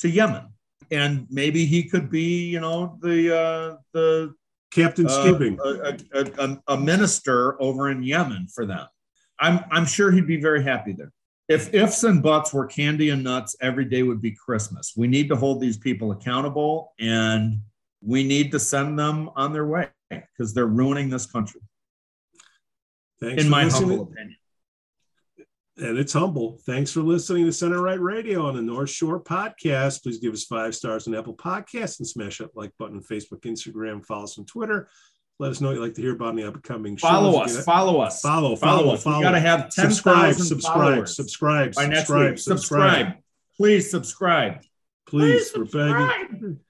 to 0.00 0.08
Yemen, 0.08 0.48
and 0.90 1.28
maybe 1.30 1.64
he 1.64 1.84
could 1.84 2.10
be, 2.10 2.46
you 2.46 2.58
know, 2.58 2.98
the 3.00 3.36
uh, 3.36 3.76
the 3.92 4.34
Captain 4.72 5.06
uh, 5.06 5.38
a, 5.64 5.96
a, 6.12 6.24
a, 6.38 6.62
a 6.68 6.76
minister 6.76 7.60
over 7.62 7.88
in 7.88 8.02
Yemen 8.02 8.48
for 8.52 8.66
them. 8.66 8.86
I'm 9.38 9.60
I'm 9.70 9.86
sure 9.86 10.10
he'd 10.10 10.26
be 10.26 10.40
very 10.40 10.64
happy 10.64 10.92
there. 10.92 11.12
If 11.48 11.74
ifs 11.74 12.04
and 12.04 12.22
buts 12.22 12.54
were 12.54 12.66
candy 12.66 13.10
and 13.10 13.22
nuts, 13.22 13.54
every 13.60 13.84
day 13.84 14.02
would 14.02 14.22
be 14.22 14.32
Christmas. 14.32 14.94
We 14.96 15.06
need 15.06 15.28
to 15.28 15.36
hold 15.36 15.60
these 15.60 15.76
people 15.76 16.12
accountable 16.12 16.92
and 16.98 17.60
we 18.00 18.24
need 18.24 18.52
to 18.52 18.60
send 18.60 18.98
them 18.98 19.30
on 19.36 19.52
their 19.52 19.66
way 19.66 19.88
because 20.10 20.54
they're 20.54 20.66
ruining 20.66 21.10
this 21.10 21.26
country. 21.26 21.60
Thanks 23.20 23.44
in 23.44 23.50
my 23.50 23.64
listening. 23.64 23.88
humble 23.88 24.04
opinion. 24.04 24.36
And 25.76 25.98
it's 25.98 26.12
humble. 26.12 26.60
Thanks 26.64 26.92
for 26.92 27.00
listening 27.00 27.46
to 27.46 27.52
Center 27.52 27.82
Right 27.82 28.00
Radio 28.00 28.46
on 28.46 28.54
the 28.54 28.62
North 28.62 28.90
Shore 28.90 29.20
Podcast. 29.20 30.04
Please 30.04 30.18
give 30.18 30.32
us 30.32 30.44
five 30.44 30.74
stars 30.74 31.08
on 31.08 31.16
Apple 31.16 31.34
Podcasts 31.34 31.98
and 31.98 32.06
smash 32.06 32.38
that 32.38 32.56
like 32.56 32.70
button 32.78 32.96
on 32.96 33.02
Facebook, 33.02 33.40
Instagram, 33.40 34.06
follow 34.06 34.22
us 34.22 34.38
on 34.38 34.44
Twitter. 34.44 34.88
Let 35.40 35.50
us 35.50 35.60
know 35.60 35.68
what 35.68 35.74
you'd 35.74 35.82
like 35.82 35.94
to 35.94 36.00
hear 36.00 36.12
about 36.12 36.36
the 36.36 36.44
upcoming 36.44 36.96
shows. 36.96 37.10
Follow 37.10 37.40
us. 37.40 37.64
Follow 37.64 38.00
us. 38.00 38.20
Follow, 38.20 38.54
Follow 38.54 38.78
follow, 38.78 38.94
us. 38.94 39.02
follow. 39.02 39.18
We 39.18 39.22
got 39.24 39.32
to 39.32 39.40
have 39.40 39.62
ten 39.68 39.90
subscribe, 39.90 40.34
thousand 40.34 40.46
subscribe, 40.46 41.08
subscribe, 41.08 41.74
by 41.74 41.86
next 41.86 42.06
subscribe, 42.06 42.30
week. 42.30 42.38
Subscribe. 42.38 43.12
Please 43.56 43.90
subscribe. 43.90 44.60
Please, 45.06 45.50
Please 45.50 45.72
we're 45.74 46.08
begging. 46.44 46.60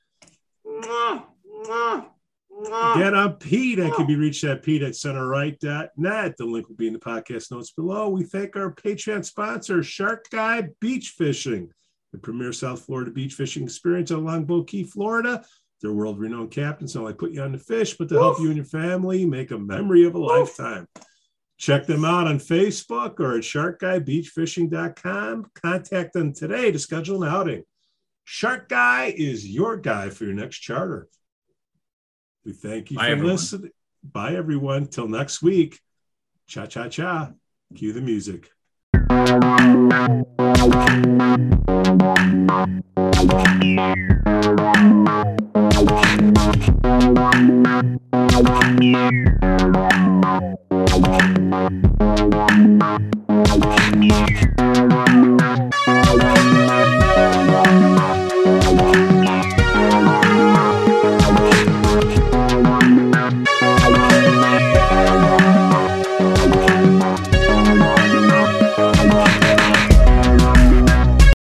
Mwah, 0.67 1.25
mwah, 1.67 2.07
mwah. 2.51 2.97
Get 2.97 3.15
on 3.15 3.35
Pete. 3.35 3.81
I 3.81 3.91
can 3.91 4.07
be 4.07 4.17
reached 4.17 4.45
at 4.45 4.63
Pete 4.63 4.83
at 4.83 4.93
centerright.net. 4.93 6.37
The 6.39 6.45
link 6.45 6.69
will 6.69 6.77
be 6.77 6.87
in 6.87 6.95
the 6.95 6.99
podcast 6.99 7.51
notes 7.51 7.73
below. 7.73 8.09
We 8.09 8.25
thank 8.25 8.57
our 8.57 8.73
Patreon 8.73 9.27
sponsor, 9.27 9.83
Shark 9.83 10.31
Guy 10.31 10.69
Beach 10.81 11.11
Fishing, 11.11 11.71
the 12.13 12.19
premier 12.19 12.53
South 12.53 12.83
Florida 12.83 13.11
beach 13.11 13.35
fishing 13.35 13.65
experience 13.65 14.11
on 14.11 14.25
Longboat 14.25 14.69
Key, 14.69 14.85
Florida. 14.85 15.45
They're 15.85 15.93
world 15.93 16.19
renowned 16.19 16.51
captains. 16.51 16.93
So 16.95 17.07
I 17.07 17.13
put 17.13 17.33
you 17.33 17.43
on 17.43 17.53
the 17.53 17.59
fish, 17.59 17.99
but 17.99 18.09
to 18.09 18.15
help 18.15 18.41
you 18.41 18.47
and 18.47 18.57
your 18.57 18.65
family 18.65 19.27
make 19.27 19.51
a 19.51 19.59
memory 19.59 20.07
of 20.07 20.15
a 20.15 20.19
lifetime. 20.19 20.89
Check 21.59 21.85
them 21.85 22.07
out 22.07 22.27
on 22.27 22.39
Facebook 22.39 23.21
or 23.21 23.37
at 23.37 23.43
sharkguybeachfishing.com. 23.43 25.51
Contact 25.63 26.15
them 26.15 26.33
today 26.33 26.73
to 26.73 26.79
schedule 26.79 27.23
an 27.23 27.29
outing. 27.29 27.65
Shark 28.25 28.71
Guy 28.71 29.13
is 29.15 29.47
your 29.47 29.77
guy 29.77 30.09
for 30.09 30.25
your 30.25 30.33
next 30.33 30.61
charter. 30.61 31.07
We 32.47 32.55
thank 32.55 32.91
you 32.91 32.97
Bye, 32.97 33.09
for 33.09 33.11
everyone. 33.11 33.33
listening. 33.33 33.71
Bye, 34.03 34.37
everyone. 34.37 34.87
Till 34.87 35.09
next 35.09 35.43
week. 35.43 35.81
Cha 36.47 36.65
cha 36.65 36.89
cha. 36.89 37.33
Cue 37.75 37.93
the 37.93 38.01
music. 38.01 38.51
Thank 43.27 45.39
you. 45.39 45.44
Thank 45.77 46.15